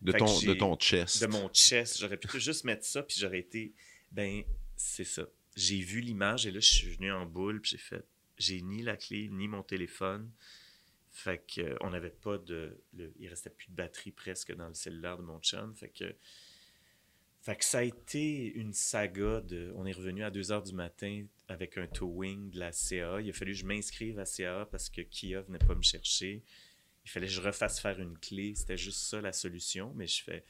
[0.00, 1.20] De ton, de ton chest.
[1.20, 1.98] de mon chest.
[2.00, 3.74] J'aurais pu juste mettre ça, puis j'aurais été.
[4.12, 4.44] Ben,
[4.76, 5.26] c'est ça.
[5.56, 8.04] J'ai vu l'image et là, je suis venu en boule, puis j'ai fait.
[8.38, 10.30] J'ai ni la clé, ni mon téléphone.
[11.14, 12.80] Fait que, euh, on n'avait pas de.
[12.94, 15.74] le- il restait plus de batterie presque dans le cellulaire de mon chum.
[15.76, 16.14] Fait que.
[17.42, 19.72] Fait que ça a été une saga de.
[19.76, 23.20] On est revenu à 2 h du matin avec un towing de la CA.
[23.20, 26.42] Il a fallu que je m'inscrive à CA parce que Kia venait pas me chercher.
[27.04, 28.54] Il fallait que je refasse faire une clé.
[28.54, 29.92] C'était juste ça la solution.
[29.96, 30.44] Mais je fais.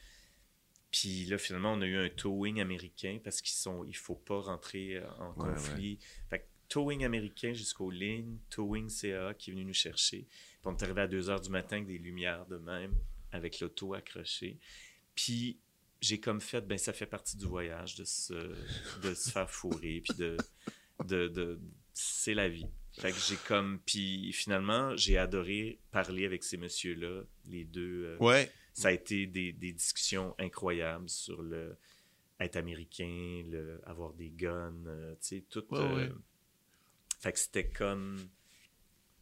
[0.90, 3.84] Puis là, finalement, on a eu un towing américain parce qu'ils sont.
[3.84, 5.98] Il faut pas rentrer euh, en Ouais, conflit.
[6.28, 10.26] Fait que towing américain jusqu'aux lignes, towing CA qui est venu nous chercher.
[10.28, 12.94] Puis on est arrivé à 2 h du matin avec des lumières de même,
[13.30, 14.58] avec l'auto accrochée.
[15.14, 15.58] Puis
[16.00, 18.34] j'ai comme fait, ben ça fait partie du voyage de se,
[19.02, 20.36] de se faire fourrer, puis de,
[21.04, 21.60] de, de-
[21.92, 22.66] c'est la vie.
[22.92, 28.04] Fait que j'ai comme, puis finalement, j'ai adoré parler avec ces messieurs-là, les deux.
[28.06, 28.50] euh, Ouais.
[28.74, 31.76] Ça a été des, des discussions incroyables sur le
[32.40, 35.64] être américain, le, avoir des guns, euh, tu sais, tout.
[35.70, 36.10] Ouais, euh, ouais.
[37.22, 38.18] Fait que c'était comme.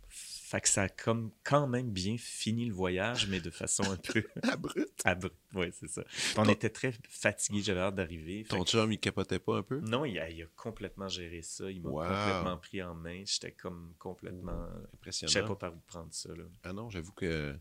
[0.09, 3.97] Fait que ça a comme quand même bien fini le voyage, mais de façon un
[3.97, 5.01] peu Abrupt.
[5.05, 5.37] abrupte.
[5.55, 6.03] Oui, c'est ça.
[6.37, 8.45] On Ton- était très fatigués, j'avais hâte d'arriver.
[8.49, 9.79] Ton que- chum, il capotait pas un peu?
[9.79, 11.71] Non, il a, il a complètement géré ça.
[11.71, 12.03] Il m'a Wow.
[12.09, 13.23] complètement pris en main.
[13.25, 14.67] J'étais comme complètement.
[14.91, 15.33] Je Impressionnant.
[15.33, 16.31] savais pas par où prendre ça.
[16.35, 16.43] Là.
[16.65, 17.55] Ah non, j'avoue que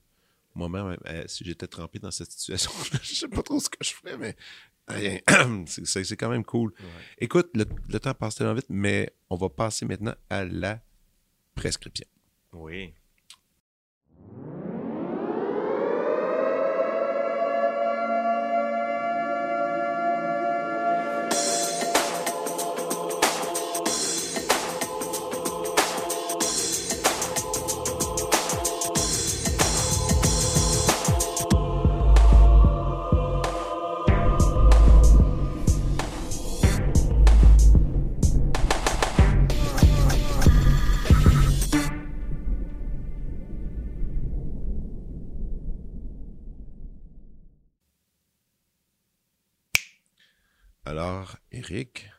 [0.55, 2.71] moi-même, euh, si j'étais trempé dans cette situation,
[3.01, 4.35] je sais pas trop ce que je ferais, mais
[4.91, 6.73] euh, c'est- quand même cool.
[6.79, 6.85] Ouais.
[7.19, 10.81] Écoute, le, le temps passe tellement vite, mais on va passer maintenant à la
[11.55, 12.07] prescription.
[12.53, 12.93] Oui.
[51.71, 52.09] Eric,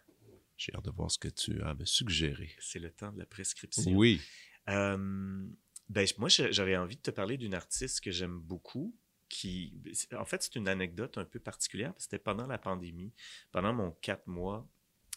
[0.56, 2.50] j'ai hâte de voir ce que tu as à me suggérer.
[2.60, 3.90] C'est le temps de la prescription.
[3.92, 4.20] Oui.
[4.68, 5.48] Euh,
[5.88, 8.96] ben, moi, j'aurais envie de te parler d'une artiste que j'aime beaucoup.
[9.28, 9.80] Qui,
[10.12, 11.94] en fait, c'est une anecdote un peu particulière.
[11.98, 13.12] C'était pendant la pandémie,
[13.52, 14.68] pendant mon quatre mois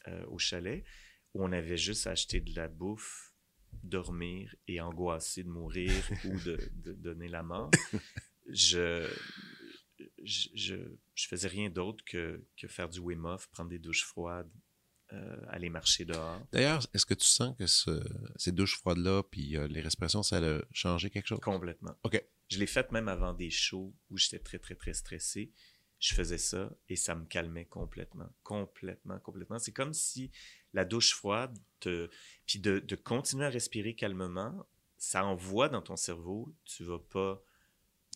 [0.07, 0.84] euh, au chalet,
[1.34, 3.34] où on avait juste acheté de la bouffe,
[3.84, 5.91] dormir et angoissé de mourir
[6.26, 7.72] ou de, de donner la mort.
[8.49, 9.07] Je,
[10.24, 10.76] je, je,
[11.16, 14.50] je faisais rien d'autre que, que faire du Wim Hof, prendre des douches froides,
[15.12, 16.41] euh, aller marcher dehors.
[16.52, 18.04] D'ailleurs, est-ce que tu sens que ce-
[18.36, 21.40] ces douches froides-là, puis euh, les respirations, ça a changé quelque chose?
[21.41, 21.95] Complètement.
[22.04, 22.24] OK.
[22.50, 25.52] Je l'ai faite même avant des shows où j'étais très, très, très stressé.
[26.00, 29.58] je faisais ça et ça me calmait complètement, complètement, complètement.
[29.60, 30.32] C'est comme si
[30.74, 32.10] la douche froide, te...
[32.45, 34.68] puis de, de, continuer à respirer calmement,
[34.98, 37.41] ça envoie dans ton cerveau, tu vas pas...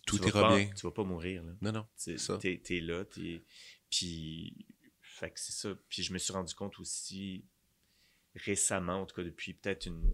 [0.07, 0.69] Tout ira pas, bien.
[0.75, 1.43] Tu vas pas mourir.
[1.43, 1.53] Là.
[1.61, 1.87] Non, non.
[2.01, 2.39] Tu ça.
[2.43, 3.43] es, là, t'es...
[3.89, 4.65] Puis,
[5.01, 5.75] fait que c'est ça.
[5.89, 7.45] Puis je me suis rendu compte aussi
[8.35, 10.13] récemment, en tout cas depuis peut-être une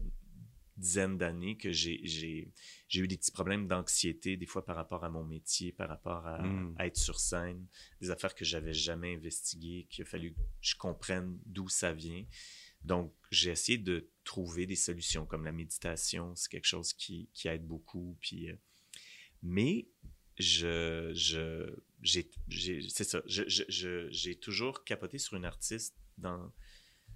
[0.78, 2.52] dizaine d'années, que j'ai, j'ai,
[2.88, 6.26] j'ai eu des petits problèmes d'anxiété, des fois par rapport à mon métier, par rapport
[6.26, 6.76] à, Mm.
[6.78, 7.68] à être sur scène,
[8.02, 12.26] des affaires que j'avais jamais investiguées, qu'il a fallu que je comprenne d'où ça vient.
[12.84, 17.48] Donc, j'ai essayé de trouver des solutions comme la méditation, c'est quelque chose qui, qui
[17.48, 18.18] aide beaucoup.
[18.20, 18.56] Puis, euh,
[19.44, 19.88] mais
[20.40, 25.95] je, je, j'ai, j'ai- c'est ça, je, je- je- j'ai toujours capoté sur une artiste
[26.18, 26.52] dans,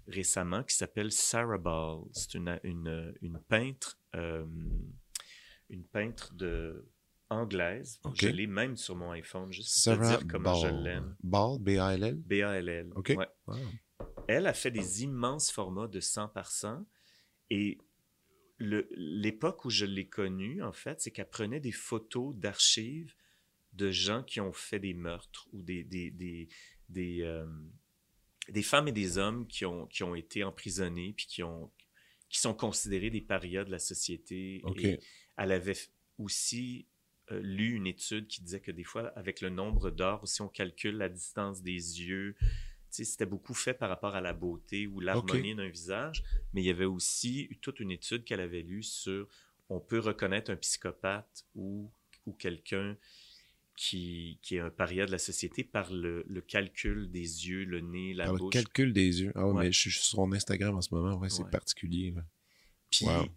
[0.08, 2.02] récemment qui s'appelle Sarah Ball.
[2.14, 4.45] C'est une, une, une peintre, euh,
[5.70, 6.88] une peintre de
[7.30, 7.99] anglaise.
[8.14, 10.84] Je l'ai même sur mon iPhone, juste pour Sarah te dire comment je Ball.
[10.84, 11.16] l'aime.
[11.24, 12.16] Ball, B-A-L-L.
[12.16, 12.91] B-A-L-L.
[12.95, 13.14] OK.
[13.18, 13.28] Ouais.
[13.48, 13.56] Wow.
[14.30, 16.86] Elle a fait des immenses formats de 100 par 100
[17.49, 17.78] et
[18.60, 23.14] l'époque où je l'ai connue, en fait, c'est qu'elle prenait des photos d'archives
[23.74, 26.48] de gens qui ont fait des meurtres ou des, des, des,
[26.90, 27.46] des, euh,
[28.50, 31.72] des femmes et des hommes qui ont, qui ont été emprisonnés puis qui, ont,
[32.30, 34.62] qui sont considérés des parias de la société.
[34.64, 34.84] OK.
[34.84, 35.00] Et
[35.38, 35.78] elle avait
[36.18, 36.88] aussi
[37.32, 40.50] euh, lu une étude qui disait que des fois, avec le nombre d'heures, si on
[40.50, 42.36] calcule la distance des yeux,
[43.06, 46.69] c'était beaucoup fait par rapport à la beauté ou l'harmonie d'un visage, mais il y
[46.69, 49.28] avait aussi toute une étude qu'elle avait lue sur
[49.69, 51.91] on peut reconnaître un psychopathe ou,
[52.26, 52.98] ou quelqu'un
[53.76, 57.82] qui, qui est un paria de la société par le, le calcul des yeux, le
[57.82, 58.53] nez, la Par le bouche.
[58.53, 59.32] calcul des yeux.
[59.36, 59.64] Ah ouais, Ouais.
[59.65, 61.15] mais je suis sur son Instagram en ce moment.
[61.18, 61.49] Ouais, c'est Ouais.
[61.52, 62.11] particulier.
[62.11, 62.24] là.
[62.90, 63.28] Puis, Wow.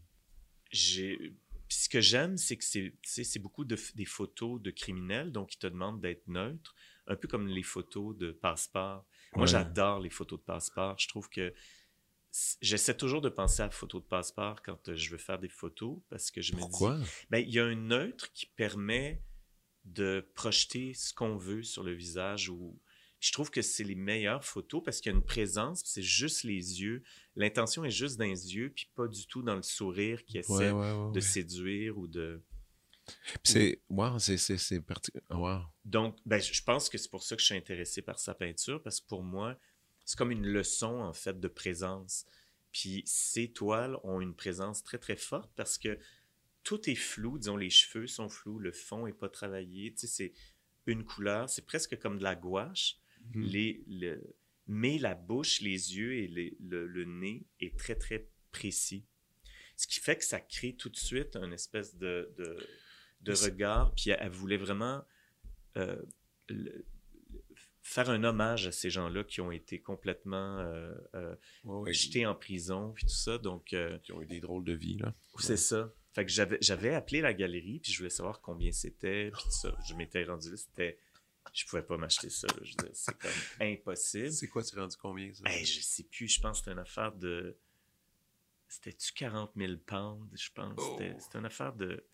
[0.70, 1.34] j'ai.
[1.68, 5.66] ce que j'aime, c'est que c'est, beaucoup de, des photos de criminels, donc ils te
[5.66, 6.74] demandent d'être neutre,
[7.06, 9.04] un peu comme les photos de passeport.
[9.36, 9.52] Moi, Ouais.
[9.52, 10.98] j'adore les photos de passeport.
[10.98, 11.52] Je trouve que
[12.60, 15.48] j'essaie toujours de penser à la photo de passeport quand euh, je veux faire des
[15.48, 16.96] photos, parce que je me Pourquoi?
[16.98, 19.22] dis, ben, il y a un neutre qui permet
[19.84, 22.78] de projeter ce qu'on veut sur le visage ou
[23.18, 26.44] je trouve que c'est les meilleures photos parce qu'il y a une présence, c'est juste
[26.44, 27.02] les yeux.
[27.36, 30.70] L'intention est juste dans les yeux, puis pas du tout dans le sourire qui essaie
[30.70, 31.12] Ouais, ouais, ouais.
[31.12, 32.42] de séduire ou de.
[33.42, 33.80] C'est.
[33.88, 34.36] Wow, c'est.
[34.36, 34.58] C'est.
[34.58, 35.12] C'est parti.
[35.30, 35.60] Wow.
[35.84, 38.82] Donc, ben, je pense que c'est pour ça que je suis intéressé par sa peinture,
[38.82, 39.58] parce que pour moi,
[40.04, 42.26] c'est comme une leçon, en fait, de présence.
[42.72, 45.98] Puis ces toiles ont une présence très, très forte parce que
[46.62, 47.38] tout est flou.
[47.38, 49.92] Disons, les cheveux sont flous, le fond est pas travaillé.
[49.92, 50.32] Tu sais, c'est
[50.86, 52.96] une couleur, c'est presque comme de la gouache.
[53.34, 53.42] Mhm.
[53.42, 54.34] Les, le-
[54.66, 59.04] mais la bouche, les yeux et les- le, le nez est très, très précis.
[59.76, 62.56] Ce qui fait que ça crée tout de suite un espèce de, de,
[63.22, 63.92] de regard.
[63.94, 65.04] Puis elle, elle voulait vraiment
[65.76, 66.00] euh,
[66.48, 66.84] le-
[67.82, 71.34] faire un hommage à ces gens-là qui ont été complètement euh, euh,
[71.64, 73.38] Ouais, jetés en prison, puis tout ça.
[73.38, 75.14] Donc, euh, Qui ont eu des drôles de vie, là.
[75.38, 75.92] c'est ça.
[76.12, 79.50] Fait que j'avais, j'avais appelé la galerie, puis je voulais savoir combien c'était, puis tout
[79.50, 79.76] ça.
[79.88, 80.98] Je m'étais rendu là, c'était...
[81.52, 82.46] Je pouvais pas m'acheter ça.
[82.48, 82.54] là.
[82.62, 83.30] Je veux dire, c'est comme
[83.60, 84.30] impossible.
[84.30, 85.42] C'est quoi, tu rendu combien, ça?
[85.46, 87.56] Hey, je sais plus, je pense que c'était une affaire de...
[88.68, 90.78] C'était-tu 40 000 pounds, je pense?
[90.80, 91.20] C'était, Oh.
[91.20, 92.04] c'était une affaire de...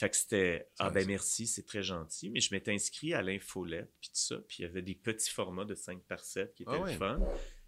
[0.00, 0.66] Fait que c'était...
[0.78, 2.30] Ah ben merci, c'est très gentil.
[2.30, 4.38] Mais je m'étais inscrit à l'infolette, puis tout ça.
[4.48, 6.96] Puis il y avait des petits formats de 5 par 7 qui étaient Ah ouais.
[6.96, 7.20] fun,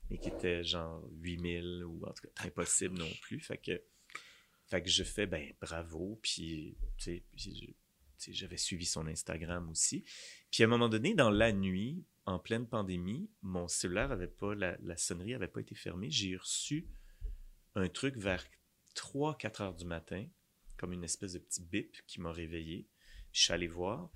[0.08, 3.38] mais qui étaient genre 8000 ou en tout cas impossible non plus.
[3.38, 3.82] Fait que...
[4.64, 10.02] Fait que je fais, ben bravo, puis, tu sais, j'avais suivi son Instagram aussi.
[10.50, 14.54] Puis à un moment donné, dans la nuit, en pleine pandémie, mon cellulaire avait pas,
[14.54, 16.10] la, la sonnerie avait pas été fermée.
[16.10, 16.88] J'ai reçu
[17.74, 18.42] un truc vers
[18.96, 20.26] 3-4 heures du matin,
[20.82, 22.88] comme une espèce de petit bip qui m'a réveillé.
[23.30, 24.10] Je suis allé voir.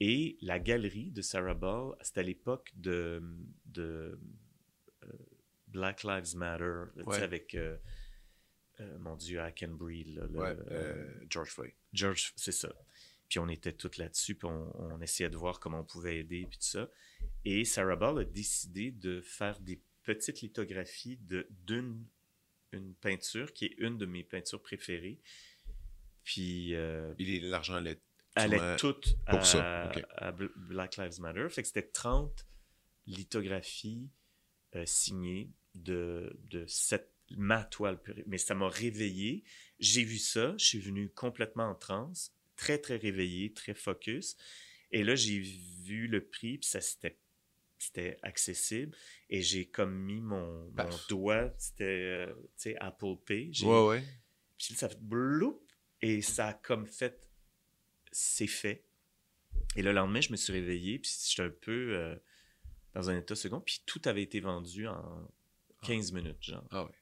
[0.00, 3.22] Et la galerie de Sarah Ball, c'était à l'époque de,
[3.66, 4.18] de
[5.04, 5.12] euh,
[5.66, 7.22] Black Lives Matter, tu sais, Ouais.
[7.22, 7.76] avec, euh,
[8.80, 10.14] euh, mon Dieu, I Can Breathe.
[10.14, 11.72] là, le- Ouais, George Floyd.
[11.92, 12.74] George, c'est ça.
[13.28, 16.46] Puis on était tous là-dessus, puis on, on essayait de voir comment on pouvait aider,
[16.48, 16.88] puis tout ça.
[17.44, 22.02] Et Sarah Ball a décidé de faire des petites lithographies de, d'une
[22.72, 25.18] une peinture qui est une de mes peintures préférées.
[26.28, 28.76] Puis euh, l'argent allait.
[28.76, 31.48] toute pour à, ça, à Bl- Black Lives Matter.
[31.48, 32.46] Fait que c'était 30
[33.06, 34.10] lithographies
[34.76, 37.98] euh, signées de, de cette, ma toile.
[38.26, 39.42] Mais ça m'a réveillé.
[39.78, 44.36] J'ai vu ça, je suis venu complètement en transe, très, très réveillé, très focus.
[44.90, 47.18] Et là, j'ai vu le prix, puis ça, c'était
[47.80, 48.94] c'était accessible
[49.30, 52.26] et j'ai comme mis mon, mon doigt, c'était,
[52.66, 53.52] euh, Apple Pay.
[53.62, 54.04] Ouais, ouais.
[54.58, 55.64] puis ça fait bloup
[56.02, 57.28] et ça a comme fait
[58.12, 58.84] c'est fait.
[59.76, 62.16] Et le lendemain, je me suis réveillé, puis j'étais un peu euh,
[62.94, 65.30] dans un état second, puis tout avait été vendu en
[65.82, 66.66] 15 minutes, genre.
[66.70, 66.92] Ah ouais.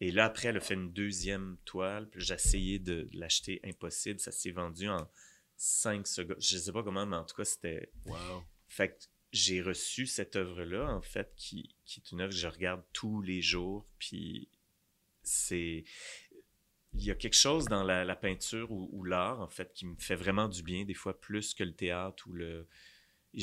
[0.00, 3.60] Et là, après, elle a fait une deuxième toile, puis j'ai essayé de, de l'acheter,
[3.64, 4.20] impossible.
[4.20, 5.08] Ça s'est vendu en
[5.56, 6.36] 5 secondes.
[6.40, 7.90] Je sais pas comment, mais en tout cas, c'était...
[8.06, 8.44] Wow.
[8.68, 12.46] Fait que j'ai reçu cette œuvre-là, en fait, qui, qui est une œuvre que je
[12.46, 14.48] regarde tous les jours, puis
[15.22, 15.84] c'est...
[16.94, 19.86] Il y a quelque chose dans la, la peinture ou, ou l'art, en fait, qui
[19.86, 22.66] me fait vraiment du bien, des fois plus que le théâtre ou le...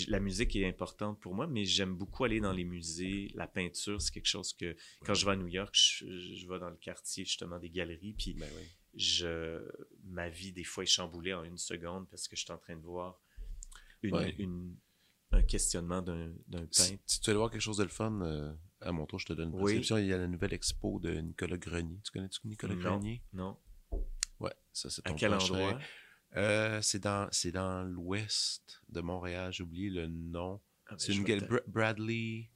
[0.07, 3.29] La musique est importante pour moi, mais j'aime beaucoup aller dans les musées.
[3.35, 6.05] La peinture, c'est quelque chose que, quand je vais à New York, je,
[6.35, 8.63] je vais dans le quartier, justement, des galeries, puis Ben oui.
[8.95, 9.61] je,
[10.05, 12.75] ma vie, des fois, est chamboulée en une seconde parce que je suis en train
[12.75, 13.21] de voir
[14.01, 14.35] une, Ouais.
[14.39, 14.75] une-
[15.35, 16.31] un questionnement d'un
[16.71, 17.03] Si, peintre.
[17.05, 19.33] si tu veux voir quelque chose de le fun, euh, à mon tour, je te
[19.33, 19.61] donne une Oui.
[19.63, 19.97] prescription.
[19.97, 21.99] Il y a la nouvelle expo de Nicolas Grenier.
[22.03, 22.81] Tu connais-tu Nicolas Non.
[22.81, 23.21] Grenier?
[23.33, 23.57] Non?
[24.39, 25.53] Ouais, ça c'est À ton quel prochain.
[25.53, 25.79] endroit?
[26.35, 29.53] Euh, c'est dans, dans l'ouest de Montréal.
[29.53, 30.59] J'ai oublié le nom.
[30.87, 32.51] Ah, ben, C'est une galerie peut-être- Bradley.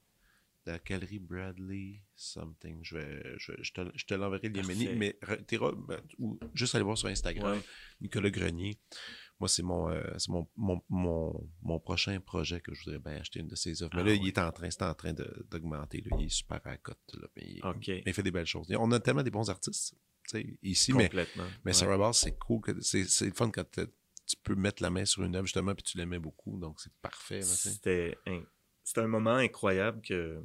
[0.66, 2.80] La galerie Bradley something.
[2.84, 4.86] Je, vais, je, je te, je te l'enverrai, Liamani.
[4.86, 4.96] Parfait.
[4.98, 7.54] Mais t'iras, ben, ou juste aller voir sur Instagram.
[7.58, 7.64] Ouais.
[8.02, 8.78] Nicolas Grenier.
[9.40, 13.40] Moi, c'est mon, euh, mon, mon, mon, mon prochain projet que je voudrais bien acheter
[13.40, 13.92] une de ses œuvres.
[13.96, 14.18] Mais Ah là, ouais.
[14.22, 15.14] il est en train, c'est en train
[15.50, 16.04] d'augmenter.
[16.18, 17.00] Il est super à la cote.
[17.14, 18.68] Là, mais il, mais fait des belles choses.
[18.78, 19.96] On a tellement des bons artistes
[20.62, 21.48] ici, mais, Complètement.
[21.66, 21.74] mais Ouais.
[21.74, 22.62] Sarah c'est cool.
[22.82, 23.90] C'est le fun quand te-
[24.28, 26.60] tu peux mettre la main sur une œuvre, justement, puis tu l'aimais beaucoup.
[26.60, 27.42] Donc, c'est parfait.
[27.42, 28.44] C'était un,
[28.98, 30.44] un moment incroyable, que,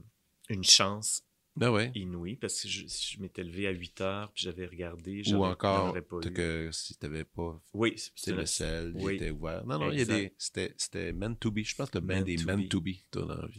[0.48, 1.22] une chance
[1.56, 1.92] Ben ouais.
[1.94, 5.22] inouïe, parce que je, je m'étais levé à 8 heures, puis j'avais regardé.
[5.32, 6.32] Ou encore, pas eu.
[6.32, 9.14] que si t'avais pas Oui, c'est le sel, il oui.
[9.16, 9.64] était ouvert.
[9.64, 10.34] Non, non, il y a des.
[10.36, 11.60] C'était c'était meant to be.
[11.62, 13.56] Je pense que le Meant des to meant to be, toi, dans la vie.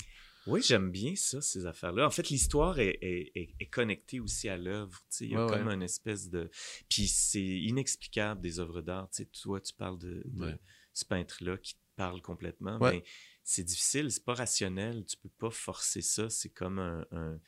[0.48, 2.06] Oui, j'aime bien ça, ces affaires-là.
[2.06, 5.02] En fait, l'histoire est, est- est- est connectée aussi à l'œuvre.
[5.10, 5.24] tu.
[5.24, 5.74] Il y a Ouais, comme ouais.
[5.74, 6.52] une espèce de...
[6.88, 9.10] Puis c'est inexplicable des œuvres d'art.
[9.10, 10.60] Tu toi, tu parles de, de Ouais.
[10.94, 12.78] ce peintre-là qui te parle complètement.
[12.80, 13.04] Mais
[13.44, 15.04] c'est difficile, c'est pas rationnel.
[15.06, 16.30] Tu peux pas forcer ça.
[16.30, 17.40] C'est comme un, un-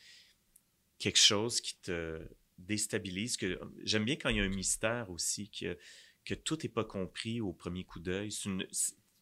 [0.99, 2.19] quelque chose qui te
[2.57, 3.37] déstabilise.
[3.37, 3.59] Que...
[3.83, 5.77] J'aime bien quand il y a un mystère aussi, que,
[6.25, 8.29] que tout n'est pas compris au premier coup d'œil.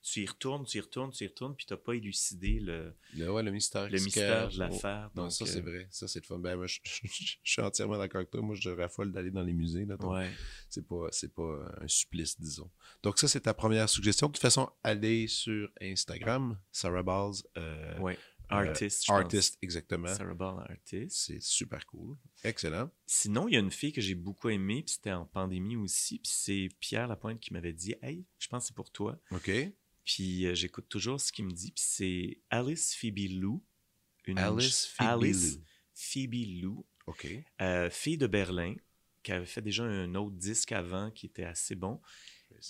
[0.08, 2.94] Tu y retournes, tu y retournes, tu y retournes, puis tu n'as pas élucidé le,
[3.18, 3.90] Le, ouais, le mystère.
[3.90, 5.10] le mystère de l'affaire.
[5.16, 5.88] Non, donc, ça, euh, c'est vrai.
[5.90, 6.38] Ça, c'est le fun.
[6.38, 8.40] Ben, moi, je, je suis entièrement d'accord avec toi.
[8.44, 9.84] Moi, je raffole d'aller dans les musées.
[9.86, 10.30] Là, donc Ouais.
[10.70, 12.70] C'est pas, c'est pas un supplice, disons.
[13.02, 14.28] Donc, ça, c'est ta première suggestion.
[14.28, 17.34] De toute façon, allez sur Instagram, Sarah Balls.
[17.58, 18.20] euh, Ouais.
[18.52, 19.06] Euh, Artist.
[19.08, 19.18] pense.
[19.18, 20.08] artist, exactement.
[20.08, 21.16] Artist.
[21.18, 22.18] C'est super cool.
[22.44, 22.92] Excellent.
[23.06, 26.20] Sinon, il y a une fille que j'ai beaucoup aimée, puis c'était en pandémie aussi,
[26.20, 29.20] puis c'est Pierre Lapointe qui m'avait dit Hey, je pense que c'est pour toi.
[29.32, 29.52] OK.
[30.04, 33.64] Puis euh, j'écoute toujours ce qu'il me dit, puis c'est Alice Phoebe Lou.
[34.26, 35.64] Une Alice Phoebe Alice Lou.
[35.94, 37.28] Phoebe Lou, OK.
[37.62, 38.76] euh, fille de Berlin,
[39.24, 42.00] qui avait fait déjà un autre disque avant qui était assez bon.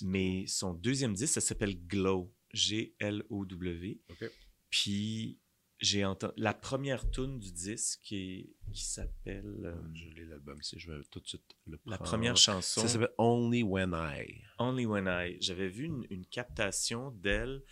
[0.02, 2.32] Mais son deuxième disque, ça s'appelle Glow.
[2.52, 4.00] G-L-O-W.
[4.08, 4.30] OK.
[4.70, 5.38] Puis
[5.78, 10.78] j'ai entendu la première tune du disque qui, qui s'appelle euh, Je l'ai l'album ici.
[10.78, 12.10] Je vais tout de suite le la prendre.
[12.10, 14.42] première chanson Ça s'appelle Only When I.
[14.58, 15.36] Only When I.
[15.40, 17.62] J'avais vu une, une captation d'elle.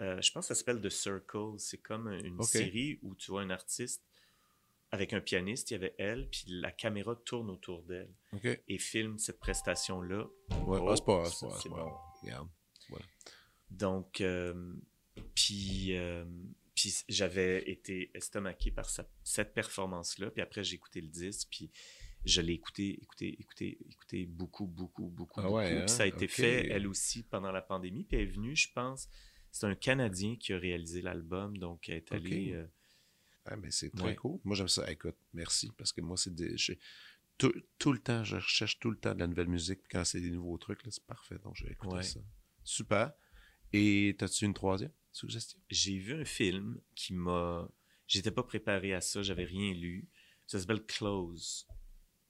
[0.00, 1.58] euh, je pense que ça s'appelle The Circle.
[1.58, 4.02] C'est comme une série où tu vois un artiste
[4.90, 5.70] avec un pianiste.
[5.70, 8.14] Il y avait elle, puis la caméra tourne autour d'elle
[8.68, 10.24] et filme cette prestation-là.
[10.66, 11.76] Ouais, Oh, ah, c'est pas, ça, c'est pas, c'est bon.
[11.76, 12.00] pas.
[12.22, 12.48] Regarde.
[13.70, 14.72] Donc, euh,
[15.34, 15.96] puis,
[16.74, 20.30] puis j'avais été estomaqué par sa- cette performance-là.
[20.30, 21.70] Puis après, j'ai écouté le disque, puis
[22.24, 25.40] je l'ai écouté, écouté, écouté, écouté beaucoup, beaucoup, beaucoup.
[25.40, 25.58] Ah beaucoup.
[25.60, 25.86] Puis hein?
[25.86, 26.30] ça a été Ok.
[26.30, 28.04] fait, elle aussi, pendant la pandémie.
[28.04, 29.08] Puis elle est venue, je pense,
[29.52, 32.52] c'est un Canadien qui a réalisé l'album, donc elle est allée...
[32.54, 32.66] euh,
[33.46, 34.14] Ah, mais c'est très Ouais.
[34.16, 34.40] cool.
[34.42, 34.90] Moi, j'aime ça.
[34.90, 35.70] Écoute, merci.
[35.76, 36.56] Parce que moi, c'est des.
[37.36, 39.80] Tout, tout le temps, je recherche tout le temps de la nouvelle musique.
[39.82, 41.36] Puis quand c'est des nouveaux trucs, là, c'est parfait.
[41.42, 42.02] Donc, je vais écouter Ouais.
[42.02, 42.20] ça.
[42.62, 43.12] Super.
[43.72, 44.92] Et t'as-tu une troisième?
[45.14, 45.58] Suggestion?
[45.70, 47.68] j'ai vu un film qui m'a.
[48.06, 50.08] J'étais pas préparé à ça, j'avais rien lu.
[50.46, 51.66] Ça s'appelle Close.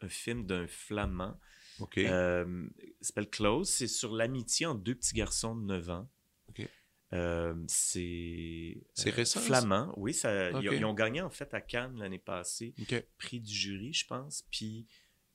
[0.01, 1.39] Un film d'un flamand.
[1.81, 1.99] OK.
[1.99, 2.69] Euh,
[3.01, 3.69] ça s'appelle Close.
[3.69, 6.11] C'est sur l'amitié entre deux petits garçons de 9 ans.
[6.49, 6.69] OK.
[7.13, 8.87] Euh, c'est.
[8.95, 9.47] C'est récent, ça?
[9.47, 10.15] Flamand, oui.
[10.15, 10.65] Ça, ils, ont- OK.
[10.79, 12.75] ils ont gagné en fait à Cannes l'année passée.
[13.19, 14.45] Prix du jury, je pense.
[14.51, 14.87] Puis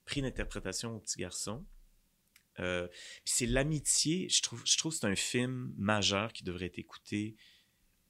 [0.05, 1.65] prix d'interprétation aux petits garçons.
[2.59, 2.87] Euh,
[3.25, 4.29] c'est l'amitié.
[4.29, 7.35] Je trouve, je trouve que c'est un film majeur qui devrait être écouté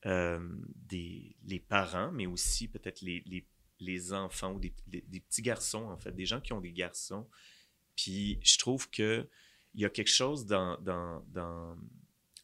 [0.06, 0.40] euh,
[0.76, 3.46] des les parents, mais aussi peut-être les, les,
[3.80, 6.72] les enfants ou des, des- des petits garçons, en fait, des gens qui ont des
[6.74, 7.28] garçons.
[7.96, 9.28] Puis je trouve que
[9.76, 11.78] il y a quelque chose dans, dans, dans-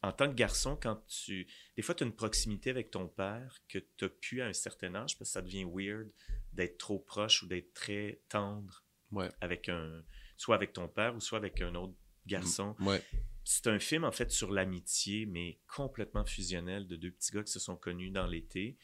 [0.02, 1.48] en tant que garçon, quand tu...
[1.74, 4.52] Des fois, tu as une proximité avec ton père que tu n'as plus à un
[4.52, 6.08] certain âge parce que ça devient weird
[6.52, 9.30] d'être trop proche ou d'être très tendre Ouais.
[9.40, 10.04] avec un...
[10.36, 11.94] soit avec ton père ou soit avec un autre
[12.26, 12.74] garçon.
[12.80, 13.02] Ouais.
[13.44, 17.52] c'est un film, en fait, sur l'amitié, mais complètement fusionnel de deux petits gars qui
[17.52, 18.76] se sont connus dans l'été.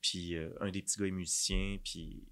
[0.00, 2.24] Puis euh, un des petits gars est musicien, puis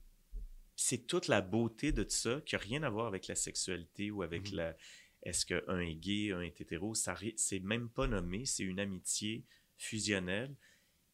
[0.76, 4.22] c'est toute la beauté de ça qui n'a rien à voir avec la sexualité ou
[4.22, 4.56] avec Mhm.
[4.56, 4.76] la.
[5.22, 9.44] Est-ce qu'un est gay, un est hétéro ça, C'est même pas nommé, c'est une amitié
[9.76, 10.56] fusionnelle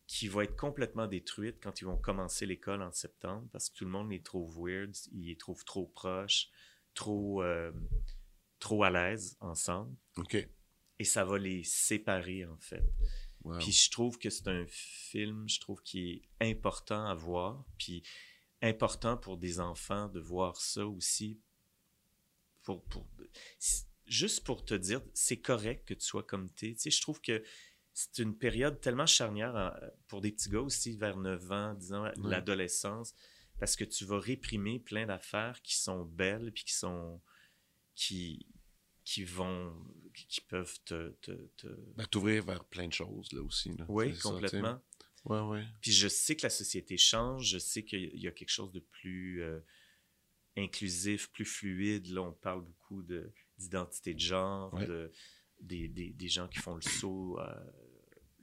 [0.06, 3.84] qui va être complètement détruite quand ils vont commencer l'école en septembre parce que tout
[3.84, 6.48] le monde les trouve weird, ils les trouvent trop proches,
[6.96, 7.70] trop, euh,
[8.58, 10.36] trop à l'aise ensemble OK.
[10.98, 12.82] et ça va les séparer en fait.
[13.44, 13.58] Wow.
[13.58, 16.10] Puis je trouve que c'est un film, je trouve qui
[16.40, 18.02] est important à voir, puis
[18.62, 21.38] important pour des enfants de voir ça aussi.
[22.64, 23.06] Pour, pour,
[24.06, 26.72] juste pour te dire, c'est correct que tu sois comme t'es.
[26.74, 27.44] Tu sais, je trouve que
[27.92, 29.72] c'est une période tellement charnière en-
[30.08, 32.12] pour des petits gars aussi, vers 9 ans, 10 ans, Ouais.
[32.24, 33.14] l'adolescence,
[33.58, 37.20] parce que tu vas réprimer plein d'affaires qui sont belles, puis qui sont...
[37.94, 38.46] qui
[39.04, 39.72] qui vont
[40.14, 43.68] qui peuvent te, te, te- Ben, t'ouvrir vers plein de choses, là, aussi.
[43.76, 43.84] Là.
[43.88, 44.82] oui ça, complètement.
[45.26, 45.64] Ouais, ouais.
[45.80, 48.80] puis je sais que la société change, je sais qu'il y a quelque chose de
[48.80, 49.60] plus euh,
[50.56, 52.08] inclusif, plus fluide.
[52.08, 54.86] Là, on parle beaucoup de, d'identité de genre, Ouais.
[54.86, 55.12] de,
[55.60, 57.54] des, des, des gens qui font le saut, euh,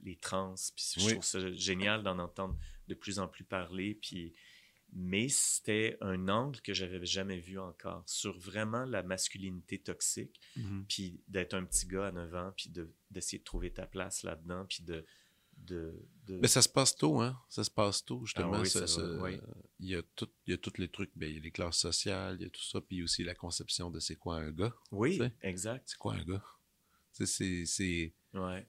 [0.02, 0.54] les trans.
[0.74, 1.12] Puis je Oui.
[1.12, 2.56] trouve ça génial d'en entendre
[2.88, 3.94] de plus en plus parler.
[3.96, 4.34] Puis,
[4.96, 10.84] mais c'était un angle que j'avais jamais vu encore sur vraiment la masculinité toxique Mhm.
[10.88, 14.22] puis d'être un petit gars à 9 ans, puis de, d'essayer de trouver ta place
[14.22, 15.04] là-dedans, puis de...
[15.56, 15.94] de,
[16.26, 17.36] de- Mais ça se passe tôt, hein?
[17.48, 18.54] Ça se passe tôt, justement.
[18.54, 19.40] Ah oui, ça- ça va, ça- oui.
[19.80, 21.50] Il y a tout, il y a tous les trucs, ben, il y a les
[21.50, 24.50] classes sociales, il y a tout ça, puis aussi la conception de c'est quoi un
[24.52, 24.74] gars.
[24.92, 25.32] Oui, tu sais?
[25.42, 25.84] exact.
[25.88, 26.44] C'est quoi un gars?
[27.12, 28.14] C'est...
[28.32, 28.66] Ouais.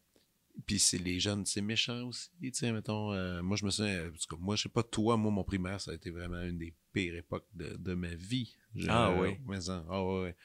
[0.66, 3.92] Puis c'est les jeunes, c'est méchant aussi, tu sais, mettons, euh, moi je me souviens,
[3.94, 6.42] euh, parce que moi je sais pas toi, moi mon primaire, ça a été vraiment
[6.42, 8.56] une des pires époques de, de ma vie.
[8.74, 9.38] Je- Ah euh, oui.
[9.48, 10.36] mais ça, ah ouais, ouais.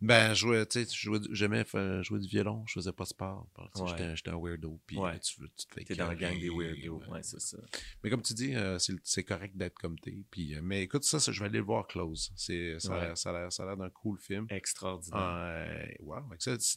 [0.00, 1.64] Ben, je jouais, tu sais, je jouais du- j'aimais
[2.02, 3.88] jouer du violon, je faisais pas de sport, Ouais.
[3.88, 5.14] j'étais, un- weirdo, puis Ouais.
[5.14, 7.08] euh, tu, tu te fais T'es dans la gang des weirdos, ouais.
[7.08, 7.58] ouais, c'est ça.
[8.02, 11.20] Mais comme tu dis, euh, c'est, correct d'être comme t'es, puis, euh, mais écoute, ça,
[11.20, 12.32] ça, je vais aller le voir close,
[12.80, 13.06] ça, a Ouais.
[13.08, 13.32] l'air- ça, a
[13.66, 14.46] l'air- d'un cool film.
[14.48, 15.20] Extraordinaire.
[15.20, 16.22] Euh, wow,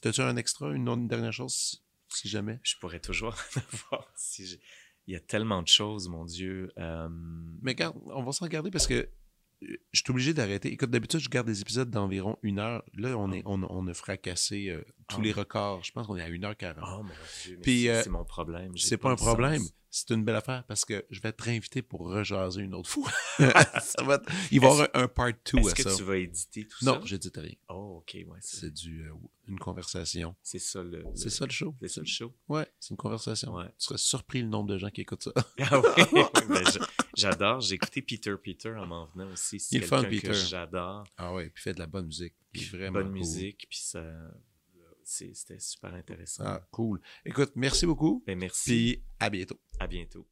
[0.01, 1.81] t'as-tu un extra, une, autre- une dernière chose,
[2.17, 2.59] si- jamais?
[2.63, 4.59] Je pourrais toujours en avoir si
[5.07, 6.71] Il y a tellement de choses, mon Dieu.
[6.77, 7.09] Euh,
[7.61, 8.93] Mais garde, on va s'en garder parce que
[9.63, 10.71] euh, je suis obligé d'arrêter.
[10.71, 12.83] Écoute, d'habitude, je garde des épisodes d'environ une heure.
[12.93, 15.23] Là, on, est, on, on a fracassé euh, tous Ah.
[15.23, 15.83] les records.
[15.83, 16.75] Je pense qu'on est à 1h40.
[16.81, 17.09] Oh mon
[17.43, 18.75] Dieu, Puis, euh, c'est mon problème.
[18.77, 19.61] c'est pas un problème.
[19.95, 23.11] C'est une belle affaire parce que je vais te réinviter pour rejaser une autre fois.
[23.79, 25.95] Ça va être- il va y avoir un, un part 2 Est-ce à que ça.
[25.95, 27.01] tu vas éditer tout Non, ça?
[27.05, 27.53] j'ai dit rien.
[27.69, 29.13] Oh, OK, ouais, c'est, du, euh,
[29.47, 30.35] une conversation.
[30.41, 31.03] c'est ça le...
[31.13, 31.75] C'est ça le show.
[31.79, 32.33] C'est ça le show.
[32.49, 33.53] Ouais, c'est une conversation.
[33.53, 33.67] Ouais.
[33.77, 35.31] Tu serais surpris le nombre de gens qui écoutent ça.
[35.59, 36.03] Ah oui,
[36.49, 36.63] ben,
[37.15, 37.61] j'adore.
[37.61, 39.59] J'ai écouté Peter Peter en m'en venant aussi.
[39.59, 40.33] C'est Il quelqu'un que Peter.
[40.33, 41.03] j'adore.
[41.17, 42.33] Ah ouais, puis fait de la bonne musique.
[42.55, 43.13] Il vraiment Bonne cool.
[43.19, 44.03] musique, puis ça...
[45.05, 46.43] C'était super intéressant.
[46.45, 47.01] Ah, cool.
[47.25, 48.23] Écoute, merci beaucoup.
[48.25, 48.63] Ben, merci.
[48.71, 49.59] Puis à bientôt.
[49.79, 50.27] À bientôt.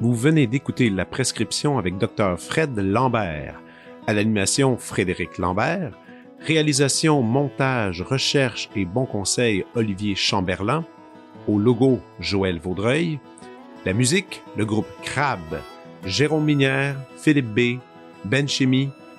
[0.00, 2.38] Vous venez d'écouter La prescription avec Dr.
[2.38, 3.60] Fred Lambert.
[4.06, 5.98] À l'animation, Frédéric Lambert.
[6.40, 10.86] Réalisation, montage, recherche et bon conseil, Olivier Chamberlain.
[11.46, 13.20] Au logo, Joël Vaudreuil.
[13.84, 15.60] La musique, le groupe Crab.
[16.06, 17.78] Jérôme Minière, Philippe B.,
[18.24, 18.90] Ben Chimie,